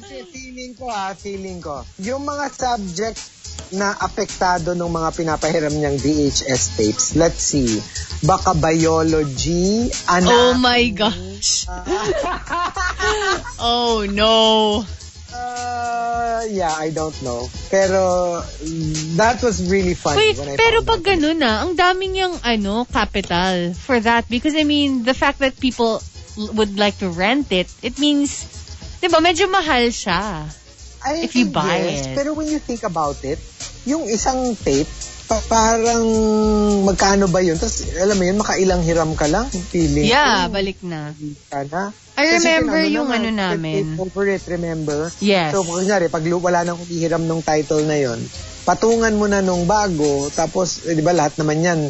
[0.00, 3.20] Kasi feeling ko ha, feeling ko, yung mga subject
[3.70, 7.78] na apektado ng mga pinapahiram niyang VHS tapes, let's see,
[8.26, 11.68] baka biology, oh my gosh.
[11.70, 11.86] Ah.
[13.62, 14.82] oh no.
[15.40, 17.48] Uh, yeah, I don't know.
[17.70, 18.42] Pero,
[19.16, 22.84] that was really funny Wait, when I pero pag ganun na, ang daming yung ano,
[22.84, 24.28] capital for that.
[24.28, 26.02] Because I mean, the fact that people
[26.56, 28.44] would like to rent it, it means,
[29.00, 30.46] di ba, medyo mahal siya.
[31.00, 32.16] I if you buy yes, it.
[32.16, 33.40] Pero when you think about it,
[33.88, 34.90] yung isang tape,
[35.30, 36.02] pa- parang
[36.82, 37.54] magkano ba yun?
[37.54, 39.46] Tapos, alam mo yun, makailang hiram ka lang.
[39.70, 41.14] Feeling Yeah, ko, balik na.
[41.46, 41.94] ka na.
[42.18, 43.94] I Kasi remember yung naman, ano namin.
[43.94, 44.98] take over it, remember?
[45.22, 45.54] Yes.
[45.54, 48.18] So, kunyari, pag wala nang umihiram nung title na yon
[48.60, 51.80] patungan mo na nung bago, tapos, eh, di ba, lahat naman yan,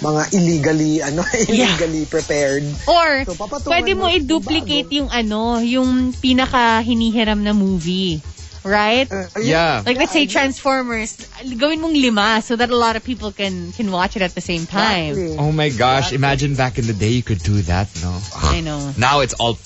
[0.00, 2.64] mga illegally, ano, illegally prepared.
[2.86, 3.34] Or, So,
[3.66, 8.22] pwede mo i-duplicate yung ano, yung pinaka hinihiram na movie.
[8.64, 9.10] Right?
[9.10, 9.82] Uh, Yeah.
[9.84, 11.16] Like let's say Transformers,
[11.56, 14.40] gawin mong lima so that a lot of people can can watch it at the
[14.40, 15.12] same time.
[15.12, 15.36] Exactly.
[15.38, 18.18] Oh my gosh, imagine back in the day you could do that, no?
[18.34, 18.92] I know.
[18.98, 19.58] Now it's all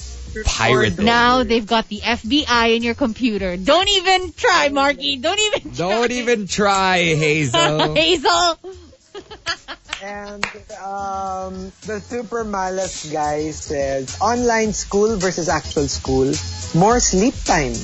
[0.45, 0.99] pirate.
[0.99, 3.57] Now they've got the FBI in your computer.
[3.57, 5.17] Don't even try, Marky.
[5.17, 5.89] Don't even try.
[5.89, 7.95] Don't even try, Hazel.
[8.03, 8.59] Hazel.
[9.99, 10.45] And
[10.79, 16.31] um, the super malas guy says, online school versus actual school,
[16.79, 17.75] more sleep time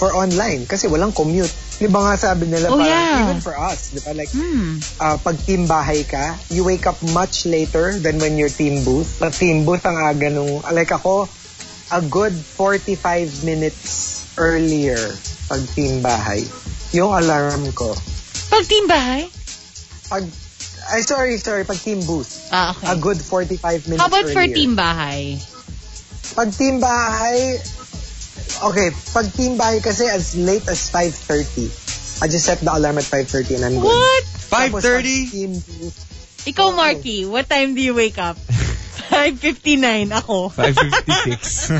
[0.00, 1.52] for online kasi walang commute.
[1.80, 3.22] Di ba nga sabi nila, Oh, parang yeah.
[3.24, 4.12] even for us, di ba?
[4.12, 4.82] Like, Hmm.
[5.00, 9.16] uh, pag team bahay ka, you wake up much later than when you're team booth.
[9.16, 11.24] Pag team booth, ang aga nung, like ako,
[11.90, 14.98] a good 45 minutes earlier
[15.48, 16.44] pag team bahay.
[16.92, 17.96] Yung alarm ko.
[18.52, 19.30] Pag team bahay?
[20.10, 20.26] Pag,
[20.90, 22.48] ay sorry, sorry, pag team booth.
[22.50, 23.00] Ah, A okay.
[23.00, 24.54] good 45 minutes How about for earlier.
[24.54, 25.38] team bahay?
[26.30, 27.58] Pag team bahay,
[28.64, 31.70] okay, pag team bahay kasi as late as 5.30.
[32.20, 33.88] I just set the alarm at 5.30 and I'm good.
[33.88, 34.24] What?
[34.50, 35.30] Tapos pag 5.30?
[35.30, 35.96] team booth,
[36.40, 38.36] Ikaw, Marky, what time do you wake up?
[39.10, 39.76] 5.59
[40.14, 40.48] ako.
[40.54, 41.70] 556.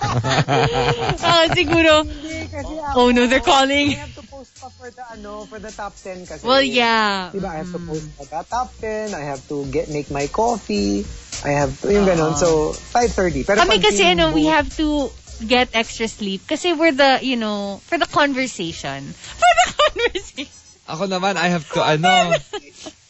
[1.20, 2.02] Ah, siguro.
[2.02, 3.88] Hindi, kasi Oh no, they're I calling.
[3.94, 6.40] have to post pa for the, ano, for the top 10 kasi.
[6.48, 7.28] Well, yeah.
[7.28, 10.32] Diba, I have to post for the top 10, I have to get make my
[10.32, 11.04] coffee,
[11.44, 12.40] I have to, yung ganun.
[12.40, 13.44] So, 5.30.
[13.44, 15.12] Pero Kami kasi, ano, we have to
[15.44, 19.12] get extra sleep kasi we're the, you know, for the conversation.
[19.12, 20.48] For the conversation.
[20.88, 22.32] Ako naman, I have to, ano,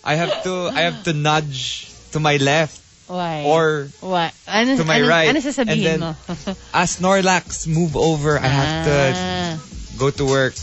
[0.03, 3.47] I have to, I have to nudge to my left Why?
[3.47, 4.35] or What?
[4.51, 5.31] Ano, to my ano, right.
[5.31, 6.11] Ano sasabihin And then- mo?
[6.74, 9.51] as Snorlax move over, I have to Ah.
[9.95, 10.59] go to work.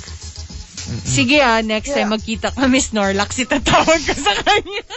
[0.87, 4.83] Sige ah, next time magkita kami Snorlax, itatawag ko sa kanya.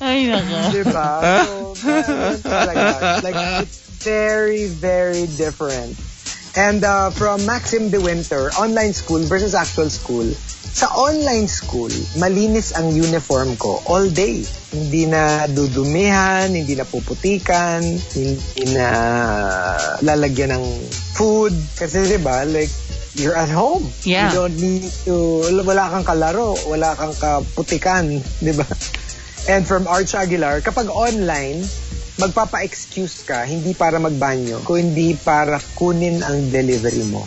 [0.00, 0.56] Ay, nako.
[0.74, 1.10] Diba?
[1.80, 3.22] So, talaga.
[3.24, 5.96] like, it's very, very different.
[6.56, 10.28] And uh, from Maxim De Winter, online school versus actual school.
[10.70, 14.46] Sa online school, malinis ang uniform ko all day.
[14.70, 18.86] Hindi na dudumihan, hindi na puputikan, hindi na
[19.98, 20.66] lalagyan ng
[21.18, 21.50] food.
[21.74, 22.70] Kasi di ba, like,
[23.18, 23.82] you're at home.
[24.06, 24.30] Yeah.
[24.30, 28.66] You don't need to, wala kang kalaro, wala kang kaputikan, di ba?
[29.50, 31.66] And from Arch Aguilar, kapag online,
[32.20, 37.26] magpapa-excuse ka, hindi para magbanyo, kundi para kunin ang delivery mo.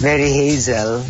[0.00, 1.04] Very hazel.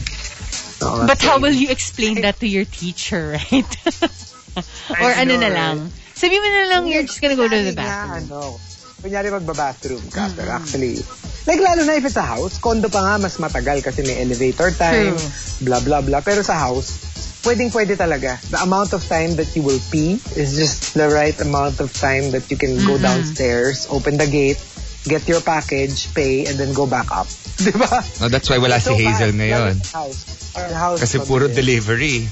[0.82, 3.72] Oo, But how will you explain that to your teacher, right?
[5.02, 5.76] Or I ano know, na lang?
[6.14, 8.30] Sabi mo na lang, you're just gonna go to the bathroom.
[8.30, 8.58] Ano,
[9.02, 11.02] kunyari magba-bathroom ka, pero actually,
[11.44, 14.70] like lalo na if it's a house, condo pa nga mas matagal kasi may elevator
[14.72, 15.68] time, True.
[15.68, 16.22] blah blah blah.
[16.22, 17.14] Pero sa house,
[17.44, 18.40] pwedeng pwede talaga.
[18.48, 22.32] The amount of time that you will pee is just the right amount of time
[22.32, 24.58] that you can go downstairs, open the gate,
[25.04, 27.28] get your package, pay, and then go back up.
[27.60, 28.02] Di ba?
[28.20, 29.74] No, that's why wala si So Hazel fast, ngayon.
[29.92, 30.20] house.
[30.54, 31.56] House Kasi puro din.
[31.56, 32.26] delivery.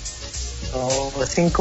[0.73, 1.53] Oo, 50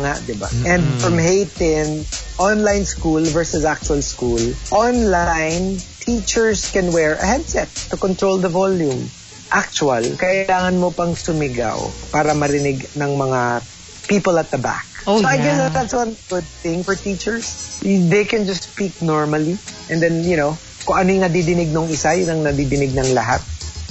[0.00, 0.48] nga, di ba?
[0.64, 2.06] And from Hayden,
[2.40, 4.40] online school versus actual school.
[4.72, 9.10] Online, teachers can wear a headset to control the volume.
[9.52, 11.76] Actual, kailangan mo pang sumigaw
[12.08, 13.60] para marinig ng mga
[14.06, 14.86] people at the back.
[15.06, 17.78] Oh, so I guess that that's one good thing for teachers.
[17.82, 19.58] They can just speak normally.
[19.90, 23.38] And then, you know, kung ano yung nadidinig ng isa, yun ang nadidinig ng lahat.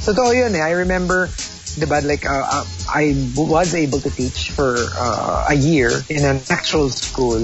[0.03, 0.63] Totoo yun eh.
[0.63, 1.32] I remember,
[1.80, 6.28] di ba, like, uh, uh, I was able to teach for uh, a year in
[6.28, 7.39] an actual school.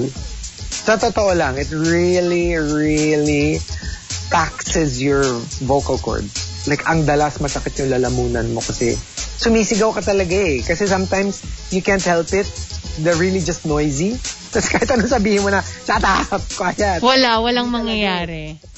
[0.72, 3.60] Sa totoo lang, it really, really
[4.30, 5.24] taxes your
[5.64, 6.66] vocal cords.
[6.68, 8.94] Like, ang dalas masakit yung lalamunan mo kasi
[9.42, 10.62] sumisigaw ka talaga eh.
[10.62, 11.42] Kasi sometimes,
[11.74, 12.46] you can't help it.
[13.02, 14.14] They're really just noisy.
[14.52, 17.00] Tapos kahit ano sabihin mo na, shut up, quiet.
[17.00, 18.60] Wala, walang mangyayari.
[18.60, 18.70] Eh.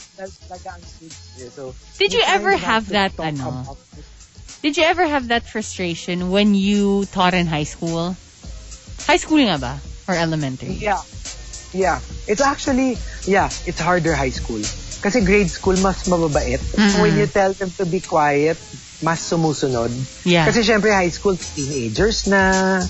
[1.50, 3.76] So, Did you ever have that, ano?
[4.62, 8.16] Did you ever have that frustration when you taught in high school?
[9.04, 9.74] High school nga ba?
[10.08, 10.80] Or elementary?
[10.80, 11.02] Yeah.
[11.74, 12.00] Yeah.
[12.30, 12.96] It's actually,
[13.26, 14.62] yeah, it's harder high school.
[15.02, 16.62] Kasi grade school, mas mababait.
[16.62, 17.02] Mm-mm.
[17.02, 18.56] When you tell them to be quiet,
[19.04, 19.92] mas sumusunod.
[20.24, 20.48] Yeah.
[20.48, 22.80] Kasi syempre high school, teenagers na,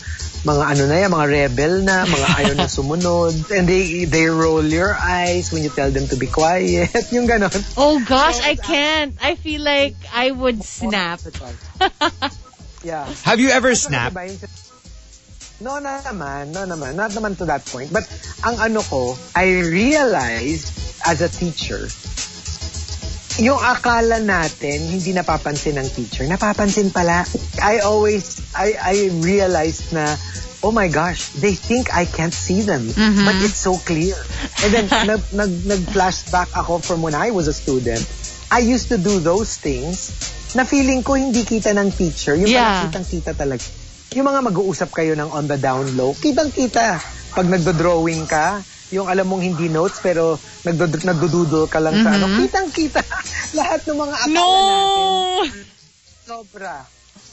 [0.44, 3.34] mga ano na yan, mga rebel na, mga ayaw na sumunod.
[3.50, 6.92] And they they roll your eyes when you tell them to be quiet.
[7.16, 7.50] Yung ganon.
[7.74, 9.16] Oh gosh, I can't.
[9.18, 11.24] I feel like I would snap.
[12.86, 13.08] yeah.
[13.24, 14.14] Have you ever snapped?
[15.62, 16.98] No na naman, no naman.
[16.98, 17.92] Not naman to that point.
[17.94, 18.02] But
[18.42, 20.74] ang ano ko, I realized
[21.06, 21.86] as a teacher,
[23.38, 27.22] yung akala natin hindi napapansin ng teacher, napapansin pala.
[27.62, 30.18] I always, I, I realized na
[30.64, 32.88] oh my gosh, they think I can't see them,
[33.28, 34.16] but it's so clear.
[34.64, 38.00] And then nag, nag, nag-flashback ako from when I was a student.
[38.50, 40.08] I used to do those things
[40.56, 42.32] na feeling ko hindi kita ng teacher.
[42.34, 42.64] Yung Yeah.
[42.64, 43.83] parang kitang-kita talaga.
[44.14, 47.02] Yung mga mag-uusap kayo ng on the down low, kitang-kita.
[47.34, 48.62] Pag nagdo-drawing ka,
[48.94, 53.02] yung alam mong hindi notes pero nagdo nagdududol ka lang sa ano, kitang-kita.
[53.58, 54.46] Lahat ng mga akala No!
[54.46, 55.66] natin.
[56.22, 56.86] Sobra.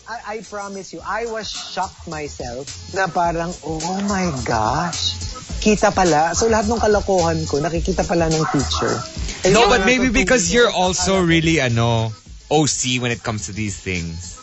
[0.10, 2.66] I, I promise you, I was shocked myself
[2.98, 5.14] na parang, oh my gosh,
[5.62, 6.34] kita pala.
[6.34, 8.98] So lahat ng kalokohan ko, nakikita pala ng teacher.
[9.46, 12.10] Eh, No, but maybe because you're also really, ano,
[12.50, 14.41] OC when it comes to these things.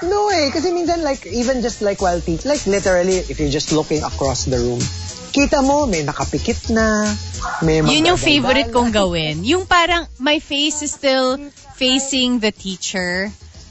[0.00, 3.72] No eh, kasi minsan like, even just like while teach, like literally, if you're just
[3.72, 4.80] looking across the room,
[5.30, 7.04] kita mo, may nakapikit na,
[7.60, 9.44] may Yun yung favorite kong gawin.
[9.44, 11.36] Yung parang my face is still
[11.76, 13.28] facing the teacher.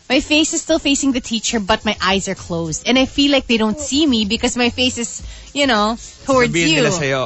[0.10, 2.86] My face is still facing the teacher, but my eyes are closed.
[2.90, 5.22] And I feel like they don't see me because my face is,
[5.54, 6.78] you know, towards Sabihin you.
[6.82, 7.24] nila sa'yo,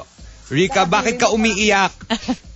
[0.51, 1.91] Rika, bakit ka umiiyak?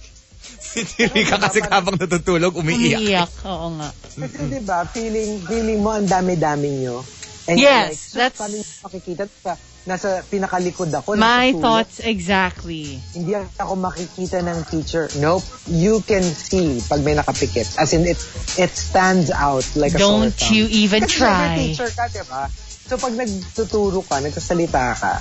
[0.84, 3.00] si Rika kasi habang natutulog, umiiyak.
[3.00, 3.32] Umiiyak.
[3.46, 3.90] Oo nga.
[3.94, 7.02] Kasi di ba, feeling, feeling mo ang dami-dami nyo.
[7.48, 9.24] And Yes, like, so, that's- paano yung makikita?
[9.40, 9.52] Sa,
[9.88, 11.16] nasa pinakalikod ako.
[11.16, 11.62] My natutulog.
[11.64, 13.00] thoughts exactly.
[13.16, 15.08] Hindi ako makikita ng teacher.
[15.16, 15.48] Nope.
[15.66, 17.80] You can see pag may nakapikit.
[17.80, 18.20] As in, it
[18.60, 20.54] it stands out like a Don't sore thumb.
[20.54, 21.56] you even Kasi try.
[21.72, 22.52] teacher ka, di ba?
[22.84, 25.14] So pag nagtuturo ka, nagsasalita ka,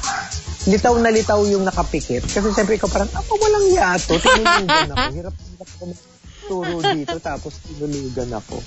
[0.66, 2.26] litaw na litaw yung nakapikit.
[2.26, 4.14] Kasi syempre ikaw parang, ako walang yato.
[4.18, 5.06] Tinulugan ako.
[5.14, 5.84] Hirap ako
[6.46, 7.16] turo dito.
[7.22, 8.58] Tapos tinulugan ako.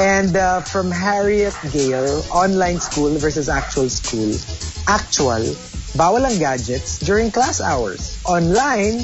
[0.00, 4.32] And uh, from Harriet Gale, online school versus actual school.
[4.88, 5.44] Actual,
[5.94, 8.18] bawal ang gadgets during class hours.
[8.24, 8.96] Online,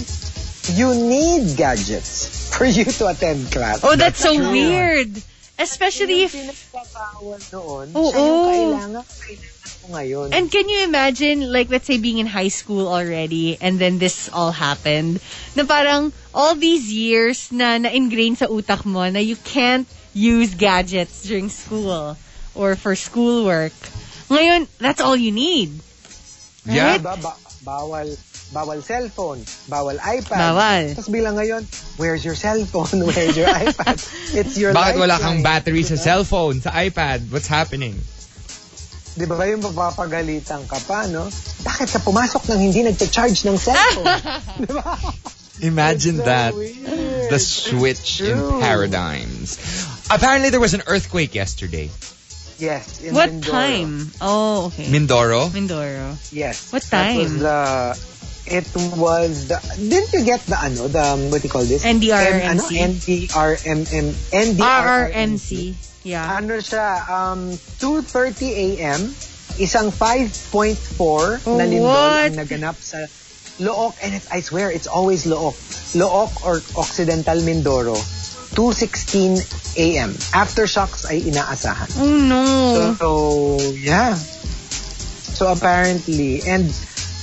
[0.72, 3.84] you need gadgets for you to attend class.
[3.84, 5.14] Oh, that's so weird.
[5.60, 8.08] Especially if Pinagbabawal noon, Oo.
[8.08, 10.26] siya yung kailangan, kailangan ko ngayon.
[10.32, 14.32] And can you imagine, like, let's say being in high school already and then this
[14.32, 15.20] all happened?
[15.52, 19.84] Na parang all these years na na-ingrain sa utak mo na you can't
[20.16, 22.16] use gadgets during school
[22.56, 23.76] or for schoolwork.
[24.32, 25.76] Ngayon, that's all you need.
[26.64, 26.98] Yeah.
[26.98, 27.20] Diba?
[27.20, 28.08] Ba- bawal
[28.50, 30.38] bawal cellphone, bawal iPad.
[30.50, 30.82] Bawal.
[30.94, 31.62] Tapos bilang ngayon,
[31.96, 33.02] where's your cellphone?
[33.08, 33.96] Where's your iPad?
[34.34, 36.02] It's your Bakit wala kang battery sa Diba?
[36.26, 37.30] cellphone, sa iPad?
[37.30, 37.94] What's happening?
[39.14, 41.26] Di ba yung mapapagalitan ka pa, no?
[41.62, 44.06] Bakit ka pumasok nang hindi nagte-charge ng cellphone?
[44.66, 44.98] Di ba?
[45.60, 46.54] Imagine so that.
[46.56, 47.28] weird.
[47.30, 49.60] The switch in paradigms.
[50.10, 51.90] Apparently there was an earthquake yesterday.
[52.58, 53.00] Yes.
[53.04, 53.50] In What Mindoro.
[53.50, 53.92] time?
[54.20, 54.84] Oh, okay.
[54.88, 55.48] Mindoro?
[55.52, 56.16] Mindoro.
[56.32, 56.72] Yes.
[56.72, 57.38] What That was time?
[57.38, 57.56] the,
[58.46, 58.66] it
[58.96, 61.84] was the, didn't you get the ano, the, um, what do you call this?
[61.84, 62.40] NDRMC.
[62.40, 62.62] N, ano?
[62.64, 65.74] NDRMM, NDRMC.
[66.04, 66.36] Yeah.
[66.38, 69.00] Ano siya, um, 2.30 a.m.,
[69.60, 72.32] isang 5.4 na lindol What?
[72.32, 72.96] ang naganap sa
[73.60, 75.52] Look, and it's, I swear, it's always Look.
[75.92, 78.00] Look or Occidental Mindoro.
[78.56, 80.10] 2.16 a.m.
[80.34, 81.86] Aftershocks ay inaasahan.
[82.00, 82.96] Oh no.
[82.98, 83.08] So,
[83.76, 84.16] yeah.
[84.16, 86.66] So apparently, and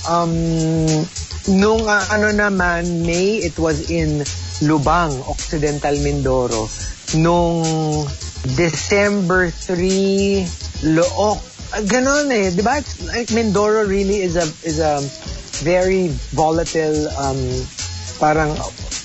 [0.08, 0.32] um,
[1.60, 4.24] nung uh, ano naman, May, it was in
[4.64, 6.66] Lubang, Occidental Mindoro.
[7.16, 7.62] Nung
[8.56, 11.10] December 3, Look.
[11.68, 12.48] Ah, Ganon eh.
[12.48, 12.80] Di ba?
[13.12, 15.04] Like Mindoro really is a, is a
[15.60, 17.36] very volatile, um,
[18.16, 18.56] parang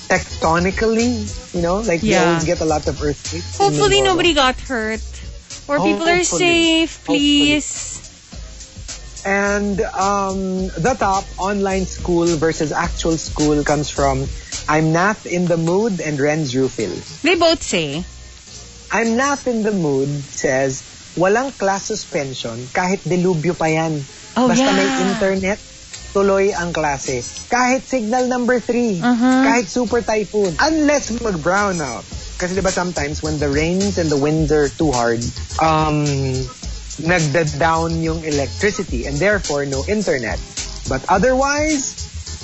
[0.08, 1.84] tectonically, you know?
[1.84, 2.24] Like Yeah.
[2.24, 3.58] always get a lot of earthquakes.
[3.60, 5.04] Hopefully nobody got hurt.
[5.68, 7.93] Or Oh, people are safe, please.
[9.26, 14.28] And um, the top online school versus actual school comes from
[14.68, 16.92] I'm Nath in the mood and Renz Rufil.
[17.22, 18.04] They both say.
[18.92, 20.84] I'm Nath in the mood says
[21.16, 24.02] walang class suspension kahit delubyo pa yan.
[24.36, 24.76] Oh, Basta yeah.
[24.76, 25.60] may internet,
[26.12, 27.22] tuloy ang klase.
[27.48, 29.44] Kahit signal number 3, Uh-huh.
[29.46, 30.52] kahit super typhoon.
[30.60, 32.02] Unless mag-brownout.
[32.38, 35.22] Kasi diba sometimes when the rains and the winds are too hard,
[35.62, 36.02] um,
[37.00, 40.40] nagda-down yung electricity and therefore no internet.
[40.90, 41.96] But otherwise,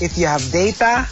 [0.02, 1.06] if you have data,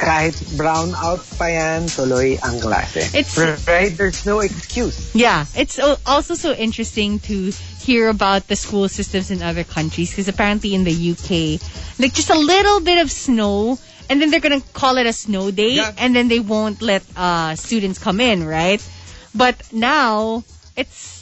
[0.00, 3.10] kahit brownout pa yan, tuloy ang klase.
[3.14, 3.36] It's-
[3.68, 3.92] right?
[3.92, 5.12] There's no excuse.
[5.14, 10.28] Yeah, it's also so interesting to hear about the school systems in other countries because
[10.28, 11.58] apparently in the UK,
[11.98, 15.50] like just a little bit of snow and then they're gonna call it a snow
[15.50, 15.92] day Yeah.
[15.98, 18.82] and then they won't let uh, students come in, right?
[19.34, 20.44] But now
[20.76, 21.19] it's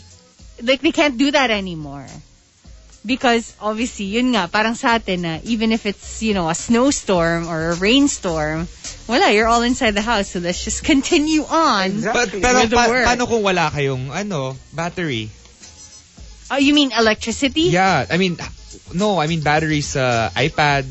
[0.63, 2.07] like they can't do that anymore.
[3.07, 7.47] Because obviously, yun nga, parang sa atin na even if it's, you know, a snowstorm
[7.49, 8.67] or a rainstorm,
[9.07, 11.87] wala, you're all inside the house, so let's just continue on.
[12.05, 12.41] Exactly.
[12.41, 13.07] But, pero With the pa- work.
[13.07, 15.31] paano kung wala kayong ano, battery?
[16.51, 17.71] Oh, you mean electricity?
[17.73, 18.37] Yeah, I mean,
[18.93, 20.85] no, I mean batteries sa iPad,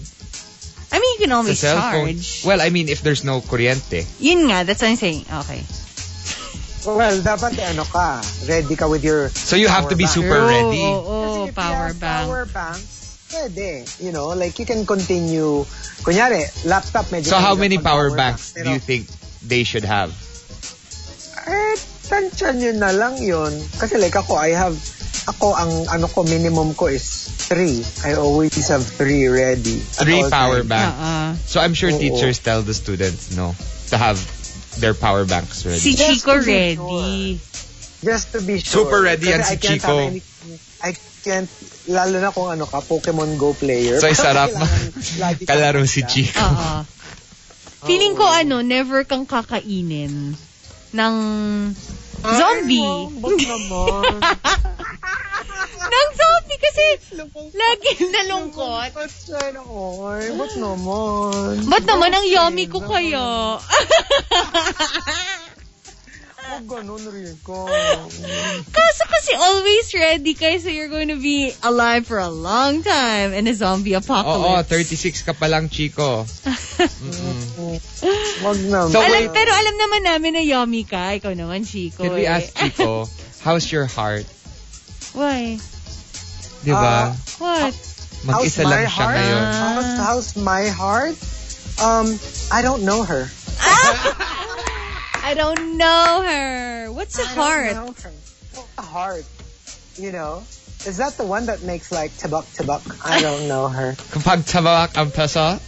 [0.90, 2.42] I mean, you can always charge.
[2.48, 4.08] Well, I mean, if there's no kuryente.
[4.24, 5.26] Yun nga, that's what I'm saying.
[5.28, 5.62] Okay.
[6.88, 10.16] Well, dapat ano ka, ready ka with your So you have to be bank.
[10.16, 10.80] super oh, ready.
[10.88, 12.32] Oh, oh, you power bank.
[12.32, 12.80] Power bank,
[13.36, 13.84] pwede.
[14.00, 15.68] You know, like you can continue.
[16.08, 17.28] Kunyari, laptop medyo.
[17.28, 19.12] So how many power bank, banks pero, do you think
[19.44, 20.16] they should have?
[21.44, 21.76] Eh,
[22.08, 23.52] tansya nyo na lang yun.
[23.76, 24.80] Kasi like ako, I have,
[25.28, 27.04] ako, ang ano ko, minimum ko is
[27.52, 27.84] three.
[28.08, 29.76] I always have three ready.
[29.80, 30.72] Three power times.
[30.72, 30.96] banks.
[30.96, 31.30] Uh-uh.
[31.52, 32.00] So I'm sure Oo.
[32.00, 33.52] teachers tell the students no
[33.92, 34.20] to have
[34.80, 35.80] their power banks ready.
[35.80, 37.40] Si Chico ready.
[38.04, 38.86] Just to be sure.
[38.86, 40.14] Super ready yan si Chico.
[40.84, 40.94] I
[41.26, 41.50] can't,
[41.90, 43.98] lalo na kung ano ka, Pokemon Go player.
[44.00, 46.06] So, sarap kang Kalaro si.
[46.06, 46.38] Chico.
[46.40, 46.86] Oo.
[47.86, 50.34] Feeling ko ano, never kang kakainin
[50.94, 51.16] ng
[52.24, 52.82] zombie.
[52.82, 54.02] Ay, no, wag naman.
[55.88, 56.86] ng zombie kasi
[57.56, 58.92] lagi nalungkot.
[58.94, 61.54] Ba't siya na, oy, ba't naman?
[61.68, 63.58] Ba't naman ang yummy ko kaya?
[66.48, 67.68] Huwag ganun rin ko.
[68.72, 73.36] Kaso kasi always ready kayo so you're going to be alive for a long time
[73.36, 74.72] in a zombie Oo, apocalypse.
[74.72, 76.24] 36 ka pa lang, Chico.
[78.48, 78.96] Wag naman.
[78.96, 81.20] So, Alam, pero alam naman namin na yummy ka.
[81.20, 82.08] Ikaw naman, Chico.
[82.08, 82.32] Can we eh.
[82.40, 83.12] ask Chico,
[83.44, 84.24] how's your heart?
[85.12, 85.60] Why?
[86.64, 87.12] Di ba?
[87.44, 87.76] What?
[88.24, 89.18] Mag-isa lang siya heart?
[89.20, 89.44] ngayon.
[89.52, 91.20] How's, how's my heart?
[91.84, 92.16] Um,
[92.56, 93.28] I don't know her.
[95.28, 96.92] I don't know her.
[96.94, 97.74] What's a I heart?
[97.76, 98.12] don't know her.
[98.78, 99.26] A heart.
[99.98, 100.44] You know?
[100.88, 102.80] Is that the one that makes like tabak tabak?
[103.04, 103.92] I don't know her.
[104.16, 105.60] Kapag tabak ang pesa,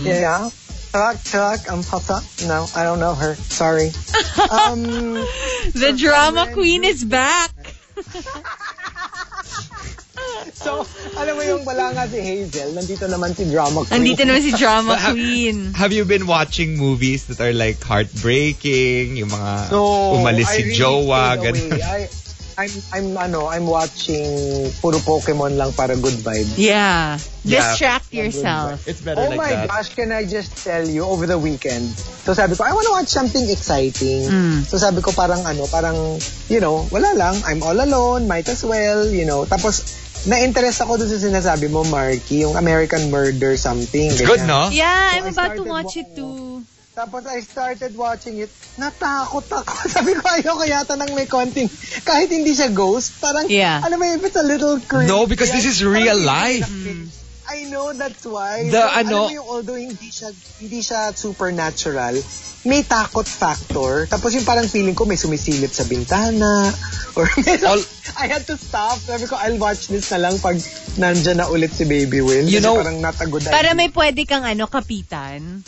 [0.00, 0.48] Yeah.
[0.96, 2.24] Tabak tabak ang pasa?
[2.48, 3.34] No, I don't know her.
[3.36, 3.92] Sorry.
[4.46, 4.84] Um,
[5.74, 7.52] The drama queen is back.
[10.64, 10.84] so,
[11.16, 13.94] alam mo yung wala nga si Hazel, nandito naman si drama queen.
[13.94, 15.72] Andito naman si drama queen.
[15.74, 19.16] have you been watching movies that are like heartbreaking?
[19.16, 21.70] Yung mga No, umalis I si really jowa, ganun.
[21.78, 22.08] I,
[22.56, 26.56] I'm, I'm, ano, I'm watching puro Pokemon lang para good vibes.
[26.56, 27.20] Yeah.
[27.44, 27.60] Yeah.
[27.76, 28.80] Distract yourself.
[28.88, 29.68] It's better Oh like my that.
[29.68, 31.84] gosh, can I just tell you, over the weekend,
[32.24, 34.24] so sabi ko, I wanna watch something exciting.
[34.24, 34.64] Mm.
[34.64, 36.16] So sabi ko parang ano, parang,
[36.48, 39.44] you know, wala lang, I'm all alone, might as well, you know.
[39.44, 39.84] Tapos,
[40.26, 44.10] na-interest ako dun sa sinasabi mo, Marky, yung American Murder something.
[44.10, 44.68] It's good, no?
[44.68, 46.62] Yeah, So I'm about to watch wa- it too.
[46.96, 48.48] Tapos I started watching it,
[48.80, 49.72] natakot ako.
[49.96, 51.68] Sabi ko, ayoko yata nang may konting,
[52.02, 53.84] kahit hindi siya ghost, parang, Yeah.
[53.84, 55.04] alam mo, if it's a little creepy.
[55.06, 56.68] No, because this is real parang life.
[57.46, 58.66] I know that's why.
[58.66, 62.18] The so, ano- alam mo yung although hindi siya, hindi siya supernatural,
[62.66, 64.10] may takot factor.
[64.10, 66.74] Tapos yung parang feeling ko may sumisilip sa bintana.
[67.16, 67.86] Or may, All-
[68.20, 68.98] I had to stop.
[68.98, 70.58] Sabi ko, I'll watch this na lang pag
[70.98, 72.44] nandyan na ulit si Baby Will.
[72.44, 75.62] You know- parang natagod Para may pwede kang ano, kapitan.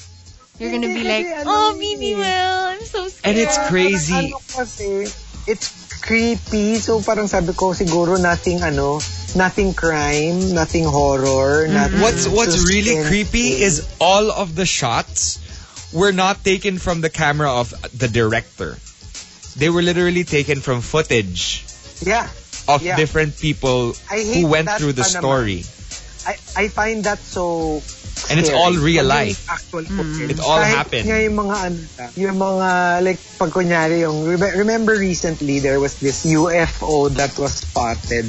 [0.59, 3.31] You're gonna be like, kasi ano oh, eh." Will, I'm so scared.
[3.31, 4.35] And it's crazy.
[4.35, 5.07] Ano kasi,
[5.47, 5.71] it's
[6.03, 6.83] creepy.
[6.83, 8.99] So parang sabi ko, siguro nothing ano,
[9.35, 11.75] nothing crime, nothing horror, mm-hmm.
[11.75, 15.41] nothing What's what's really creepy is all of the shots
[15.93, 18.77] were not taken from the camera of the director.
[19.57, 21.65] They were literally taken from footage
[22.05, 22.29] Yeah.
[22.69, 22.97] of Yeah.
[22.97, 25.65] different people I who went through the pa story.
[26.29, 27.81] I, I find that so
[28.29, 29.47] And it's all real life.
[29.49, 29.95] Actual mm.
[29.95, 30.31] footage.
[30.37, 31.07] It all Kahit happened.
[31.07, 31.79] nga yung mga ano,
[32.19, 32.69] yung mga
[33.07, 38.27] like pag kunyari yung remember recently there was this UFO that was spotted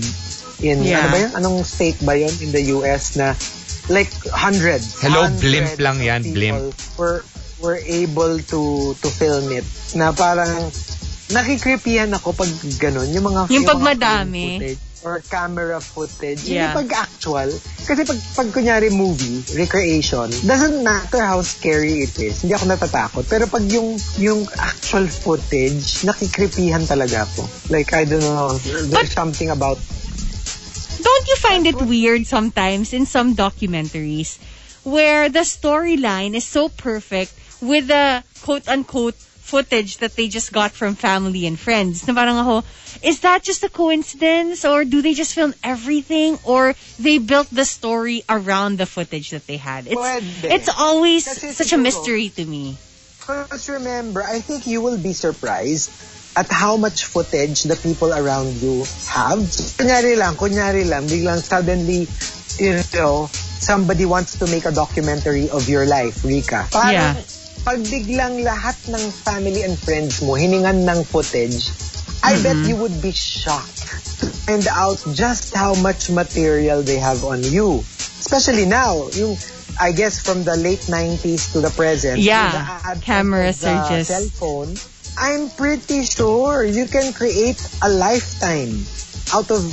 [0.62, 1.00] in Yeah.
[1.00, 1.32] ano ba yun?
[1.36, 3.34] Anong state ba yun in the US na
[3.88, 5.00] like hundreds.
[5.00, 6.74] Hello, hundreds blimp lang yan, blimp.
[6.96, 7.24] Were
[7.60, 8.62] were able to
[8.96, 10.72] to film it na parang
[11.30, 13.10] nakikripihan ako pag ganun.
[13.10, 14.46] Yung mga Yung pag mga madami.
[14.46, 16.44] film footage or camera footage.
[16.44, 16.76] Yeah.
[16.76, 17.50] Hindi pag actual.
[17.88, 22.44] Kasi pag, pag kunyari movie, recreation, doesn't matter how scary it is.
[22.44, 23.24] Hindi ako natatakot.
[23.26, 27.48] Pero pag yung yung actual footage, nakikripihan talaga ako.
[27.70, 29.80] Like, I don't know, there's But- something about
[31.02, 34.38] Don't you find it weird sometimes in some documentaries
[34.84, 40.96] where the storyline is so perfect with the quote-unquote footage that they just got from
[40.96, 42.06] family and friends?
[42.08, 42.68] Na parang ako,
[43.02, 47.66] is that just a coincidence or do they just film everything or they built the
[47.66, 49.88] story around the footage that they had?
[49.88, 50.52] It's, Pwede.
[50.52, 52.78] it's always Kasi such a mystery to me.
[53.20, 55.92] Because remember, I think you will be surprised
[56.36, 59.40] at how much footage the people around you have.
[59.78, 62.08] Kunyari lang, kunyari lang, biglang suddenly,
[62.62, 66.68] you know, somebody wants to make a documentary of your life, Rika.
[66.72, 67.14] Parang, Yeah.
[67.66, 71.72] pag biglang lahat ng family and friends mo hiningan ng footage,
[72.24, 73.88] I bet you would be shocked
[74.20, 77.84] to find out just how much material they have on you.
[78.20, 79.40] Especially now, yung
[79.80, 82.20] I guess from the late 90s to the present.
[82.20, 82.52] Yeah,
[82.84, 84.76] the cameras the are just- cell phone.
[85.18, 88.86] I'm pretty sure you can create a lifetime
[89.34, 89.64] out of,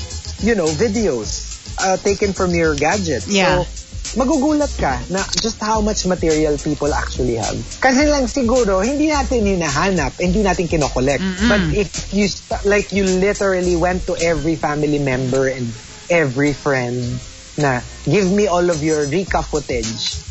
[0.42, 3.28] you know, videos uh, taken from your gadgets.
[3.28, 3.62] Yeah.
[3.62, 3.68] So,
[4.16, 7.58] magugulat ka na just how much material people actually have.
[7.82, 11.22] Kasi lang siguro, hindi natin hinahanap, hindi natin kinokollect.
[11.50, 12.30] But if you,
[12.64, 15.68] like you literally went to every family member and
[16.08, 17.18] every friend
[17.58, 20.22] na, give me all of your Rika footage,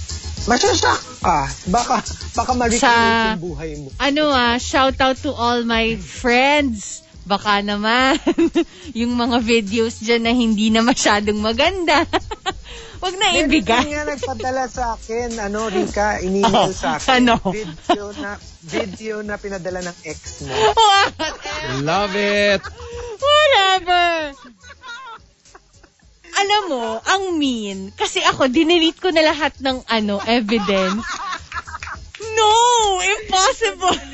[0.45, 1.39] masyashock ka.
[1.67, 1.95] Baka,
[2.33, 3.87] baka ma-recreate Sa- yung buhay mo.
[3.97, 7.01] Ano ah, shout out to all my friends.
[7.25, 8.21] Baka naman,
[8.99, 12.05] yung mga videos dyan na hindi na masyadong maganda.
[13.01, 13.85] Wag na Meron ibigay.
[13.91, 17.25] nga nagpadala sa akin, ano, Rika, in-email Oh, sa akin.
[17.25, 17.41] ano?
[17.49, 18.31] Video na,
[18.63, 20.53] video na pinadala ng ex mo.
[20.53, 21.17] What?
[21.81, 22.61] Love it.
[23.17, 24.05] Whatever.
[26.35, 30.99] Alam mo, ang mean, kasi ako, dinelete ko na lahat ng ano, evidence.
[32.35, 32.51] No!
[32.99, 33.95] Impossible!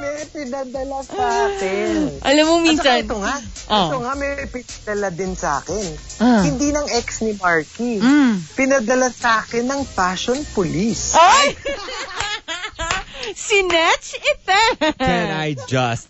[0.00, 2.22] May pinadala sa akin.
[2.24, 3.36] Alam mo, At saka minsan, ito nga,
[3.70, 3.86] Oh.
[3.86, 5.86] ito nga may pinadala din sa akin.
[6.18, 6.42] Ah.
[6.42, 8.00] Hindi ng ex ni Marky.
[8.00, 8.34] Mm.
[8.56, 11.12] Pinadala sa akin ng fashion police.
[11.14, 11.52] ay!
[13.36, 14.62] Sinetch ite!
[14.96, 16.08] Can I just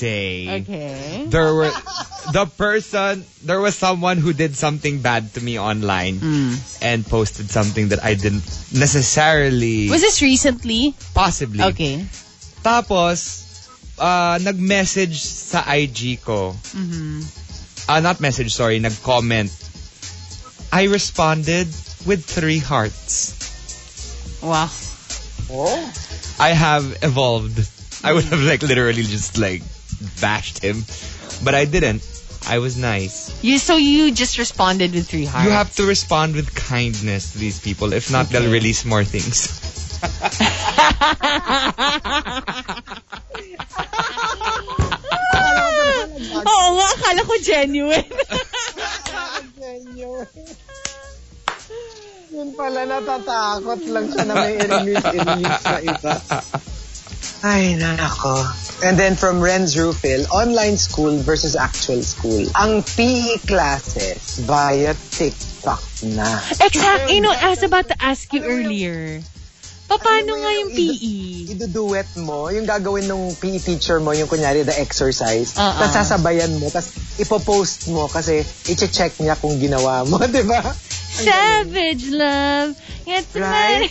[0.00, 1.28] say Okay.
[1.28, 1.68] there were
[2.32, 6.52] the person there was someone who did something bad to me online Mm.
[6.80, 10.94] and posted something that I didn't necessarily Was this recently?
[11.12, 11.60] possibly.
[11.76, 12.04] Okay.
[12.64, 13.44] Tapos
[14.00, 16.56] uh, nag-message sa IG ko.
[16.72, 17.20] Mhm.
[17.84, 19.52] Ah, not message, sorry, nag-comment.
[20.72, 21.68] I responded
[22.08, 23.36] with three hearts.
[24.40, 24.70] Wow.
[25.52, 25.82] Oh.
[26.40, 27.58] I have evolved.
[28.00, 29.60] I would have like literally just like
[30.20, 30.84] bashed him,
[31.44, 32.02] but I didn't.
[32.48, 33.30] I was nice.
[33.44, 35.44] You so you just responded with three hearts.
[35.44, 37.92] You have to respond with kindness to these people.
[37.92, 39.60] If not, they'll release more things.
[45.30, 48.08] Oh, Oo nga, akala ko genuine.
[49.58, 50.46] genuine.
[52.30, 55.04] Yun pala, natatakot lang siya na may i-release
[55.60, 56.14] sa iba.
[57.42, 58.44] Ay, nako.
[58.84, 62.44] And then from Renz Rufil, online school versus actual school.
[62.56, 66.40] Ang PE classes via TikTok na.
[66.60, 67.10] exact.
[67.12, 69.20] You know, I was about to ask you earlier.
[69.90, 71.14] Pa- Paano mo nga yung yung PE?
[71.50, 75.96] Iduduet mo, yung gagawin ng PE teacher mo, yung kunyari the exercise, Ah, tapos ah.
[76.00, 76.88] sasabayan mo, tapos
[77.18, 80.62] ipopost mo kasi i-check niya kung ginawa mo, di ba?
[81.10, 82.78] Savage love.
[83.02, 83.90] It's Right?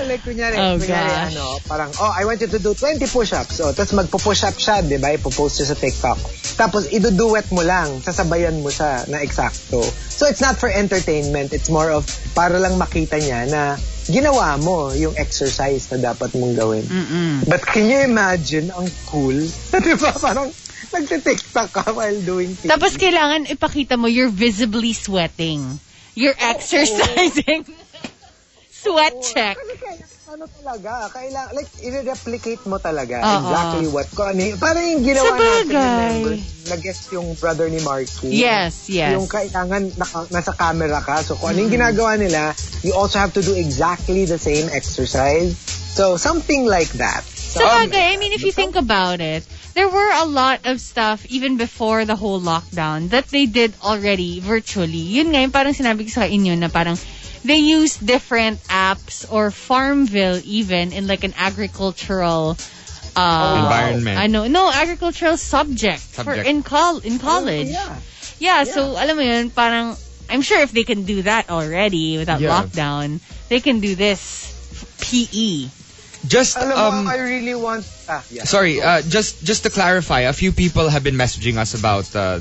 [0.08, 1.28] like, kunyari, Oh, kunyari, gosh.
[1.30, 3.60] ano, parang, oh, I want you to do 20 push-ups.
[3.60, 5.12] Oh, tapos magpo-push up siya, di ba?
[5.12, 6.18] Ipopost siya sa TikTok.
[6.56, 9.84] Tapos, iduduet mo lang, sasabayan mo siya na eksakto.
[10.08, 11.52] So, it's not for entertainment.
[11.52, 13.62] It's more of, para lang makita niya na
[14.06, 16.84] ginawa mo yung exercise na dapat mong gawin.
[17.46, 19.36] But can you imagine, ang cool?
[19.86, 20.14] di ba?
[20.14, 20.50] Parang,
[20.94, 22.70] nagtitiktok ka while doing PE.
[22.70, 25.62] Tapos kailangan ipakita mo you're visibly sweating.
[26.16, 27.68] You're exercising.
[28.86, 29.56] Sweat check.
[30.26, 33.34] Ano talaga, kailangan, like, i-replicate mo talaga Oo.
[33.46, 35.70] exactly what, kung ano parang yung ginawa Sabagay.
[35.70, 38.34] natin, nag-guest yung brother ni Marky.
[38.34, 39.14] Yes, yes.
[39.14, 41.22] Yung kailangan naka, nasa camera ka.
[41.22, 45.54] So, kung ano yung ginagawa nila, you also have to do exactly the same exercise.
[45.94, 47.22] So, something like that.
[47.56, 49.40] So, Sa bagay, I mean, if you think about it,
[49.72, 54.40] there were a lot of stuff even before the whole lockdown that they did already
[54.40, 55.16] virtually.
[55.16, 57.00] Yun nga, yung parang sinabi ko sa inyo na parang
[57.48, 62.56] they use different apps or Farmville even in like an agricultural
[63.16, 64.16] uh, Environment.
[64.20, 67.72] Ano, no, agricultural subject, for in col in college.
[67.72, 67.96] yeah.
[68.36, 69.96] Yeah, so alam mo yun, parang
[70.28, 72.52] I'm sure if they can do that already without Yeah.
[72.52, 74.52] lockdown, they can do this
[75.00, 75.72] PE.
[76.26, 78.44] Just Alam um, mo, I really want, ah, yeah.
[78.44, 82.40] Sorry, uh, just just to clarify, a few people have been messaging us about uh,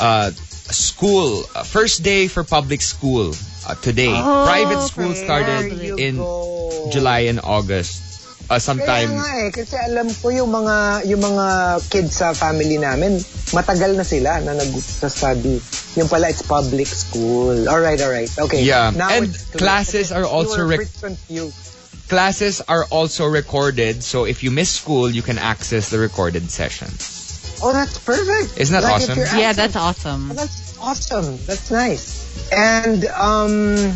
[0.00, 0.30] uh,
[0.68, 3.32] school uh, first day for public school
[3.66, 4.12] uh, today.
[4.12, 6.88] Oh, Private school started you in go.
[6.92, 8.12] July and August.
[8.50, 9.10] Uh, Kaya sometime.
[9.16, 11.46] nga eh, kasi alam ko yung mga yung mga
[11.88, 13.16] kids sa family namin,
[13.54, 15.62] matagal na sila na nag-study.
[15.96, 17.54] Yung pala, it's public school.
[17.70, 18.28] Alright, alright.
[18.28, 18.66] Okay.
[18.66, 21.72] Yeah, Now and classes are You also were pretty confused.
[22.08, 27.22] Classes are also recorded, so if you miss school, you can access the recorded sessions.
[27.62, 28.58] Oh, that's perfect.
[28.58, 29.18] Isn't that Like awesome?
[29.18, 30.28] you're Yeah, that's awesome.
[30.34, 31.38] That's awesome.
[31.46, 32.26] That's nice.
[32.50, 33.94] And um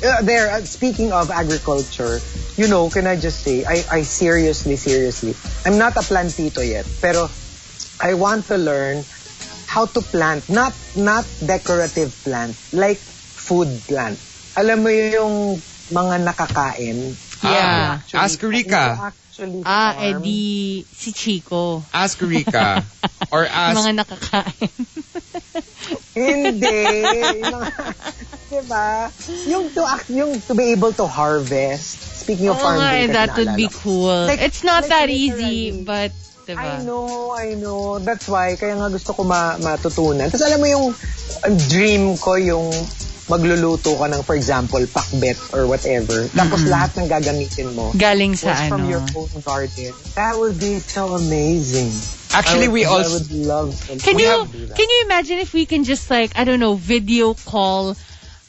[0.00, 2.20] uh, there, uh, speaking of agriculture,
[2.56, 5.34] you know, can I just say, I, I seriously, seriously,
[5.66, 7.28] I'm not a plantito yet, pero
[8.00, 9.04] I want to learn
[9.66, 14.18] how to plant, not not decorative plant, like food plant.
[14.56, 15.34] Alam mo yung
[15.94, 17.14] mga nakakain.
[17.40, 18.04] Yeah.
[18.04, 19.12] Ah, ask Rika.
[19.12, 20.20] Actually Ah, farm.
[20.20, 21.80] edi si Chico.
[21.88, 22.84] Ask Rika.
[23.32, 24.68] or ask mga nakakain.
[26.12, 26.84] Hindi.
[28.50, 29.08] Diba?
[29.46, 32.26] Yung to, act- yung to be able to harvest.
[32.26, 34.26] Speaking of Oo farm nga, eh, that would be cool.
[34.26, 35.70] Like- It's not like that literally.
[35.70, 36.10] easy, but
[36.44, 36.58] diba?
[36.58, 38.02] I know, I know.
[38.02, 40.28] That's why, kaya nga gusto ko ma matutunan.
[40.28, 40.86] Tapos alam mo yung
[41.70, 42.68] dream ko yung
[43.30, 46.26] magluluto ka ng, for example, pakbet or whatever.
[46.34, 48.98] Tapos lahat ng gagamitin mo Galing was sa from ano.
[48.98, 49.94] your own garden.
[50.18, 51.94] That would be so amazing.
[52.34, 53.70] Actually, I would, we I also would love
[54.02, 56.74] Can we you have can you imagine if we can just like I don't know
[56.74, 57.94] video call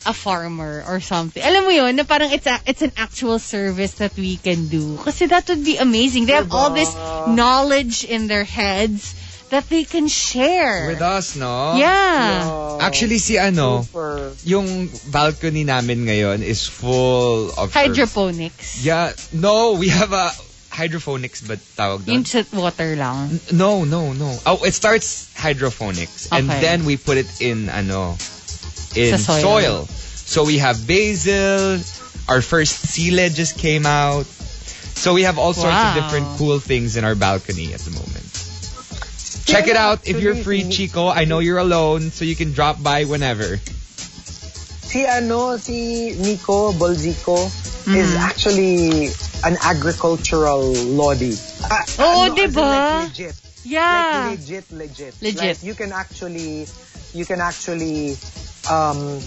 [0.06, 1.42] a farmer or something?
[1.42, 4.98] Alam mo yun, na parang it's a, it's an actual service that we can do.
[4.98, 6.26] Kasi that would be amazing.
[6.26, 6.94] They have all this
[7.30, 9.14] knowledge in their heads
[9.52, 10.88] that they can share.
[10.88, 11.76] with us, no?
[11.76, 12.48] Yeah.
[12.48, 14.32] Oh, Actually, si ano, super.
[14.48, 17.76] yung balcony namin ngayon is full of herbs.
[17.76, 18.84] Hydroponics.
[18.84, 20.32] Yeah, no, we have a
[20.72, 22.24] hydroponics but tawag doon?
[22.24, 23.28] Yung sa water lang.
[23.52, 24.32] No, no, no.
[24.48, 28.16] Oh, it starts hydroponics and then we put it in ano
[28.96, 29.44] in Sa soil.
[29.44, 29.78] soil.
[30.32, 31.84] So we have basil,
[32.32, 34.24] our first sile just came out.
[34.96, 38.24] So we have all sorts of different cool things in our balcony at the moment.
[39.46, 41.08] Check it out if you're free, Chico.
[41.08, 43.58] I know you're alone, so you can drop by whenever.
[44.92, 47.50] Si ano, si Nico Bolzico
[47.82, 47.98] Mm-hmm.
[47.98, 48.78] is actually
[49.42, 51.34] an agricultural lodi.
[51.66, 52.62] Ah, Oo, ano, diba?
[52.62, 53.36] Like legit.
[53.66, 53.82] Yeah.
[53.90, 55.14] Like legit, legit.
[55.18, 55.42] Legit.
[55.42, 56.70] Like you can actually,
[57.18, 58.22] you can actually
[58.70, 59.18] um,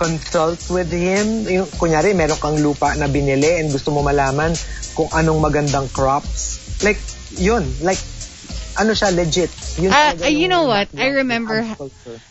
[0.00, 1.44] consult with him.
[1.52, 4.56] Yung, kunyari, meron kang lupa na binili and gusto mo malaman
[4.96, 6.80] kung anong magandang crops.
[6.80, 6.96] Like,
[7.36, 7.68] yun.
[7.84, 8.00] Like,
[8.78, 9.50] ano siya, legit.
[9.78, 10.88] Yun talaga you know what?
[10.96, 11.62] I remember-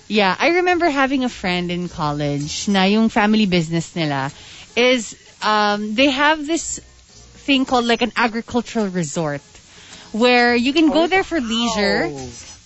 [0.07, 4.31] Yeah, I remember having a friend in college na yung family business nila
[4.75, 6.79] is um, they have this
[7.43, 9.43] thing called like an agricultural resort
[10.11, 12.07] where you can go there for leisure.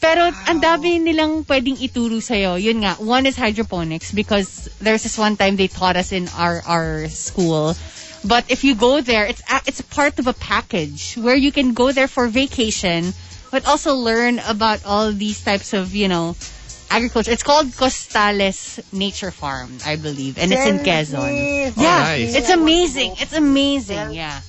[0.01, 2.57] Pero ang dami nilang pwedeng ituro sa'yo.
[2.57, 6.61] Yun nga, one is hydroponics because there's this one time they taught us in our
[6.65, 7.77] our school.
[8.25, 11.73] But if you go there, it's a, it's part of a package where you can
[11.73, 13.13] go there for vacation,
[13.51, 16.35] but also learn about all these types of, you know,
[16.91, 17.31] agriculture.
[17.31, 21.23] It's called Costales Nature Farm, I believe, and it's in Quezon.
[21.27, 21.63] me.
[21.75, 22.35] Yeah, nice.
[22.35, 23.15] it's amazing.
[23.19, 24.11] It's amazing.
[24.11, 24.39] Yeah.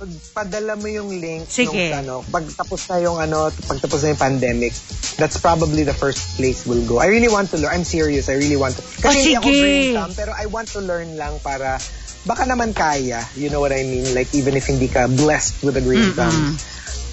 [0.00, 1.92] Pagpadala mo yung link Sige.
[1.92, 4.72] nung ano, pag tapos na yung ano, pag tapos na yung pandemic,
[5.20, 7.04] that's probably the first place we'll go.
[7.04, 7.68] I really want to learn.
[7.68, 8.32] I'm serious.
[8.32, 8.82] I really want to.
[9.04, 11.76] Kasi hindi ako brain thumb, pero I want to learn lang para
[12.24, 13.20] baka naman kaya.
[13.36, 14.08] You know what I mean?
[14.16, 16.56] Like even if hindi ka blessed with a green thumb.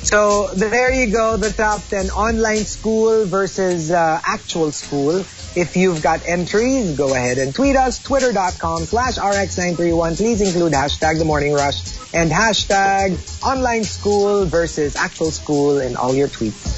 [0.03, 5.25] So there you go, the top 10 online school versus uh, actual school.
[5.55, 10.17] If you've got entries, go ahead and tweet us, twitter.com slash rx931.
[10.17, 16.13] Please include hashtag the morning rush and hashtag online school versus actual school in all
[16.13, 16.77] your tweets.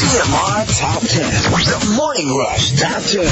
[0.00, 1.22] TMR Top 10.
[1.22, 3.24] The Morning Rush Top 10.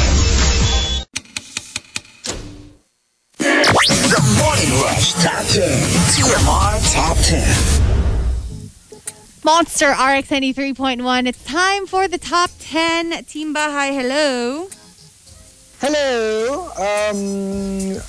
[3.39, 5.69] The Morning Rush Top 10.
[6.13, 7.82] TMR Top 10.
[9.45, 11.27] Monster RX 93.1.
[11.27, 13.25] It's time for the top 10.
[13.25, 14.69] Team Bahay, hello.
[15.81, 16.71] Hello.
[16.79, 18.01] Um,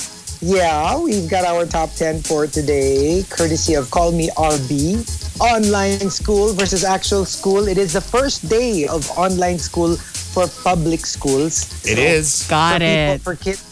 [0.42, 5.02] yeah, we've got our top 10 for today, courtesy of Call Me RB.
[5.42, 7.68] Online school versus actual school.
[7.68, 11.84] It is the first day of online school for public schools.
[11.84, 12.46] It is.
[12.48, 13.22] Got for people, it.
[13.22, 13.64] for kids.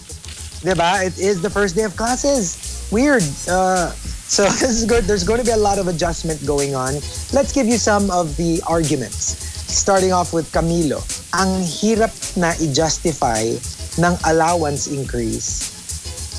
[0.65, 1.05] Diba?
[1.05, 2.89] It is the first day of classes.
[2.91, 3.21] Weird.
[3.47, 3.93] Uh,
[4.31, 5.03] so this is good.
[5.03, 6.95] There's going to be a lot of adjustment going on.
[7.35, 9.35] Let's give you some of the arguments.
[9.67, 11.03] Starting off with Camilo.
[11.35, 13.43] Ang hirap na i-justify
[13.99, 15.71] ng allowance increase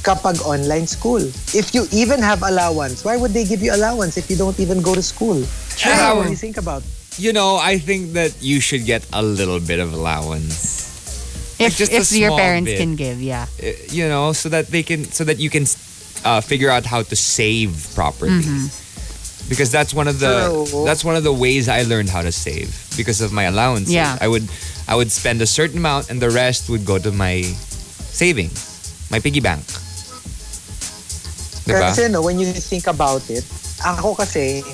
[0.00, 1.20] kapag online school.
[1.52, 4.80] If you even have allowance, why would they give you allowance if you don't even
[4.80, 5.44] go to school?
[5.76, 5.92] True.
[5.92, 6.80] What do you think about
[7.20, 10.80] You know, I think that you should get a little bit of allowance.
[11.60, 12.78] If, just a if your parents bit.
[12.80, 13.46] can give, yeah.
[13.62, 15.66] Uh, you know, so that they can, so that you can
[16.24, 18.42] uh, figure out how to save properly.
[19.48, 20.84] Because that's one of the True.
[20.84, 23.92] that's one of the ways I learned how to save because of my allowances.
[23.92, 24.16] Yeah.
[24.20, 24.48] I would
[24.88, 28.54] I would spend a certain amount and the rest would go to my savings,
[29.10, 29.64] my piggy bank.
[31.62, 31.94] Diba?
[31.94, 33.46] Kasi no, when you think about it,
[33.86, 34.66] ako kasi,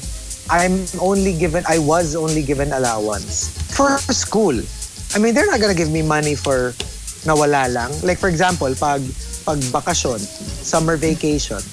[0.49, 4.57] I'm only given, I was only given allowance for school.
[5.15, 6.73] I mean, they're not gonna give me money for
[7.29, 7.93] nawala lang.
[8.01, 9.05] Like for example, pag
[9.49, 10.21] pag bakasyon,
[10.61, 11.65] summer vacation,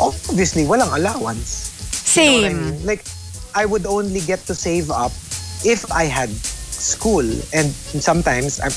[0.00, 1.76] obviously, walang allowance.
[2.16, 2.56] You know I Same.
[2.56, 2.86] mean?
[2.88, 3.04] Like,
[3.52, 5.12] I would only get to save up
[5.60, 6.32] if I had
[6.72, 7.28] school.
[7.52, 7.68] And
[8.00, 8.72] sometimes, I'm,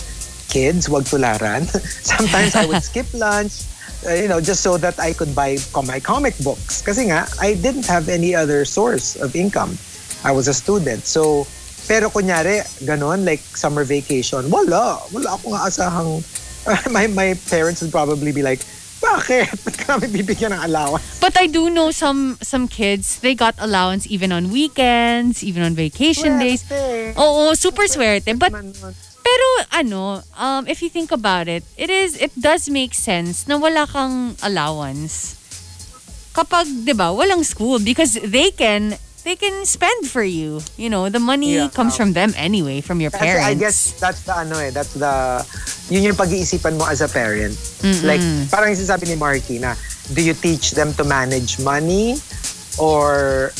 [0.52, 1.64] kids, wag tularan.
[2.03, 3.64] sometimes I would skip lunch,
[4.03, 5.56] uh, you know, just so that I could buy
[5.88, 6.84] my comic books.
[6.84, 9.80] Kasi nga, I didn't have any other source of income.
[10.28, 11.07] I was a student.
[11.07, 11.48] So,
[11.88, 14.99] pero kunyari, ganon, like summer vacation, wala.
[15.15, 16.19] Wala akong asahang...
[16.92, 18.60] my, my parents would probably be like,
[19.02, 19.50] bakit?
[19.66, 21.20] Ba't kami bibigyan ng allowance?
[21.20, 25.74] But I do know some some kids, they got allowance even on weekends, even on
[25.74, 26.62] vacation days.
[26.62, 27.18] Swerte.
[27.18, 28.38] Oo, super swerte.
[28.38, 28.54] But
[29.22, 33.58] pero ano, um, if you think about it, it is it does make sense na
[33.58, 35.42] wala kang allowance
[36.32, 40.61] kapag 'di ba walang school because they can they can spend for you.
[40.77, 41.69] You know, the money Yeah.
[41.69, 43.45] comes from them anyway, from your parents.
[43.45, 45.45] I guess that's the ano eh, that's the,
[45.89, 47.53] yun yung pag-iisipan mo as a parent.
[48.02, 49.76] Like, parang sinasabi ni Marky na,
[50.14, 52.18] do you teach them to manage money?
[52.80, 53.52] Or,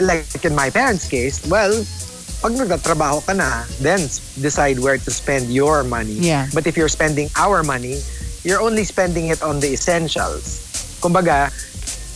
[0.00, 1.72] like in my parents' case, well,
[2.40, 3.98] pag nagtatrabaho ka na, then
[4.40, 6.16] decide where to spend your money.
[6.22, 6.46] Yeah.
[6.54, 8.00] But if you're spending our money,
[8.44, 10.62] you're only spending it on the essentials.
[11.02, 11.50] Kumbaga,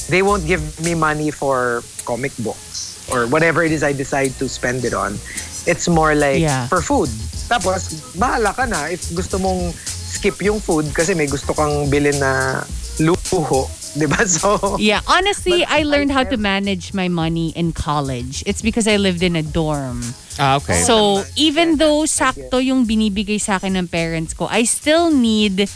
[0.08, 4.48] they won't give me money for comic books or whatever it is I decide to
[4.48, 5.18] spend it on.
[5.66, 6.68] It's more like Yeah.
[6.68, 7.08] for food.
[7.48, 9.72] Tapos, bahala ka na if gusto mong
[10.14, 12.64] skip yung food kasi may gusto kang bilhin na
[13.00, 13.68] luho.
[13.94, 14.26] Di ba?
[14.26, 18.42] So, Yeah, honestly, But I learned how to manage my money in college.
[18.44, 20.02] It's because I lived in a dorm.
[20.34, 20.82] Ah, okay.
[20.82, 25.70] So, even though sakto yung binibigay sa akin ng parents ko, I still need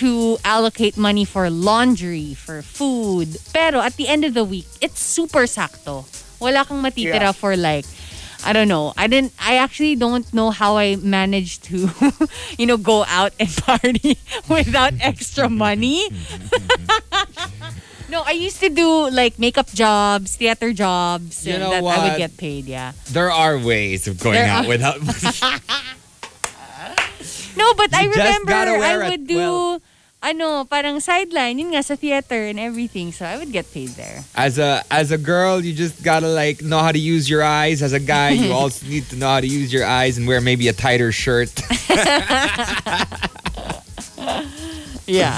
[0.00, 3.40] to allocate money for laundry, for food.
[3.52, 6.04] Pero at the end of the week, it's super sakto.
[6.40, 7.32] Wala kang matitira Yeah.
[7.32, 7.86] for like
[8.44, 8.92] I don't know.
[8.96, 11.88] I didn't I actually don't know how I managed to
[12.60, 16.04] you know go out and party without extra money.
[16.14, 16.60] Mm-hmm.
[17.24, 18.12] Mm-hmm.
[18.12, 21.98] no, I used to do like makeup jobs, theater jobs You and know that I
[22.08, 22.92] would get paid, yeah.
[23.10, 25.00] there are ways of going There out are- without
[27.56, 29.82] No, but I You just remember I would do well.
[30.24, 33.12] Ano, parang sideline, yun nga sa theater and everything.
[33.12, 34.24] So I would get paid there.
[34.34, 37.84] as a as a girl you just gotta like know how to use your eyes
[37.84, 40.40] as a guy you also need to know how to use your eyes and wear
[40.40, 41.52] maybe a tighter shirt
[45.06, 45.36] Yeah.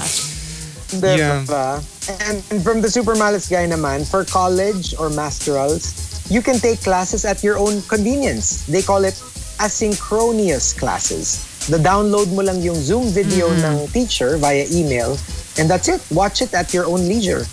[0.95, 1.43] Yeah.
[1.43, 1.83] Diba?
[2.23, 5.91] And from the Super Malas guy naman, for college or masterals,
[6.31, 8.63] you can take classes at your own convenience.
[8.65, 9.15] They call it
[9.59, 11.43] asynchronous classes.
[11.67, 15.19] The download mo lang yung Zoom video ng teacher via email
[15.59, 15.99] and that's it.
[16.09, 17.43] Watch it at your own leisure.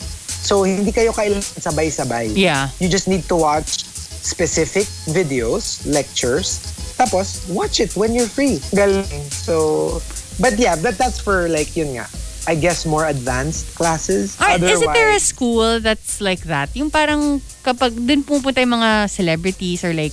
[0.45, 2.39] So hindi kayo kailangan sabay-sabay.
[2.39, 2.71] Yeah.
[2.79, 3.83] You just need to watch
[4.25, 6.63] specific videos, lectures,
[6.95, 8.63] tapos watch it when you're free.
[8.71, 9.05] Galing.
[9.29, 9.99] So,
[10.39, 12.07] but yeah, that that's for like yun nga.
[12.45, 14.37] I guess more advanced classes.
[14.37, 16.71] Or isn't there a Otherwise- school that's like that?
[16.77, 20.13] Yung parang kapag dun pupunta yung mga celebrities or like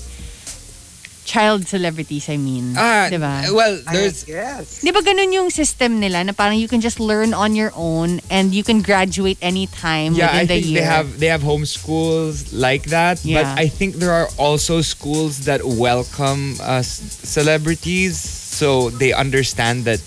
[1.23, 2.73] child celebrities, I mean.
[2.73, 3.45] ah diba?
[3.53, 4.81] well I there's guess.
[4.81, 8.19] Di ba ganun yung system nila na parang you can just learn on your own
[8.33, 10.77] and you can graduate anytime yeah within i the think year?
[10.81, 13.45] they have they have home schools like that Yeah.
[13.45, 20.01] but i think there are also schools that welcome uh, celebrities so they understand that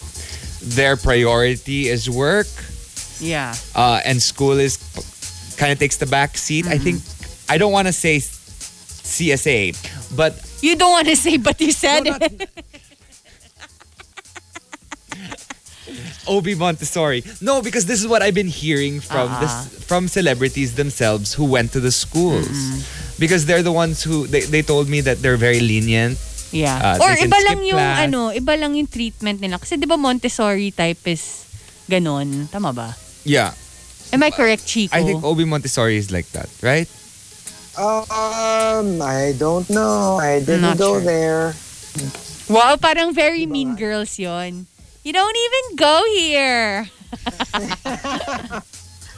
[0.75, 2.51] their priority is work
[3.23, 3.55] Yeah.
[3.79, 4.83] uh, and school is
[5.57, 6.67] kind of takes the back seat.
[6.67, 6.99] I think
[7.47, 9.73] I don't want to say CSA,
[10.19, 10.35] but
[10.65, 12.49] You don't want to say, but you said No, it.
[16.27, 17.23] Obi Montessori.
[17.45, 19.41] No, because this is what I've been hearing from Ah.
[19.45, 22.49] this from celebrities themselves who went to the schools.
[23.21, 26.17] Because they're the ones who they, they told me that they're very lenient.
[26.51, 26.97] Yeah.
[26.97, 27.99] Uh, Or they iba lang yung class.
[28.09, 29.61] ano, iba lang yung treatment nila.
[29.61, 31.45] Kasi 'di ba Montessori type is
[31.93, 32.97] ganon, tama ba?
[33.29, 33.53] Yeah.
[34.09, 34.95] Am I correct, Chico?
[34.97, 36.89] I think Obi Montessori is like that, right?
[37.77, 40.19] Um, I don't know.
[40.23, 41.03] I didn't Not go sure.
[41.03, 41.55] there.
[42.49, 44.67] Wow, parang very mean girls 'yon.
[45.03, 46.87] You don't even go here.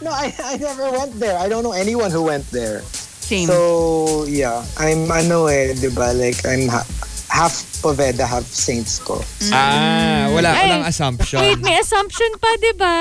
[0.02, 1.38] No, I, I never went there.
[1.38, 2.82] I don't know anyone who went there.
[3.24, 3.48] Same.
[3.48, 4.60] So, yeah.
[4.76, 6.12] I'm ano eh, di ba?
[6.12, 6.84] Like, I'm ha-
[7.32, 9.24] half Poveda, half Saints ko.
[9.56, 11.40] Ah, wala Ay, walang assumption.
[11.40, 12.96] Wait, may assumption pa, 'di ba?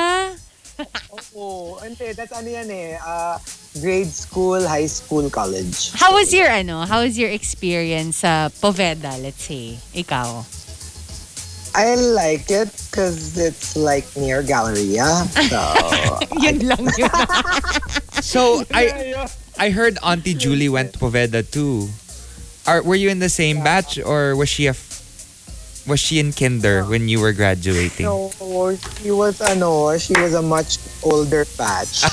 [1.35, 1.79] Oo.
[1.79, 2.97] Hindi, that's ano yan eh.
[2.99, 3.37] Uh,
[3.81, 5.91] grade school, high school, college.
[5.95, 6.85] How was your ano?
[6.85, 9.79] How was your experience sa Poveda, let's say?
[9.95, 10.43] Ikaw.
[11.75, 15.27] I like it because it's like near Galleria.
[15.27, 15.59] So,
[16.39, 17.11] Yun lang yun.
[18.23, 19.27] So I
[19.59, 21.91] I heard Auntie Julie went to Poveda too.
[22.65, 24.94] Are were you in the same batch or was she a f-
[25.87, 28.05] Was she in kinder when you were graduating?
[28.05, 28.31] No,
[29.01, 32.03] she was, ano, she was a much older batch.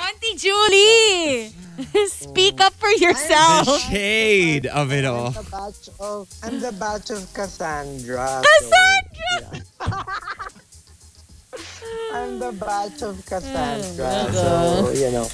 [0.00, 1.52] Auntie Julie!
[2.08, 3.68] Speak up for The yourself.
[3.92, 5.26] shade of it all.
[5.26, 8.40] I'm the batch of, I'm the batch of Cassandra.
[8.40, 9.60] Cassandra!
[9.76, 9.84] So,
[12.16, 14.32] I'm the batch of Cassandra.
[14.32, 15.28] So, you know.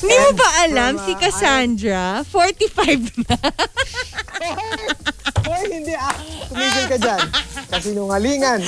[0.00, 2.24] Hindi mo ba alam from, si uh, Cassandra?
[2.24, 3.36] 45 na.
[5.60, 6.16] Hoy, hindi ah.
[6.48, 7.20] Tumigil ka dyan.
[7.68, 8.60] Kasinungalingan.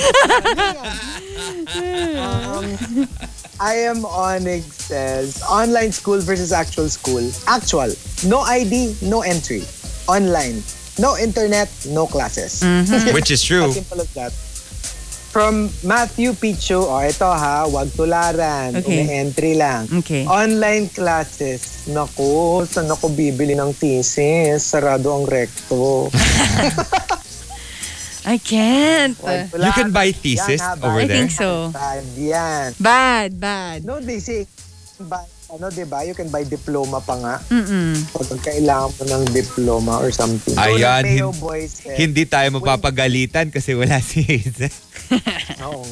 [2.21, 2.65] Um,
[3.57, 7.25] I am Onyx says, online school versus actual school.
[7.49, 7.89] Actual,
[8.29, 9.65] no ID, no entry.
[10.05, 10.61] Online,
[11.01, 12.61] no internet, no classes.
[13.17, 13.73] Which is true.
[13.73, 14.33] As simple as that.
[15.33, 18.77] From Matthew Picho, oh, ito ha, wag tularan.
[18.77, 19.01] Okay.
[19.01, 19.89] Umi-entry lang.
[19.89, 20.29] Okay.
[20.29, 21.89] Online classes.
[21.89, 24.61] Naku, saan ako bibili ng thesis?
[24.61, 26.05] Sarado ang recto.
[28.29, 29.17] I can't.
[29.17, 31.09] Wag You can buy thesis Yan, ha, over I bad.
[31.09, 31.17] there.
[31.17, 31.49] think so.
[31.73, 32.67] Bad yan.
[32.77, 33.77] Bad, bad.
[33.83, 34.45] No, they say,
[35.01, 36.01] buy, ano, di ba?
[36.01, 37.35] You can buy diploma pa nga.
[37.47, 37.93] Mm-mm.
[38.09, 40.57] Pag kailangan mo ng diploma or something.
[40.57, 44.73] Ayan, Mayo hin- boys said, Hindi tayo mapapagalitan kasi wala si Hazel.
[45.61, 45.85] Oo.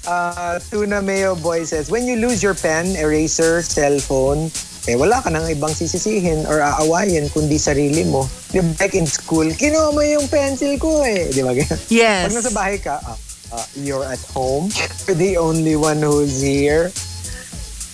[0.00, 4.48] Uh, Tuna Mayo Boy says, when you lose your pen, eraser, cellphone,
[4.88, 8.24] eh wala ka nang ibang sisisihin or aawayin kundi sarili mo.
[8.48, 11.28] Di ba, like in school, kinuha mo yung pencil ko eh.
[11.28, 11.52] Di ba?
[11.88, 12.28] Yes.
[12.28, 13.16] Pag nasa bahay ka, ah,
[13.52, 14.72] ah, you're at home.
[15.04, 16.88] You're the only one who's here.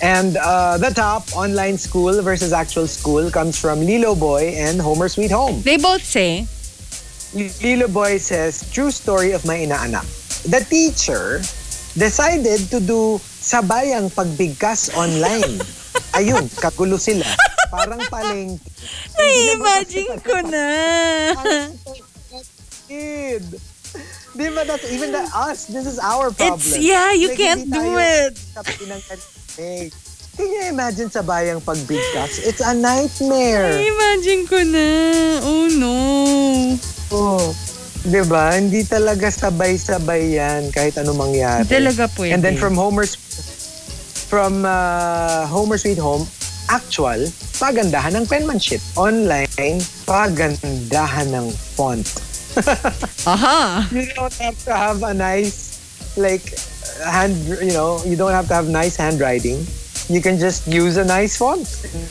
[0.03, 5.09] And uh, the top, online school versus actual school, comes from Lilo Boy and Homer
[5.09, 5.63] Sweet Home.
[5.63, 6.47] They both say,
[7.33, 10.05] Lilo Boy says, true story of my inaanak.
[10.45, 11.41] The teacher
[11.97, 15.65] decided to do sabayang pagbigkas online.
[16.17, 17.25] Ayun, kagulo sila.
[17.73, 18.61] Parang paleng.
[19.17, 20.67] na-imagine ko na.
[22.87, 23.45] Kid.
[24.37, 25.65] Di ba that's even the us?
[25.73, 26.61] This is our problem.
[26.61, 28.37] It's, yeah, you Like, can't do it.
[28.37, 28.61] sa
[29.57, 29.89] Eh,
[30.37, 32.45] Can you imagine sabayang pagbigkas?
[32.45, 33.73] It's a nightmare.
[33.73, 34.87] Na-imagine ko na.
[35.41, 35.97] Oh no.
[37.09, 37.57] Oh.
[38.05, 38.53] 'Di ba?
[38.55, 41.65] Hindi talaga sabay-sabay yan kahit ano mangyari.
[41.65, 42.37] Hindi talaga pwede.
[42.37, 43.17] And then from Homer's
[44.29, 46.29] from uh, Homer Sweet Home,
[46.69, 47.25] actual,
[47.57, 48.83] pagandahan ng penmanship.
[48.99, 51.47] Online, pagandahan ng
[51.79, 52.26] font.
[52.57, 52.93] Aha.
[53.27, 53.83] Uh-huh.
[53.91, 56.55] You don't have to have a nice like
[57.05, 59.67] hand, you know, you don't have to have nice handwriting.
[60.09, 61.67] You can just use a nice font.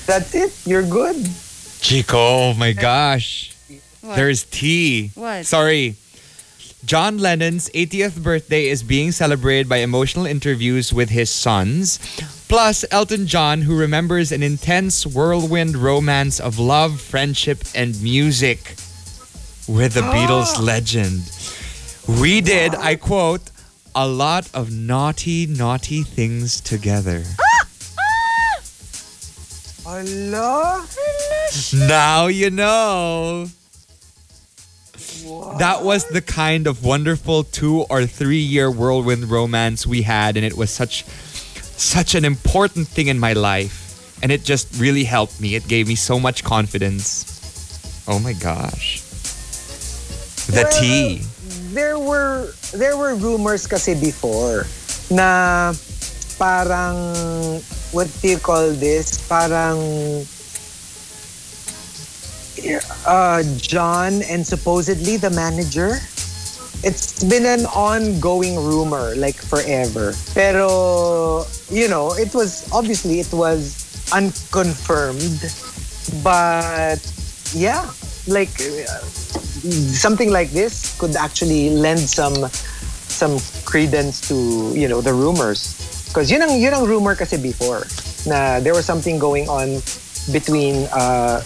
[0.05, 0.51] That's it.
[0.67, 1.15] You're good.
[1.79, 3.55] Chico, oh my gosh.
[4.01, 4.15] What?
[4.17, 5.11] There's tea.
[5.15, 5.45] What?
[5.45, 5.95] Sorry.
[6.83, 11.97] John Lennon's 80th birthday is being celebrated by emotional interviews with his sons.
[12.47, 18.75] Plus, Elton John, who remembers an intense whirlwind romance of love, friendship, and music
[19.67, 21.31] with the Beatles legend.
[22.19, 23.49] We did, I quote,
[23.95, 27.23] a lot of naughty, naughty things together.
[29.83, 30.83] Hello?
[31.73, 33.47] Now you know.
[35.59, 40.45] That was the kind of wonderful two or three year whirlwind romance we had, and
[40.45, 41.05] it was such
[41.77, 43.83] such an important thing in my life.
[44.23, 45.55] And it just really helped me.
[45.55, 48.03] It gave me so much confidence.
[48.07, 49.04] Oh my gosh.
[50.47, 51.21] The Well, tea.
[51.73, 54.65] There were there were rumors kasi before
[55.09, 55.73] na
[56.37, 56.97] parang
[57.91, 59.19] what do you call this?
[59.27, 59.79] Parang
[63.05, 65.99] uh, John and supposedly the manager.
[66.85, 70.13] It's been an ongoing rumor like forever.
[70.37, 73.81] Pero you know, it was obviously it was
[74.13, 75.41] unconfirmed.
[76.21, 77.01] But
[77.57, 77.89] yeah,
[78.27, 79.01] like uh,
[79.71, 82.35] something like this could actually lend some
[83.05, 87.85] some credence to you know the rumors because yun ang yun ang rumor kasi before
[88.25, 89.81] na there was something going on
[90.33, 91.41] between uh,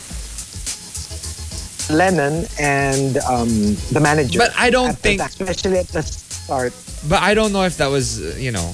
[1.89, 3.49] Lennon and um,
[3.91, 4.39] the manager.
[4.39, 6.73] But I don't think- especially at the start.
[7.07, 8.71] But I don't know if that was, you know,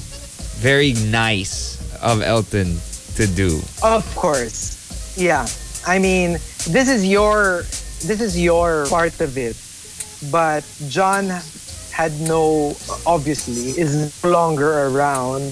[0.60, 2.78] very nice of Elton
[3.16, 3.62] to do.
[3.84, 5.16] Of course.
[5.18, 5.48] Yeah.
[5.88, 6.34] I mean,
[6.68, 7.64] this is your
[8.04, 9.56] this is your part of it.
[10.32, 11.30] But John
[11.92, 12.76] had no
[13.08, 15.48] obviously is no longer around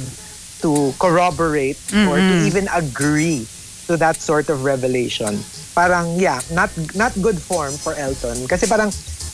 [0.60, 3.48] to corroborate or to even agree
[3.88, 5.40] to that sort of revelation.
[5.76, 8.92] Parang yeah, not not good form for Elton kasi parang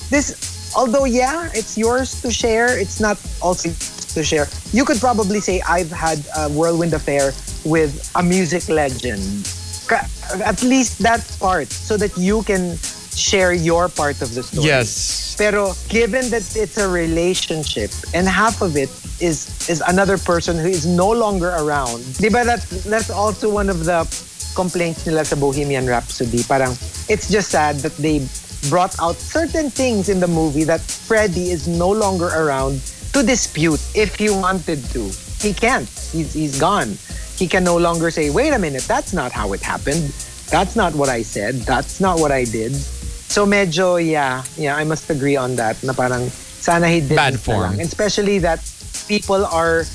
[0.09, 0.37] this
[0.75, 3.69] although yeah, it's yours to share, it's not also
[4.13, 4.47] to share.
[4.73, 7.33] You could probably say I've had a whirlwind affair
[7.65, 9.49] with a music legend.
[10.45, 12.77] At least that part so that you can
[13.19, 14.67] share your part of the story.
[14.67, 15.35] Yes.
[15.37, 18.89] Pero given that it's a relationship and half of it
[19.19, 22.01] is is another person who is no longer around.
[22.17, 24.07] Di ba that that's also one of the
[24.55, 26.43] complaints nila sa Bohemian Rhapsody.
[26.43, 26.71] Parang
[27.11, 28.23] it's just sad that they
[28.67, 32.81] brought out certain things in the movie that Freddie is no longer around
[33.13, 35.07] to dispute if he wanted to.
[35.39, 35.87] He can't.
[36.11, 36.97] He's he's gone.
[37.39, 40.11] He can no longer say, "Wait a minute, that's not how it happened.
[40.51, 41.63] That's not what I said.
[41.63, 42.75] That's not what I did."
[43.29, 45.77] So medyo, yeah, yeah, I must agree on that.
[45.85, 47.77] Na parang sana he didn't Bad form.
[47.77, 47.85] lang.
[47.85, 48.59] Especially that
[49.07, 49.85] people are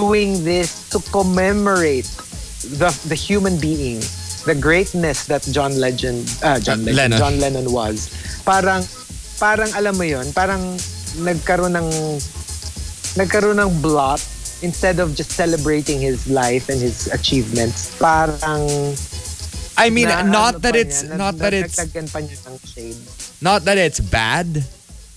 [0.00, 2.08] doing this to commemorate
[2.80, 4.00] the the human being,
[4.48, 7.18] the greatness that John Legend, uh, John Legend, Lennon.
[7.20, 8.08] John Lennon was.
[8.42, 8.82] Parang,
[9.38, 10.74] parang alam mo yon, parang
[11.20, 11.88] nagkaroon ng
[13.20, 14.18] nagkaroon ng blot
[14.64, 17.92] instead of just celebrating his life and his achievements.
[18.00, 18.64] Parang
[19.76, 22.58] I mean, na- not ano that it's niya, not na- that it's pa niya ng
[22.66, 22.98] shade.
[23.40, 24.64] not that it's bad.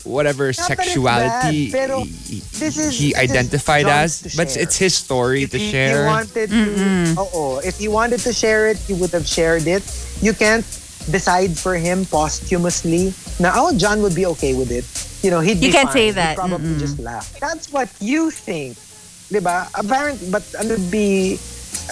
[0.05, 4.61] Whatever Not sexuality bad, pero he, this is- he this identified John's as, but share.
[4.61, 6.05] it's his story if to he, share.
[6.05, 7.17] He wanted to, mm-hmm.
[7.17, 9.81] oo, if he wanted to share it, he would have shared it.
[10.21, 10.61] You can't
[11.09, 13.17] decide for him posthumously.
[13.41, 14.85] Now, oh, John would be okay with it.
[15.25, 15.97] You know, he'd You be can't fine.
[15.97, 16.37] say He'd that.
[16.37, 17.33] probably just laugh.
[17.41, 18.77] That's what you think,
[19.33, 19.65] diba?
[19.73, 21.41] Apparent, but ano be?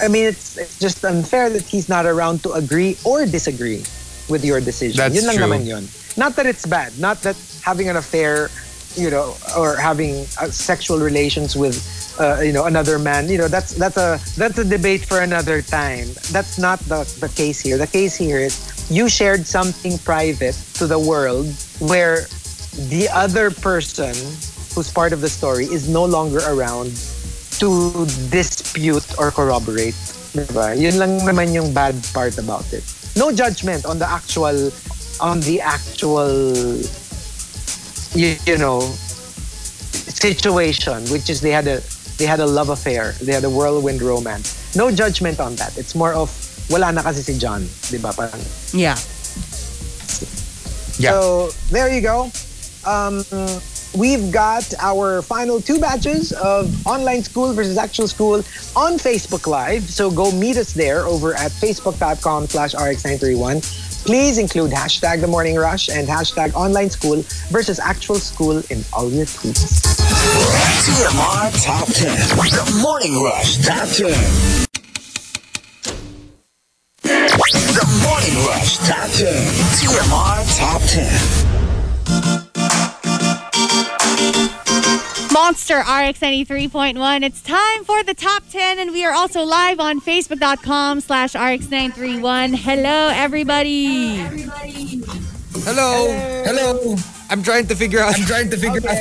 [0.02, 3.84] I mean, it's, it's just unfair that he's not around to agree or disagree
[4.28, 4.96] with your decision.
[4.96, 5.46] That's yun lang true.
[5.46, 5.88] naman yun.
[6.16, 6.98] Not that it's bad.
[6.98, 8.50] Not that having an affair,
[8.94, 11.82] you know, or having uh, sexual relations with,
[12.18, 13.28] uh, you know, another man.
[13.28, 16.08] You know, that's that's a that's a debate for another time.
[16.30, 17.78] That's not the the case here.
[17.78, 18.54] The case here is
[18.90, 21.46] you shared something private to the world
[21.80, 22.26] where
[22.90, 24.14] the other person
[24.74, 26.90] who's part of the story is no longer around
[27.60, 29.94] to dispute or corroborate.
[30.34, 30.74] Diba?
[30.74, 32.82] Yun lang naman yung bad part about it.
[33.14, 34.72] No judgment on the actual
[35.22, 36.26] on the actual
[38.18, 38.82] you, you know
[40.10, 41.78] situation which is they had a
[42.18, 45.94] they had a love affair they had a whirlwind romance no judgment on that it's
[45.94, 46.30] more of
[46.70, 48.42] wala na kasi si John di ba parang
[48.74, 48.98] Yeah.
[50.98, 51.10] Yeah.
[51.10, 52.30] so there you go.
[52.86, 53.24] Um,
[53.96, 58.36] we've got our final two batches of online school versus actual school
[58.76, 59.84] on Facebook Live.
[59.84, 64.04] So go meet us there over at facebook.com slash rx931.
[64.04, 69.10] Please include hashtag the morning rush and hashtag online school versus actual school in all
[69.10, 69.82] your tweets.
[70.84, 72.36] TMR Top 10.
[72.36, 74.10] The Morning Rush Top 10.
[77.02, 79.32] The Morning Rush Top 10.
[79.78, 82.43] TMR Top 10.
[85.44, 87.22] Monster RX 93.1.
[87.22, 92.56] It's time for the top 10, and we are also live on Facebook.com slash RX931.
[92.56, 94.24] Hello, everybody.
[95.68, 96.08] Hello.
[96.48, 96.96] Hello.
[97.28, 98.18] I'm trying to figure out.
[98.18, 98.96] I'm trying to figure out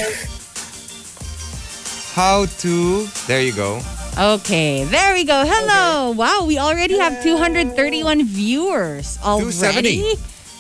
[2.12, 3.08] how to.
[3.26, 3.80] There you go.
[4.20, 5.46] Okay, there we go.
[5.48, 6.12] Hello.
[6.12, 10.02] Wow, we already have 231 viewers already.
[10.02, 10.16] 270.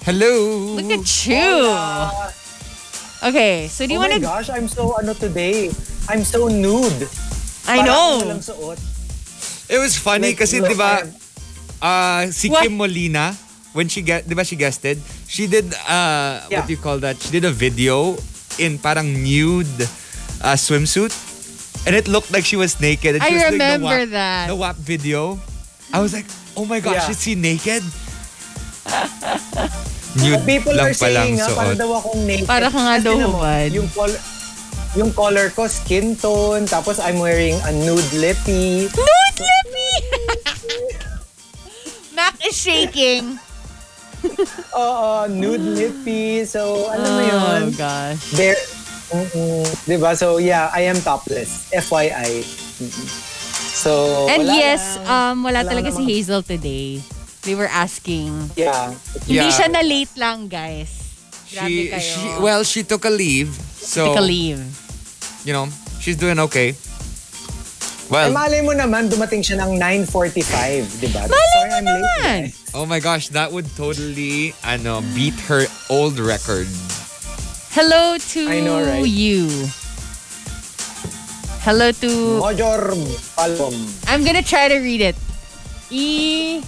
[0.05, 0.79] Hello.
[0.79, 2.42] Look at you.
[3.23, 4.25] Okay, so do you oh want my to...
[4.25, 5.71] gosh, I'm so ano today.
[6.11, 7.07] I'm so nude.
[7.63, 8.09] I Parang know.
[8.19, 8.75] walang suot.
[9.71, 11.07] It was funny Like, kasi look, 'di ba
[11.79, 12.67] uh, si What?
[12.67, 13.31] Kim Molina
[13.71, 16.59] when she get 'di ba she guested she did uh Yeah.
[16.59, 18.19] what do you call that she did a video
[18.59, 19.71] in parang nude
[20.43, 21.15] uh, swimsuit
[21.87, 24.19] and it looked like she was naked and I she was doing remember the WAP,
[24.19, 24.45] that.
[24.51, 25.39] the WAP video
[25.95, 26.27] I was like
[26.59, 27.15] oh my gosh Yeah.
[27.15, 27.81] is she naked
[30.15, 32.45] nude People lang are saying nga, para suot daw akong naked.
[32.45, 33.69] Para ka nga daw naman, hubad.
[33.71, 34.21] Yung, col-
[34.93, 38.87] yung color ko, skin tone, tapos I'm wearing a nude lippy.
[38.87, 39.91] Nude lippy!
[42.15, 43.41] Mac is shaking.
[44.77, 46.45] Oo, nude lippy.
[46.45, 47.61] So, alam mo yun?
[47.67, 48.21] Oh, gosh.
[48.31, 48.55] There,
[49.11, 50.13] mm diba?
[50.13, 51.67] So, yeah, I am topless.
[51.69, 52.45] FYI.
[52.79, 53.07] Mm-mm.
[53.73, 55.33] So, And wala yes, lang.
[55.33, 57.01] um, wala Wala talaga si namang- Hazel today.
[57.43, 58.51] They were asking.
[58.55, 58.95] yeah.
[59.27, 59.51] Hindi Yeah.
[59.51, 61.03] siya na late lang, guys.
[61.51, 62.01] Grabe she, kayo.
[62.01, 64.57] she well she took a leave so Take a leave.
[65.45, 65.69] you know
[66.01, 71.29] she's doing okay Ay, well malay mo naman, dumating siya ng 9.45, di ba?
[71.29, 71.93] Malay Sorry, mo I'm late.
[71.93, 72.39] naman.
[72.49, 72.73] guys.
[72.73, 76.65] oh my gosh that would totally ano beat her old record
[77.69, 79.05] Hello to I know, right?
[79.05, 79.45] you.
[81.61, 82.09] Hello to...
[82.37, 82.93] Mojor
[83.33, 83.73] Palom.
[84.05, 85.17] I'm gonna try to read it.
[85.89, 86.61] E...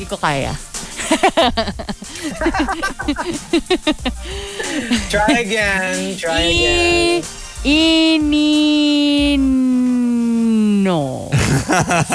[0.00, 0.56] Hindi ko kaya.
[5.12, 6.16] Try again.
[6.16, 7.20] Try again.
[7.20, 7.68] I...
[7.68, 8.08] Inino.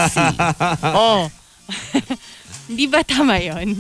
[0.10, 0.18] si.
[0.98, 1.30] Oh.
[2.74, 3.78] Hindi ba tama yon?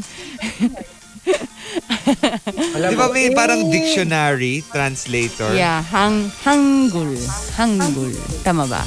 [2.77, 5.49] Di ba may parang dictionary, translator?
[5.57, 7.18] Yeah, hang Hangul.
[7.57, 8.14] Hangul.
[8.45, 8.86] Tama ba?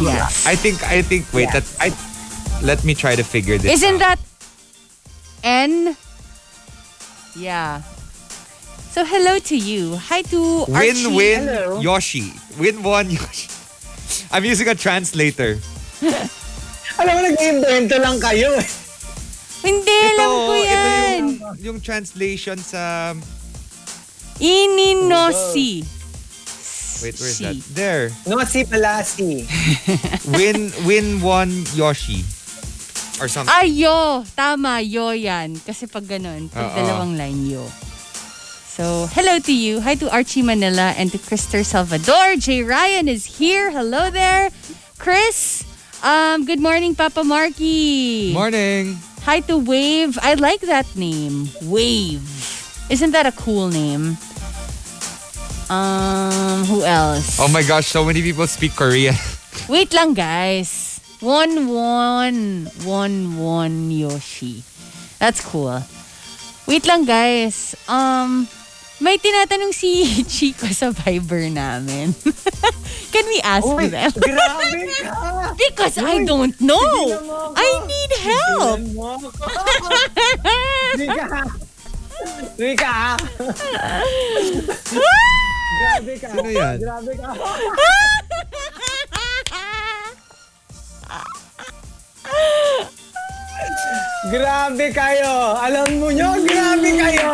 [0.00, 0.48] Yes.
[0.48, 1.92] I think, I think, wait, that, I,
[2.62, 4.18] let me try to figure this Isn't out.
[4.18, 4.20] that
[5.42, 5.96] N?
[7.36, 7.82] Yeah.
[8.90, 9.96] So hello to you.
[10.08, 11.06] Hi to Archie.
[11.06, 11.80] Win, win, Hello.
[11.80, 12.32] Yoshi.
[12.58, 13.48] Win one, Yoshi.
[14.32, 15.58] I'm using a translator.
[16.98, 18.64] Alam mo, nag-invento lang kayo eh.
[19.60, 21.18] Hindi, alam ko ito yan.
[21.18, 23.12] yung, yung translation sa,
[24.40, 25.82] Ininosi.
[27.02, 27.44] wait, where's Si.
[27.44, 27.56] that?
[27.74, 28.04] There.
[28.24, 29.44] No, si Palasi.
[30.32, 32.24] Win, win one, Yoshi.
[33.20, 33.52] Or something.
[33.52, 34.24] Ayo.
[34.36, 35.56] Tama, yo yan.
[35.60, 36.76] Kasi pag ganun, pag Oo.
[36.76, 37.64] dalawang line, yo.
[38.76, 39.80] So, hello to you.
[39.80, 42.36] Hi to Archie Manila and to Krister Salvador.
[42.36, 43.72] Jay Ryan is here.
[43.72, 44.52] Hello there.
[45.00, 45.64] Chris,
[46.04, 48.36] um, good morning, Papa Marky.
[48.36, 49.00] Morning.
[49.24, 50.20] Hi to Wave.
[50.20, 51.48] I like that name.
[51.64, 52.20] Wave.
[52.92, 54.20] Isn't that a cool name?
[55.72, 57.40] Um, who else?
[57.40, 59.16] Oh my gosh, so many people speak Korean.
[59.72, 60.95] Wait lang, guys.
[61.20, 64.62] One, one, one, one Yoshi.
[65.18, 65.80] That's cool.
[66.68, 67.72] Wait lang, guys.
[67.88, 68.44] Um,
[69.00, 72.12] may tinatanong si Chico sa Viber namin.
[73.12, 74.12] Can we ask Uy, them?
[74.20, 75.56] grabe ka.
[75.56, 76.84] Because I don't know.
[77.56, 78.80] I need help.
[81.00, 81.40] Rika.
[82.60, 82.96] Rika.
[85.76, 86.28] Grabe ka.
[86.28, 86.76] Sino yan?
[86.76, 87.28] Grabe ka.
[94.26, 95.54] Grabe kayo.
[95.56, 97.30] Alam mo nyo, grabe kayo.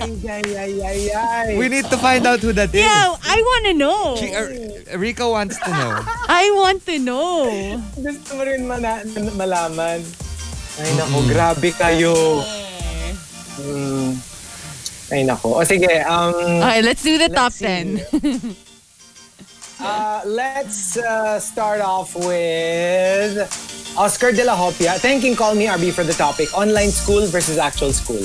[0.00, 1.48] Ay, ay, ay, ay, ay.
[1.56, 2.80] We need to find out who that is.
[2.80, 4.00] Yeah, I want to know.
[4.16, 4.48] Chi- uh,
[4.96, 6.00] Rico wants to know.
[6.28, 7.44] I want to know.
[7.96, 9.04] Gusto mo rin mana-
[9.36, 10.00] malaman.
[10.80, 12.40] Ay, nako, grabe kayo.
[13.60, 14.10] Mm.
[15.12, 15.60] Ay, nako.
[15.60, 16.32] O sige, um,
[16.64, 18.00] Okay, let's do the top Let's see.
[18.56, 18.56] 10.
[19.80, 23.36] uh, let's uh, start off with
[23.96, 24.98] Oscar De La Hopia.
[24.98, 28.22] Thanking Call Me RB for the topic, online school versus actual school.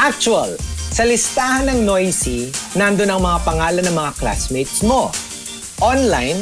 [0.00, 0.56] Actual,
[0.90, 5.10] sa listahan ng noisy, nandun ang mga pangalan ng mga classmates mo.
[5.82, 6.38] Online,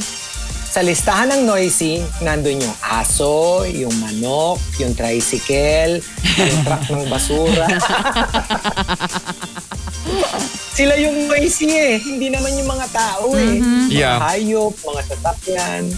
[0.72, 6.00] sa listahan ng noisy, nandun yung aso, yung manok, yung tricycle,
[6.40, 7.68] yung truck ng basura.
[10.72, 12.00] Sila yung noisy eh.
[12.00, 13.60] Hindi naman yung mga tao eh.
[13.60, 14.16] Mga Yeah.
[14.16, 15.92] hayop, mga sasakyan.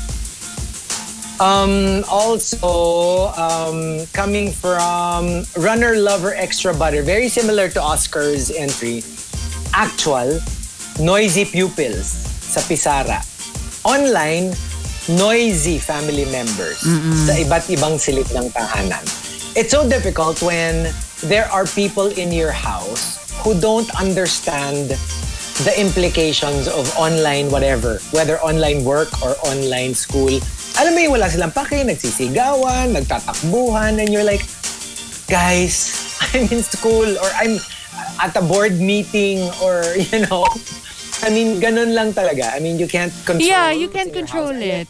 [1.39, 9.07] Um, also, um, coming from Runner Lover Extra Butter, very similar to Oscar's entry.
[9.71, 10.43] Actual,
[10.99, 12.11] noisy pupils
[12.43, 13.34] sa Pisara.
[13.85, 14.49] Online,
[15.13, 16.81] noisy family members
[17.29, 19.05] sa iba't ibang silid ng tahanan.
[19.53, 20.89] It's so difficult when
[21.29, 24.97] there are people in your house who don't understand
[25.63, 30.33] the implications of online whatever, whether online work or online school.
[30.81, 34.43] Alam mo yung wala silang pake, nagsisigawan, nagtatakbuhan, and you're like,
[35.29, 35.93] guys,
[36.33, 37.61] I'm in school or I'm
[38.19, 40.49] at a board meeting or, you know,
[41.23, 42.51] I mean, ganun lang talaga.
[42.55, 44.89] I mean, you can't control Yeah, you what's can in your control house it.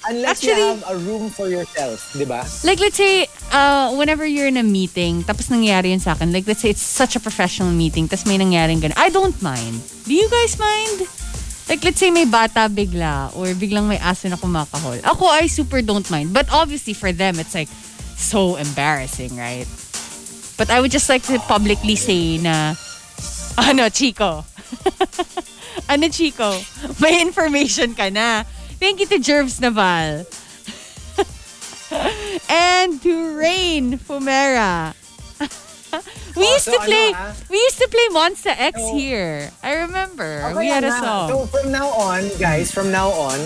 [0.00, 2.40] Unless Actually- you have a room for yourself, di ba?
[2.64, 6.48] Like, let's say, uh, whenever you're in a meeting, tapos nangyari yun sa akin, like,
[6.48, 8.96] let's say it's such a professional meeting, tapos may nangyaring ganun.
[8.96, 9.76] I don't mind.
[10.08, 11.04] Do you guys mind?
[11.68, 15.04] Like, let's say may bata bigla, or biglang may aso na kumakahol.
[15.04, 16.32] Ako, I super don't mind.
[16.32, 17.68] But obviously, for them, it's like,
[18.16, 19.68] so embarrassing, right?
[20.56, 22.72] But I would just like to publicly say na,
[23.60, 24.48] ano, Chico?
[25.92, 26.56] ano, Chico?
[27.00, 28.44] May information ka na.
[28.80, 30.24] Thank you to Jervs Naval.
[32.48, 34.94] and to Rain Fumera.
[36.36, 37.34] we Oh, used so to play ano, ah?
[37.50, 39.50] we used to play Monster X So- here.
[39.62, 40.42] I remember.
[40.52, 41.28] Okay, we had a song.
[41.28, 43.38] So from now on, guys, from now on,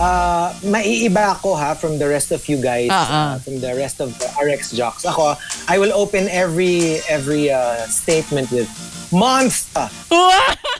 [0.00, 3.36] uh, maiiba ako ha from the rest of you guys, ah.
[3.36, 5.04] uh, from the rest of the RX jocks.
[5.04, 5.36] Ako,
[5.68, 8.66] I will open every every uh, statement with
[9.12, 9.88] Monster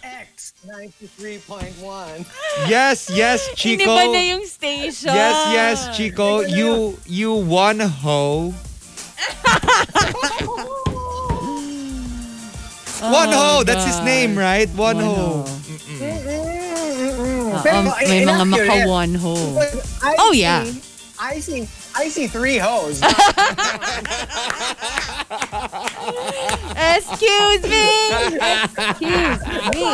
[0.02, 2.24] X 93.1.
[2.68, 3.92] Yes, yes, Hindi Chico.
[3.92, 5.12] ba na yung station?
[5.12, 6.40] Yes, yes, Chico.
[6.40, 8.54] You you won ho.
[13.02, 14.68] One ho, that's his name, right?
[14.78, 15.44] One, One ho.
[17.62, 18.68] Um, in- may mga inaccurate.
[18.86, 19.34] makawan ho.
[20.02, 20.62] I Oh, see- yeah.
[21.18, 23.00] I see I see three hoes.
[26.96, 27.86] Excuse me!
[28.12, 29.40] Excuse
[29.72, 29.84] me!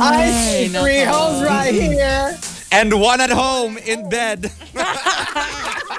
[0.00, 1.12] I see Ay, three nako.
[1.12, 2.38] hoes right here.
[2.70, 4.50] And one at home in bed.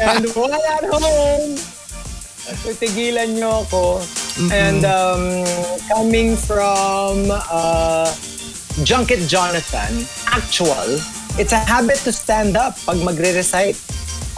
[0.00, 1.56] And one at home,
[2.64, 4.02] titigilan nyo ako.
[4.38, 5.42] And um,
[5.90, 8.06] coming from uh,
[8.86, 11.02] Junket Jonathan, actual,
[11.34, 13.74] it's a habit to stand up pag magre-recite.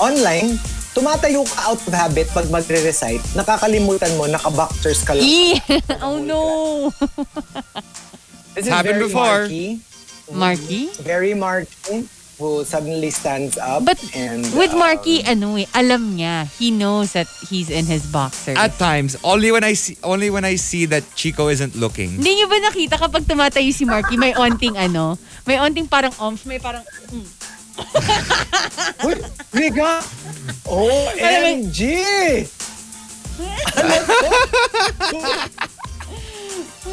[0.01, 0.57] Online,
[0.97, 3.21] tumatayo ka out of habit pag magre-recite.
[3.37, 5.29] Nakakalimutan mo, naka-boxers ka lang.
[6.05, 6.89] Oh no.
[8.57, 9.45] This is Happened very before.
[9.45, 9.85] Marky,
[10.33, 10.83] Marky?
[11.05, 12.09] very Marky,
[12.41, 13.85] who suddenly stands up.
[13.85, 16.49] But and, with uh, Marky, ano eh, alam niya.
[16.57, 18.57] He knows that he's in his boxers.
[18.57, 22.17] At times, only when I see only when I see that Chico isn't looking.
[22.17, 26.49] Hindi niyo ba nakita kapag tumatayo si Marky, may onting ano, may onting parang omf,
[26.49, 26.81] may parang,
[29.05, 29.15] Uy,
[29.53, 30.01] Riga!
[30.65, 31.79] OMG!
[33.41, 35.70] Ano to?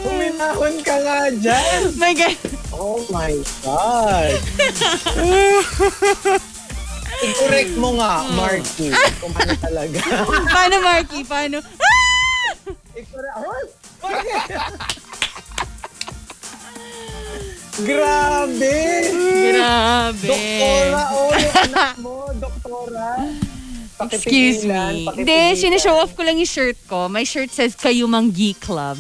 [0.02, 1.82] Huminahon ka nga dyan!
[1.96, 2.38] may gan-
[2.70, 3.34] Oh my
[3.64, 4.38] God!
[7.18, 9.98] I-correct mo nga, Marky, kung ano talaga.
[10.54, 11.26] Paano Marky?
[11.26, 11.58] Paano?
[12.94, 13.74] I-correct.
[17.80, 18.78] Grabe!
[19.48, 20.28] Grabe.
[20.28, 23.10] Doktora, oh, yung anak mo, doktora.
[23.98, 25.06] Excuse me.
[25.12, 27.10] Hindi, sineshow off ko lang yung shirt ko.
[27.10, 28.98] My shirt says Kayumanggi Club.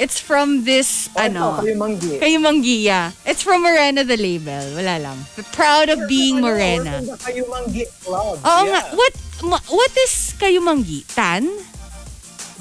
[0.00, 2.12] It's from this, Oh, ano, ito, kayo manggi.
[2.16, 3.12] Kayumanggi, yeah.
[3.28, 4.72] It's from Morena the label.
[4.72, 5.18] Wala lang.
[5.52, 7.04] Proud of being Ano, Morena.
[7.04, 8.40] we're from the Kayo Club.
[8.40, 8.80] Oo Yeah.
[8.80, 8.80] nga.
[8.96, 9.14] What,
[9.44, 11.04] ma- what is Kayumanggi?
[11.12, 11.44] Tan?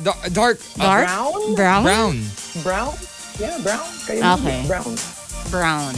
[0.04, 1.56] Da- dark, uh, Brown?
[1.56, 1.84] Brown?
[1.88, 2.16] brown.
[2.60, 2.94] Brown?
[3.40, 3.88] Yeah, brown.
[4.04, 4.60] Kayo Okay.
[4.68, 4.94] Brown.
[5.48, 5.96] Brown.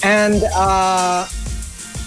[0.00, 1.28] And uh,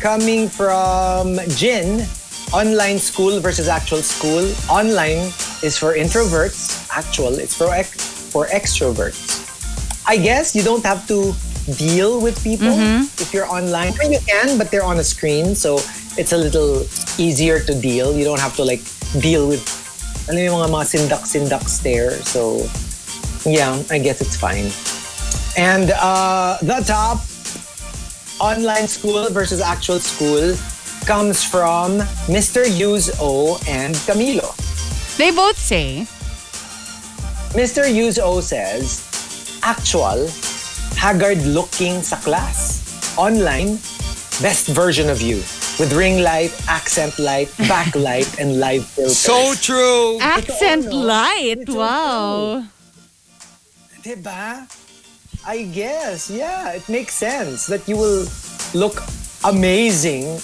[0.02, 2.10] coming from Jin,
[2.50, 4.42] online school versus actual school.
[4.66, 5.30] Online
[5.62, 6.90] is for introverts.
[6.90, 9.46] Actual it's for ex- for extroverts.
[10.10, 11.32] I guess you don't have to
[11.78, 12.74] deal with people
[13.22, 13.94] if you're online.
[13.94, 15.78] I mean, you can, but they're on a screen, so
[16.18, 16.84] it's a little
[17.22, 18.18] easier to deal.
[18.18, 18.82] You don't have to like
[19.22, 19.62] deal with
[20.28, 22.18] ano yung mga mga sindak-sindak stare.
[22.26, 22.66] So
[23.46, 24.74] yeah, I guess it's fine.
[25.56, 27.22] And uh, the top
[28.42, 30.58] online school versus actual school
[31.06, 32.00] comes from
[32.32, 32.66] Mr.
[32.66, 34.56] Use O and Camilo.
[35.18, 36.08] They both say,
[37.54, 37.86] Mr.
[37.86, 39.06] Use O says,
[39.62, 40.26] actual,
[40.98, 42.82] haggard looking sa class.
[43.18, 43.78] Online,
[44.42, 45.38] best version of you.
[45.78, 49.18] With ring light, accent light, backlight, and live filters.
[49.18, 50.18] So true.
[50.22, 50.98] accent no?
[50.98, 51.66] light.
[51.66, 52.66] Ito, Wow.
[54.04, 54.66] Diba?
[55.46, 58.26] I guess, yeah, it makes sense that you will
[58.74, 59.02] look
[59.44, 60.40] amazing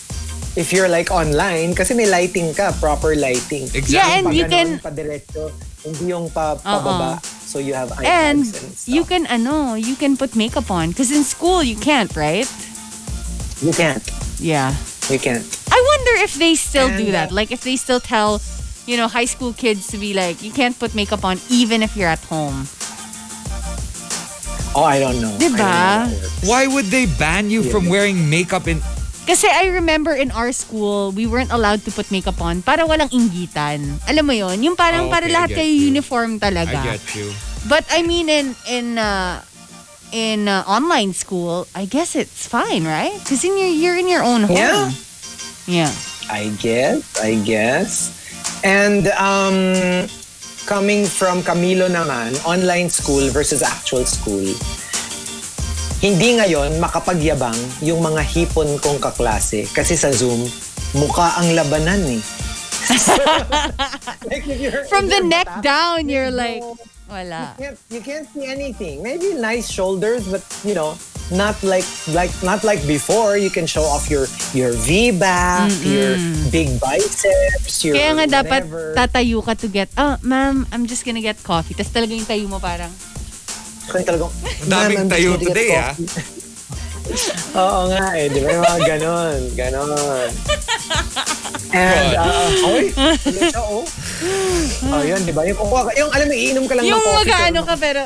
[0.58, 3.64] if you're like online kasi may lighting ka, proper lighting.
[3.72, 3.96] Exactly.
[3.96, 5.52] Yeah, and Pa you can- pa diretso,
[5.84, 7.20] hindi yung pa pababa.
[7.24, 8.94] So you have eye And bags and stuff.
[8.94, 10.90] you can, ano, you can put makeup on.
[10.90, 12.48] Because in school, you can't, right?
[13.62, 14.04] you can't.
[14.40, 14.76] Yeah.
[15.10, 15.44] You can't.
[15.72, 17.32] I wonder if they still do that.
[17.32, 18.40] uh, Like if they still tell,
[18.86, 21.98] you know, high school kids to be like, you can't put makeup on even if
[21.98, 22.68] you're at home.
[24.76, 25.34] Oh, I don't know.
[25.34, 25.66] I don't know Diba?
[25.66, 26.48] how that works.
[26.48, 28.82] Why would they ban you from wearing makeup in
[29.30, 33.14] Kasi I remember in our school, we weren't allowed to put makeup on para walang
[33.14, 34.02] inggitan.
[34.10, 35.94] Alam mo yon Yung parang Oh, para okay, I lahat kayo you.
[35.94, 36.98] uniform I talaga.
[36.98, 37.30] get you.
[37.70, 39.46] But I mean in in uh,
[40.10, 43.14] in uh, online school, I guess it's fine, right?
[43.22, 44.58] Because in your you're in your own home.
[44.58, 44.90] Yeah.
[45.70, 45.94] Yeah.
[46.26, 48.10] I guess, I guess.
[48.66, 50.10] And um,
[50.66, 54.46] coming from Camilo naman, online school versus actual school.
[56.00, 60.48] Hindi ngayon makapagyabang yung mga hipon kong kaklase kasi sa Zoom,
[60.96, 62.24] mukha ang labanan eh.
[64.32, 64.48] like
[64.88, 66.64] From the neck bata, down, you're you like,
[67.12, 67.54] wala.
[67.60, 69.04] you can't, you can't see anything.
[69.04, 70.96] Maybe nice shoulders, but you know,
[71.36, 71.86] not like
[72.16, 73.36] like not like before.
[73.36, 76.16] You can show off your your V back, your
[76.48, 78.96] big biceps, your Kaya nga dapat whatever.
[78.96, 81.76] tatayo ka to get, oh, ma'am, I'm just gonna get coffee.
[81.76, 82.90] Tapos talaga yung tayo mo parang,
[83.90, 86.38] Kaya talagang, Ang daming "Ma'am, I'm tayo today, ah." coffee."
[87.58, 90.30] Oo nga eh, di ba yung mga ganon, ganon.
[91.70, 93.82] And, uh, oy, ano siya, oh.
[94.86, 95.42] Oh, yun, di ba?
[95.42, 97.18] Yung, kukuha ka- yung alam mo, iinom ka lang yung ng coffee.
[97.26, 98.02] mag-ano pero ka pero,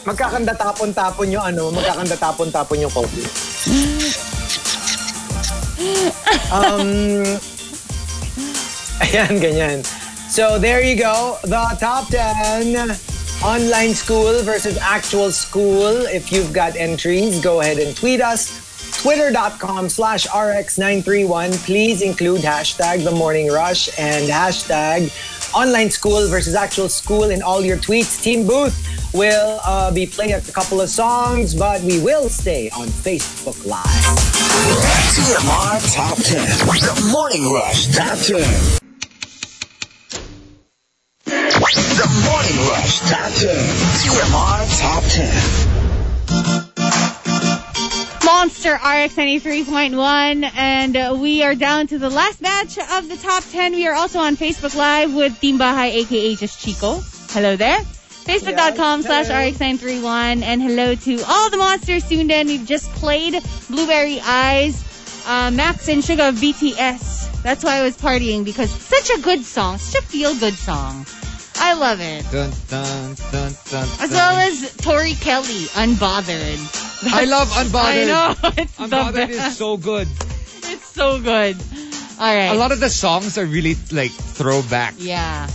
[0.00, 3.26] Magkakanda tapon-tapon yung ano, magkakanda tapon-tapon yung coffee.
[6.48, 7.20] um,
[9.02, 9.78] ayan, ganyan.
[10.24, 11.36] So there you go.
[11.42, 12.94] The top 10
[13.42, 16.04] online school versus actual school.
[16.06, 18.68] If you've got entries, go ahead and tweet us.
[19.02, 21.64] Twitter.com slash RX931.
[21.64, 25.10] Please include hashtag The Morning Rush and hashtag
[25.54, 28.22] online school versus actual school in all your tweets.
[28.22, 28.76] Team Booth
[29.14, 33.86] will uh, be playing a couple of songs, but we will stay on Facebook Live.
[35.14, 36.46] TMR Top 10.
[36.68, 38.89] The Morning Rush Top 10.
[42.58, 43.48] Rush Top 10.
[44.02, 45.90] TMR Top 10.
[48.24, 53.44] Monster RX 93.1 and uh, we are down to the last batch of the top
[53.50, 53.72] 10.
[53.72, 57.00] We are also on Facebook Live with Team Bahay aka Just Chico.
[57.28, 57.78] Hello there.
[57.78, 62.48] Facebook.com slash RX931 and hello to all the monsters tuned in.
[62.48, 64.82] We've just played Blueberry Eyes,
[65.26, 67.42] uh, Max and Sugar of BTS.
[67.42, 71.06] That's why I was partying because such a good song, such a feel good song.
[71.70, 72.24] I love it.
[72.32, 76.58] Dun, dun, dun, dun, As well as Tori Kelly, Unbothered.
[77.14, 78.02] I love Unbothered.
[78.02, 78.34] I know.
[78.58, 80.08] It's the Unbothered is so good.
[80.64, 81.56] It's so good.
[82.18, 82.50] All right.
[82.50, 85.48] A lot of the songs are really like throwback yeah.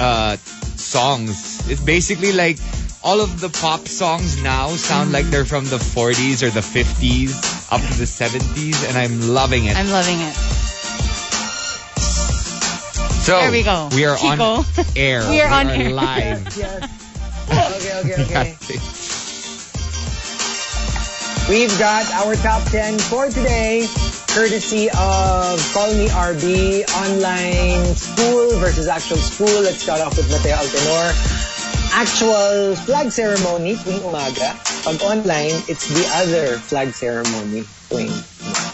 [0.00, 0.36] uh,
[0.74, 1.70] songs.
[1.70, 2.58] It's basically like
[3.04, 7.70] all of the pop songs now sound like they're from the 40s or the 50s
[7.70, 9.76] up to the 70s, and I'm loving it.
[9.76, 10.73] I'm loving it.
[13.24, 13.88] So there we go.
[13.94, 14.60] We are Chico.
[14.60, 14.64] on
[14.96, 15.24] air.
[15.30, 15.90] We are on air.
[15.90, 16.44] live.
[16.56, 16.90] Yes.
[17.44, 18.78] Okay, okay, okay.
[21.48, 23.86] We've got our top 10 for today,
[24.32, 29.60] courtesy of Call Me RB, online school versus actual school.
[29.60, 31.12] Let's start off with Mateo Altenor.
[31.92, 34.56] Actual flag ceremony tuwing umaga.
[34.84, 37.60] Pag online, it's the other flag ceremony
[37.92, 38.08] tuwing
[38.40, 38.73] umaga.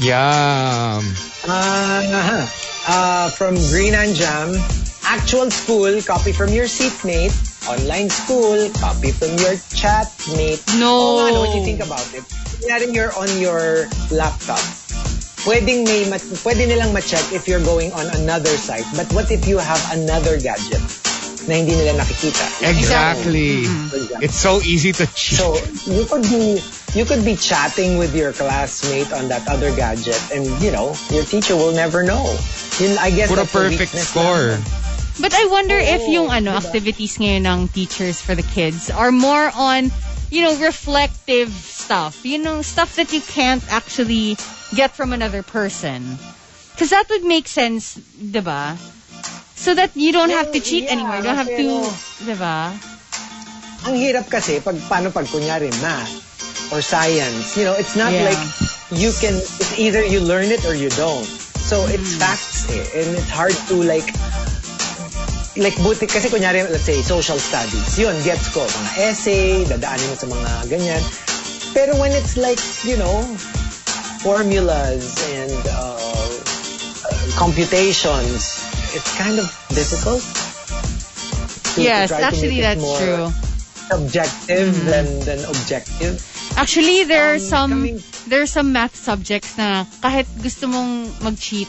[0.00, 1.04] Yum.
[1.44, 2.48] Uh,
[2.88, 4.54] uh, from Green and Jam,
[5.04, 7.34] actual school, copy from your seatmate.
[7.68, 10.62] Online school, copy from your chatmate.
[10.80, 10.90] No.
[10.90, 12.24] Oo nga, no, when you think about it.
[12.62, 14.62] Kunyari you're on your laptop.
[15.42, 18.86] Pwedeng may, ma- pwede nilang ma-check if you're going on another site.
[18.94, 20.82] But what if you have another gadget
[21.48, 22.44] na hindi nila nakikita?
[22.62, 23.66] Exactly.
[23.66, 24.22] For example.
[24.22, 25.38] It's so easy to cheat.
[25.38, 25.58] So
[25.88, 26.62] you could be
[26.94, 31.24] you could be chatting with your classmate on that other gadget, and you know your
[31.24, 32.22] teacher will never know.
[32.78, 34.56] Yun, I guess Put a that's the perfect weakness score.
[34.60, 35.20] naman.
[35.20, 36.64] But I wonder if Oo, yung ano, diba?
[36.64, 39.92] activities ngayon ng teachers for the kids are more on,
[40.32, 42.24] you know, reflective stuff.
[42.24, 44.40] You know, stuff that you can't actually
[44.72, 46.16] get from another person.
[46.72, 48.80] Because that would make sense, diba?
[49.62, 51.22] So that you don't have to cheat Yeah, anymore.
[51.22, 51.94] You don't have to, pero-
[52.26, 52.56] diba?
[53.86, 56.10] Ang hirap kasi pag paano pag kunyari math
[56.74, 58.26] or science, you know, it's not Yeah.
[58.26, 58.42] like
[58.90, 59.38] you can.
[59.38, 61.26] It's either you learn it or you don't.
[61.62, 61.94] So Mm.
[61.94, 64.10] it's facts eh, and it's hard to like
[65.54, 70.16] like buti kasi kunyari let's say social studies yun gets ko mga essay dadaanin mo
[70.16, 71.02] sa mga ganyan
[71.76, 72.56] pero when it's like
[72.88, 73.20] you know
[74.24, 75.04] formulas
[75.36, 76.00] and uh,
[77.36, 78.61] computations
[78.94, 80.22] it's kind of difficult
[81.74, 83.26] to- Yes, to actually that's more true.
[83.88, 86.20] subjective than than objective
[86.52, 91.08] Actually, there are Um, some coming- there are some math subjects na kahit gusto mong
[91.24, 91.64] mag-cheat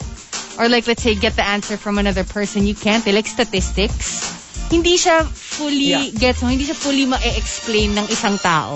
[0.60, 3.00] or like let's say get the answer from another person, you can't.
[3.08, 3.16] eh.
[3.16, 4.28] Like statistics,
[4.68, 6.12] hindi siya fully Yeah.
[6.12, 8.76] gets mo, hindi siya fully ma-explain ng isang tao.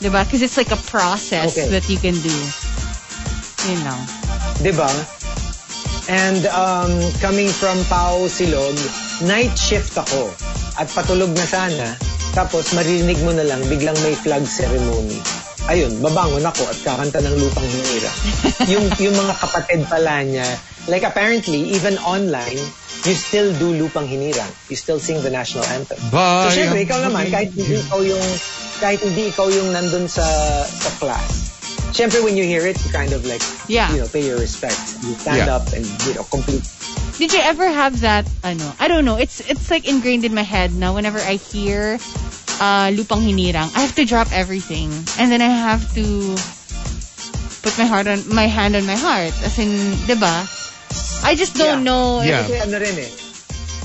[0.00, 0.24] 'Di ba?
[0.24, 1.68] Because it's like a process Okay.
[1.70, 2.32] that you can do.
[3.68, 3.98] You know.
[4.64, 4.88] Diba?
[6.10, 8.74] And um, coming from Pao Silog,
[9.22, 10.34] night shift ako.
[10.74, 11.94] At patulog na sana.
[12.32, 15.20] Tapos maririnig mo na lang, biglang may flag ceremony.
[15.70, 18.10] Ayun, babangon ako at kakanta ng lupang hinira.
[18.72, 20.48] yung, yung mga kapatid pala niya,
[20.90, 22.58] like apparently, even online,
[23.06, 24.48] you still do lupang hinirang.
[24.66, 26.02] You still sing the national anthem.
[26.02, 28.26] So Bayang syempre, ikaw naman, kahit hindi ikaw yung,
[28.82, 30.26] kahit hindi ikaw yung nandun sa,
[30.66, 31.51] sa class,
[31.92, 33.92] syempre when you hear it, you kind of like, Yeah.
[33.92, 34.98] you know, pay your respects.
[35.04, 35.56] You stand Yeah.
[35.56, 36.64] up and, you know, complete.
[37.20, 38.64] Did you ever have that ano?
[38.80, 39.20] I don't know.
[39.20, 42.00] It's it's like ingrained in my head now whenever I hear
[42.58, 44.90] uh lupang hinirang, I have to drop everything
[45.20, 46.04] and then I have to
[47.62, 49.30] put my heart on my hand on my heart.
[49.44, 50.48] As in, in, 'di ba?
[51.22, 51.88] I just don't Yeah.
[51.92, 52.04] know.
[52.24, 52.42] Yeah.
[52.48, 53.10] Kasi ano rin eh,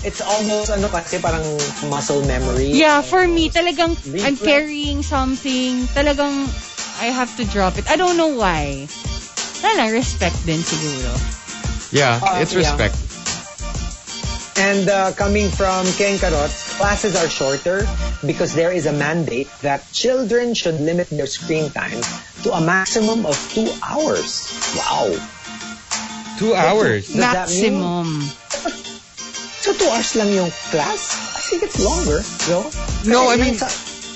[0.08, 1.44] it's almost ano kasi parang
[1.92, 2.74] muscle memory.
[2.74, 6.48] Yeah, for me talagang I'm carrying something, talagang
[7.00, 7.90] I have to drop it.
[7.90, 8.88] I don't know why.
[9.62, 11.14] Wala lang, respect din siguro.
[11.94, 12.62] Yeah, Uh, it's yeah.
[12.66, 12.96] respect.
[14.58, 16.50] And uh, coming from Ken Karot,
[16.82, 17.86] classes are shorter
[18.26, 22.02] because there is a mandate that children should limit their screen time
[22.42, 24.50] to a maximum of two hours.
[24.74, 25.14] Wow.
[26.42, 27.06] Two hours.
[27.14, 28.22] Does that Maximum.
[29.62, 31.14] So two hours lang yung class?
[31.38, 32.66] I think it's longer, no?
[33.06, 33.74] No, I ilang mean- sa-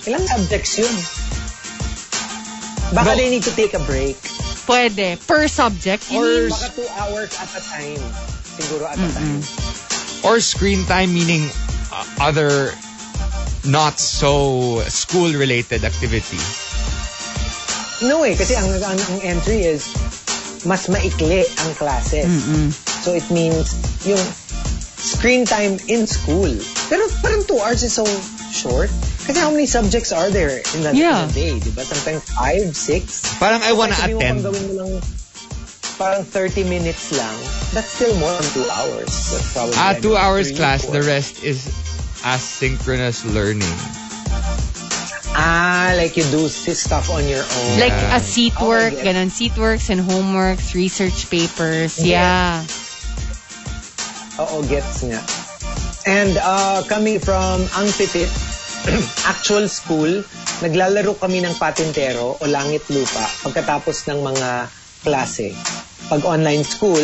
[0.10, 0.96] ilang subjects yun?
[2.92, 3.18] Baka No.
[3.18, 4.20] they need to take a break.
[4.68, 5.16] Pwede.
[5.26, 6.12] Per subject.
[6.12, 6.50] You Or- mean?
[6.52, 8.02] Baka two hours at a time.
[8.60, 9.40] Siguro at a time.
[10.24, 11.50] Or screen time meaning
[11.90, 12.76] uh, other
[13.64, 16.38] not so school-related activity.
[18.02, 19.94] No eh, kasi ang, ang, ang entry is
[20.66, 22.26] mas maikli ang classes.
[23.06, 23.74] So it means
[24.06, 24.22] yung
[24.98, 26.50] screen time in school.
[26.90, 28.06] Pero parang two hours is so
[28.52, 28.92] short.
[29.24, 31.26] Kasi how many subjects are there in that Yeah.
[31.32, 31.82] day, di ba?
[31.82, 33.24] Sometimes five, six.
[33.40, 34.38] Parang I wanna Kahit sabihin mo attend.
[34.38, 34.92] pang gawin mo lang
[35.96, 37.36] parang 30 minutes lang,
[37.72, 39.12] that's still more than two hours.
[39.30, 40.82] That's probably Ah, I two hours three, class.
[40.82, 40.98] four.
[40.98, 41.70] The rest is
[42.26, 43.70] asynchronous learning.
[45.32, 47.72] Ah, like you do s- stuff on your own.
[47.80, 48.18] Like Yeah.
[48.18, 49.06] a seat Oh, work, yes.
[49.06, 52.02] ganon, seat works and homeworks, research papers.
[52.02, 52.66] Yeah.
[54.42, 55.22] Oo, gets nga.
[56.06, 58.30] And uh, coming from Ang Titit,
[59.30, 60.26] actual school,
[60.66, 64.50] naglalaro kami ng patintero o langit lupa pagkatapos ng mga
[65.06, 65.54] klase.
[66.10, 67.02] Pag online school,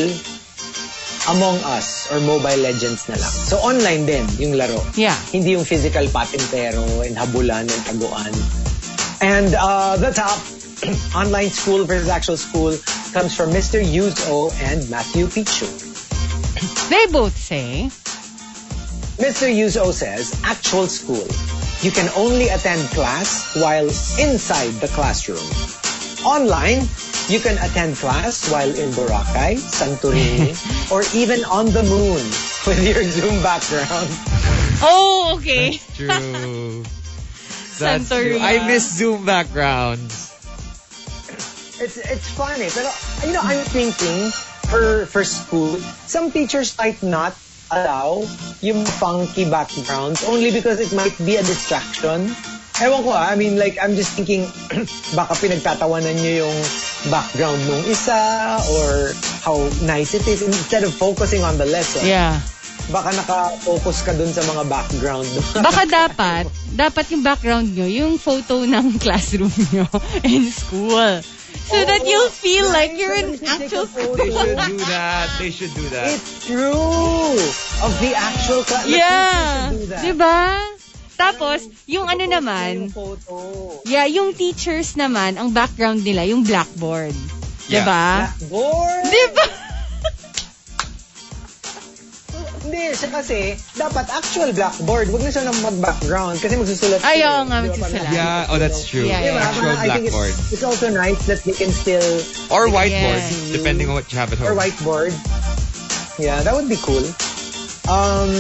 [1.28, 3.34] Among Us or Mobile Legends na lang.
[3.36, 4.80] So online din yung laro.
[4.96, 5.12] Yeah.
[5.36, 8.32] Hindi yung physical patintero and habulan and taguan.
[9.20, 10.40] And uh, the top
[11.22, 12.72] online school versus actual school
[13.12, 13.84] comes from Mr.
[13.84, 15.68] Yuzo and Matthew Pichu.
[16.88, 17.92] They both say,
[19.18, 19.50] Mr.
[19.50, 21.26] Yuzo says, actual school.
[21.82, 23.86] You can only attend class while
[24.18, 25.42] inside the classroom.
[26.26, 26.86] Online,
[27.30, 30.54] you can attend class while in Boracay, Santorini,
[30.92, 32.22] or even on the moon
[32.66, 34.10] with your Zoom background.
[34.82, 35.78] oh, okay.
[35.96, 36.84] True.
[37.78, 38.38] That's Santorini.
[38.38, 38.40] true.
[38.42, 40.34] I miss Zoom backgrounds.
[41.80, 42.90] It's it's funny, pero
[43.22, 44.34] you know, I'm thinking
[44.66, 45.78] for for school,
[46.10, 47.38] some teachers might not
[47.72, 48.24] allow
[48.64, 52.32] yung funky backgrounds only because it might be a distraction.
[52.78, 54.46] Ewan ko ah, I mean like I'm just thinking
[55.18, 56.58] baka pinagtatawanan nyo yung
[57.10, 59.12] background nung isa or
[59.42, 62.06] how nice it is instead of focusing on the lesson.
[62.06, 62.38] Yeah.
[62.88, 65.28] Baka naka-focus ka dun sa mga background.
[65.68, 69.84] Baka dapat, dapat yung background nyo, yung photo ng classroom nyo
[70.24, 71.20] in school.
[71.68, 74.16] So that you'll feel like you're in actual school.
[74.16, 75.28] They should do that.
[75.40, 76.08] They should do that.
[76.16, 77.36] It's true!
[77.84, 78.88] Of the actual class.
[78.88, 79.72] Yeah.
[79.72, 80.04] do that.
[80.04, 80.44] Diba?
[81.18, 82.94] Tapos, yung ano naman,
[83.90, 87.18] yeah, yung teachers naman, ang background nila, yung blackboard.
[87.68, 87.82] Yeah.
[87.84, 88.06] Diba?
[88.38, 89.04] Blackboard?
[89.10, 89.46] Diba?
[92.68, 95.08] Hindi, siya kasi, dapat actual blackboard.
[95.08, 97.48] Huwag na siya nang mag-background kasi magsusulat Ay, siya oo eh.
[97.48, 97.72] nga, Di ba?
[97.72, 97.92] magsusulat.
[97.96, 99.08] Parang- Yeah, oh, that's true.
[99.08, 99.40] Yeah, yeah.
[99.40, 100.34] Actual Parang I think blackboard.
[100.36, 102.04] It's, it's also nice that they can still,
[102.52, 103.56] Or whiteboard, Yeah.
[103.56, 104.52] depending on what you have at home.
[104.52, 105.16] or whiteboard.
[106.20, 107.08] Yeah, that would be cool.
[107.88, 108.36] Um,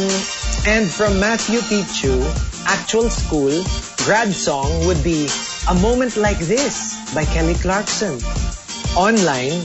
[0.68, 2.20] and from Matthew Pichu,
[2.68, 3.64] actual school,
[4.04, 5.32] grad song would be
[5.72, 8.20] A Moment Like This by Kelly Clarkson.
[9.00, 9.56] Online,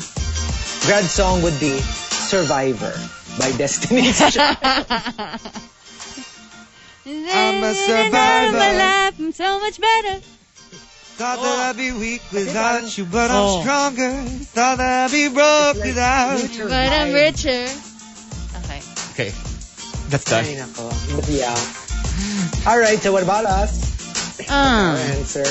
[0.87, 1.83] grad song would be
[2.15, 2.95] Survivor
[3.39, 4.57] by Destiny's Child.
[7.05, 8.57] I'm a survivor.
[8.59, 10.21] My life, I'm so much better.
[11.15, 13.59] Thought that I'd be weak without you, but Oh.
[13.59, 14.13] I'm stronger.
[14.55, 16.65] Thought that I'd be broke without you.
[16.65, 17.69] But I'm richer.
[18.65, 18.81] Okay.
[19.13, 19.31] Okay,
[20.09, 20.45] that's done.
[20.45, 20.89] Ay, nako.
[21.17, 22.71] But yeah.
[22.71, 24.41] All right, so what about us?
[24.41, 24.97] Our Ah.
[25.17, 25.45] answer.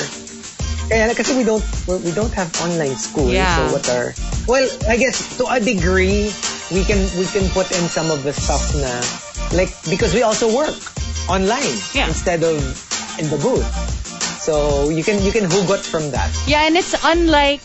[0.92, 3.32] Kaya kasi we don't we don't have online school.
[3.32, 3.48] Yeah.
[3.56, 4.12] So what are
[4.44, 6.28] well, I guess to a degree
[6.68, 8.92] we can we can put in some of the stuff na
[9.56, 10.76] like because we also work
[11.32, 12.12] online Yeah.
[12.12, 12.60] instead of
[13.16, 13.64] in the booth.
[14.36, 16.28] So you can you can hugot from that.
[16.44, 17.64] Yeah, and it's unlike,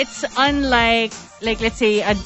[0.00, 1.12] it's unlike,
[1.42, 2.16] like let's say, ad,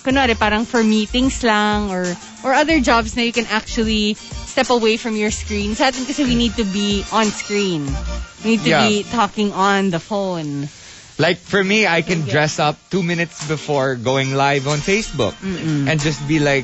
[0.00, 2.08] kunwari parang for meetings lang or
[2.40, 4.14] or other jobs na you can actually
[4.48, 5.74] step away from your screen.
[5.74, 7.84] Sa atin kasi we need to be on screen.
[8.44, 8.86] Need to Yeah.
[8.86, 10.68] be talking on the phone.
[11.18, 15.98] Like for me, I can dress up two minutes before going live on Facebook and
[15.98, 16.62] just be like,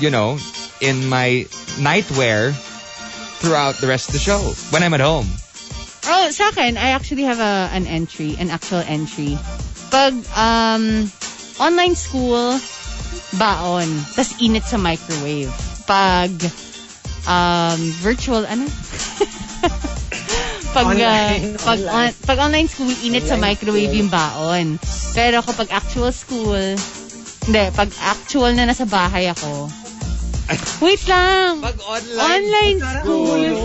[0.00, 0.40] you know,
[0.80, 1.44] in my
[1.76, 2.56] nightwear
[3.44, 4.40] throughout the rest of the show
[4.72, 5.28] when I'm at home.
[6.08, 9.36] Oh, sa akin, I actually have a, an entry, an actual entry.
[9.92, 11.08] Pag um,
[11.60, 12.56] online school,
[13.36, 13.88] baon.
[14.16, 15.52] Tapos init sa microwave.
[15.84, 16.32] Pag
[17.28, 18.64] um, virtual, ano?
[20.74, 22.10] pag, Online, uh, pag, online.
[22.10, 24.00] on- pag online school, init sa Online microwave school.
[24.00, 24.66] yung baon.
[25.14, 26.64] Pero kapag actual school,
[27.44, 29.70] hindi, pag actual na nasa bahay ako,
[30.80, 31.62] wait lang!
[31.62, 31.78] Pag
[32.18, 33.42] online school.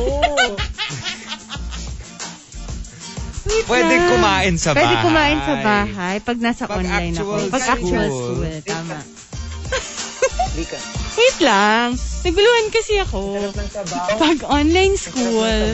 [3.50, 4.10] Wait Pwede lang.
[4.14, 5.02] kumain sa Pwede bahay.
[5.02, 7.34] kumain sa bahay pag nasa Pag online ako.
[7.50, 8.38] Pag actual school.
[8.38, 8.98] school, tama.
[11.18, 11.88] Wait lang.
[12.22, 13.20] Naguluhan kasi ako.
[14.16, 15.66] Pag online school.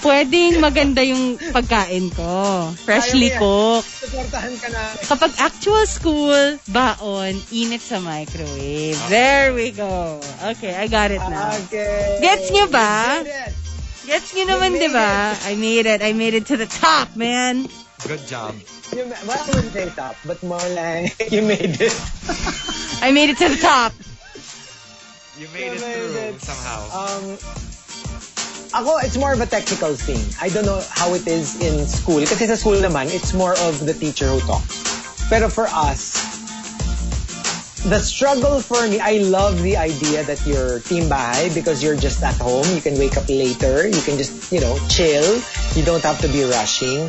[0.00, 2.68] Pwedeng maganda yung pagkain ko.
[2.84, 3.88] Freshly cooked.
[4.04, 4.82] Supportahan ka na.
[5.02, 8.98] Kapag actual school, baon, init sa microwave.
[9.08, 10.20] There we go.
[10.54, 11.52] Okay, I got it now.
[11.66, 12.18] Okay.
[12.20, 13.22] Gets nyo ba?
[13.24, 13.52] It.
[14.08, 15.36] Gets nyo naman, di ba?
[15.44, 16.00] I made it.
[16.00, 17.68] I made it to the top, man.
[18.06, 18.54] Good job.
[18.94, 21.92] You, well, I wouldn't say top, but more like you made it.
[23.04, 23.92] I made it to the top.
[25.36, 26.40] You made it You made through it.
[26.40, 26.80] somehow.
[26.88, 27.24] Um,
[28.74, 30.20] ako, it's more of a technical thing.
[30.40, 32.20] I don't know how it is in school.
[32.20, 34.84] Kasi sa school naman, it's more of the teacher who talks.
[35.28, 36.28] Pero for us,
[37.88, 42.22] the struggle for me, I love the idea that you're team bahay because you're just
[42.22, 42.66] at home.
[42.74, 43.86] You can wake up later.
[43.88, 45.40] You can just, you know, chill.
[45.76, 47.08] You don't have to be rushing.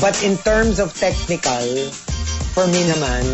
[0.00, 1.92] But in terms of technical,
[2.52, 3.24] for me naman,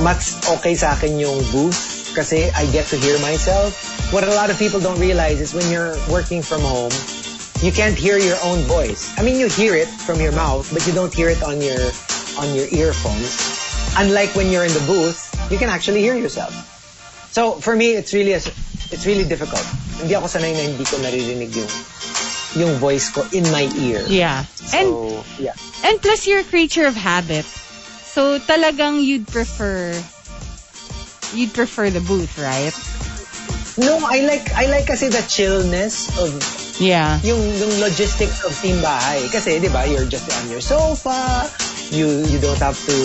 [0.00, 3.89] mas okay sa akin yung booth kasi I get to hear myself.
[4.10, 6.90] What a lot of people don't realize is when you're working from home,
[7.62, 9.16] you can't hear your own voice.
[9.16, 11.78] I mean, you hear it from your mouth, but you don't hear it on your
[12.34, 13.38] on your earphones.
[13.96, 16.50] Unlike when you're in the booth, you can actually hear yourself.
[17.30, 18.42] So for me, it's really a,
[18.90, 19.62] it's really difficult.
[20.02, 21.70] Hindi ako sanay na hindi ko naririnig yung
[22.58, 24.02] yung voice ko in my ear.
[24.10, 24.42] Yeah.
[24.74, 25.54] And yeah.
[25.86, 27.46] and plus you're a creature of habit.
[28.10, 29.94] So talagang you'd prefer
[31.30, 32.74] you'd prefer the booth, right?
[33.80, 36.28] No, I like I like kasi the chillness of
[36.80, 37.20] Yeah.
[37.20, 41.44] yung yung logistics of team bahay kasi 'di ba you're just on your sofa
[41.92, 42.96] you you don't have to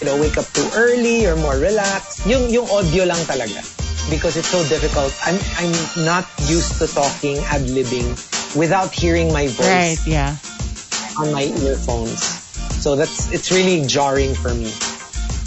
[0.00, 3.64] you know wake up too early you're more relaxed yung yung audio lang talaga
[4.12, 5.72] because it's so difficult I'm I'm
[6.04, 8.12] not used to talking ad-libbing
[8.52, 10.36] without hearing my voice Right, yeah.
[11.16, 12.20] on my earphones
[12.76, 14.68] so that's it's really jarring for me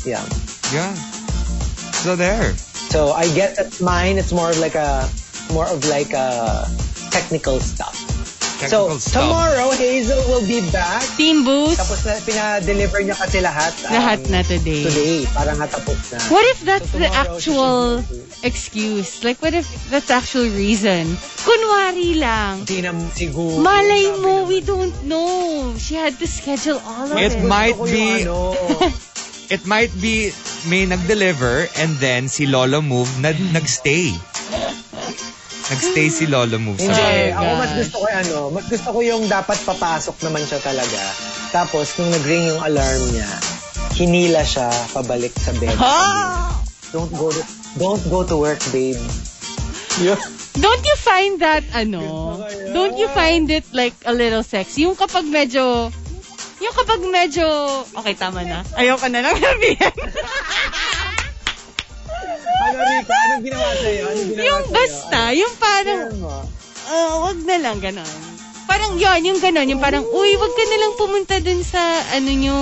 [0.09, 0.25] yeah
[0.73, 0.93] Yeah.
[2.05, 2.53] So there.
[2.89, 5.05] So I get that mine it's more of like a
[5.53, 6.65] more of like a
[7.13, 7.95] technical stuff
[8.59, 9.23] Technical so stuff.
[9.23, 11.79] tomorrow Hazel will be back Team booth.
[11.79, 13.71] Tapos na, pina-deliver niya kasi lahat.
[13.87, 14.83] um, Lahat na today.
[14.83, 15.23] Today.
[15.31, 16.19] Parang natapos na.
[16.27, 18.03] What if that's So the actual
[18.43, 19.23] excuse?
[19.23, 21.07] Like, what if that's the actual reason?
[21.39, 22.67] Kunwari lang.
[22.67, 23.63] Hindi na siguro.
[23.63, 25.71] Malay mo, we don't know.
[25.79, 27.47] She had to schedule all of It it.
[27.47, 28.59] might be- Ano,
[29.49, 30.29] It might be
[30.69, 34.13] may nag-deliver and then si Lolo Move nag nagstay.
[35.69, 37.01] Nagstay si Lolo Move sa hindi.
[37.01, 37.33] bahay.
[37.33, 38.37] Ako mas gusto ko yung ano.
[38.53, 41.01] Mas gusto ko yung dapat papasok naman siya talaga.
[41.49, 43.29] Tapos, nung nag-ring yung alarm niya,
[43.97, 45.73] hinila siya pabalik sa bed.
[45.81, 46.53] Ah!
[46.93, 47.41] Don't go to,
[47.77, 48.97] don't go to work, babe.
[50.01, 50.17] Yeah.
[50.57, 52.37] Don't you find that, ano,
[52.73, 54.85] don't you find it like a little sexy?
[54.85, 55.93] Yung kapag medyo,
[56.59, 57.45] yung kapag medyo,
[57.95, 58.67] okay, tama na.
[58.75, 59.95] Ayoko na lang sabihin.
[62.59, 63.15] Ano, Rika?
[63.15, 64.03] Anong ginawa sa'yo?
[64.11, 64.75] Anong ginawa yung sa'yo?
[64.75, 66.01] basta, yung parang,
[66.91, 68.11] uh, wag na lang, ganon.
[68.69, 71.79] Parang yon yung ganon, yung parang, uy, wag ka na lang pumunta dun sa,
[72.13, 72.57] ano nyo,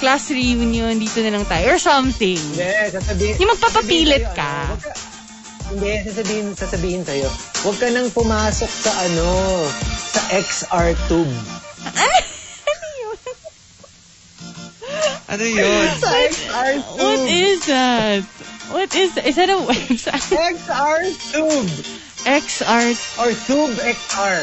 [0.00, 2.40] class reunion, dito na lang tayo, or something.
[2.40, 3.34] Hindi, sasabihin.
[3.38, 4.52] Yung magpapapilit sasabihin ka.
[4.66, 4.92] ano, ka.
[5.72, 7.28] Hindi, sasabihin, sasabihin sa'yo,
[7.62, 9.28] huwag ka nang pumasok sa ano,
[10.12, 11.36] sa XR tube.
[15.32, 15.88] Ano yun?
[15.98, 17.00] XR tube.
[17.00, 18.22] What is that?
[18.72, 19.24] What is that?
[19.26, 20.26] Is that a website?
[20.32, 21.70] XR tube.
[22.22, 22.86] XR.
[23.18, 24.38] Or tube XR.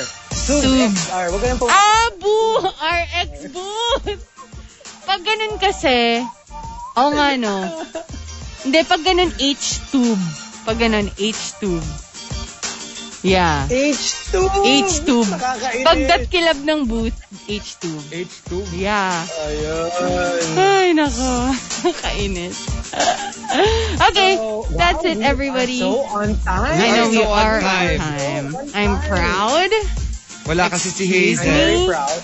[0.50, 0.94] Tube, Tube.
[0.94, 1.26] XR.
[1.32, 1.78] Huwag nang pumasok.
[1.78, 2.58] Ah, boo!
[2.74, 4.22] RX booth!
[5.10, 6.22] Pag ganun kasi,
[6.94, 7.66] oo nga no.
[8.66, 10.24] Hindi, pag ganun H-tube.
[10.68, 12.09] Pag ganun H-tube.
[13.22, 13.68] Yeah.
[13.68, 14.48] H-tube.
[14.64, 15.28] H-tube.
[15.28, 15.84] Nakakainis.
[15.84, 17.18] Pag kilab ng booth,
[17.52, 18.06] H-tube.
[18.16, 18.64] H2.
[18.80, 19.12] Yeah.
[19.28, 20.56] Ayun.
[20.56, 21.52] Ay, nako.
[22.04, 22.58] Kainis.
[24.10, 25.80] okay, So, that's wow, it, everybody.
[25.80, 26.80] so on time.
[26.80, 27.98] I know We're on are on time.
[28.00, 28.46] time.
[28.52, 29.72] So on I'm proud.
[30.48, 32.20] Wala kasi si Excuse I'm very proud.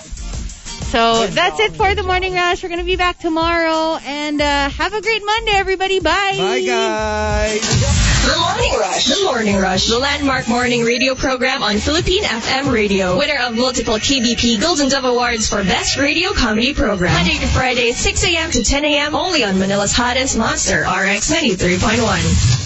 [0.86, 2.62] So Good that's job, it for the morning rush.
[2.62, 5.98] We're gonna be back tomorrow, and uh, have a great Monday, everybody.
[6.00, 6.38] Bye.
[6.38, 8.05] Bye guys!
[8.26, 9.06] The Morning Rush.
[9.06, 9.86] The Morning Rush.
[9.86, 13.16] The landmark morning radio program on Philippine FM Radio.
[13.16, 17.12] Winner of multiple KBP Golden Dove Awards for Best Radio Comedy Program.
[17.12, 18.50] Monday to Friday, 6 a.m.
[18.50, 19.14] to 10 a.m.
[19.14, 22.65] Only on Manila's hottest monster, RX 93.1.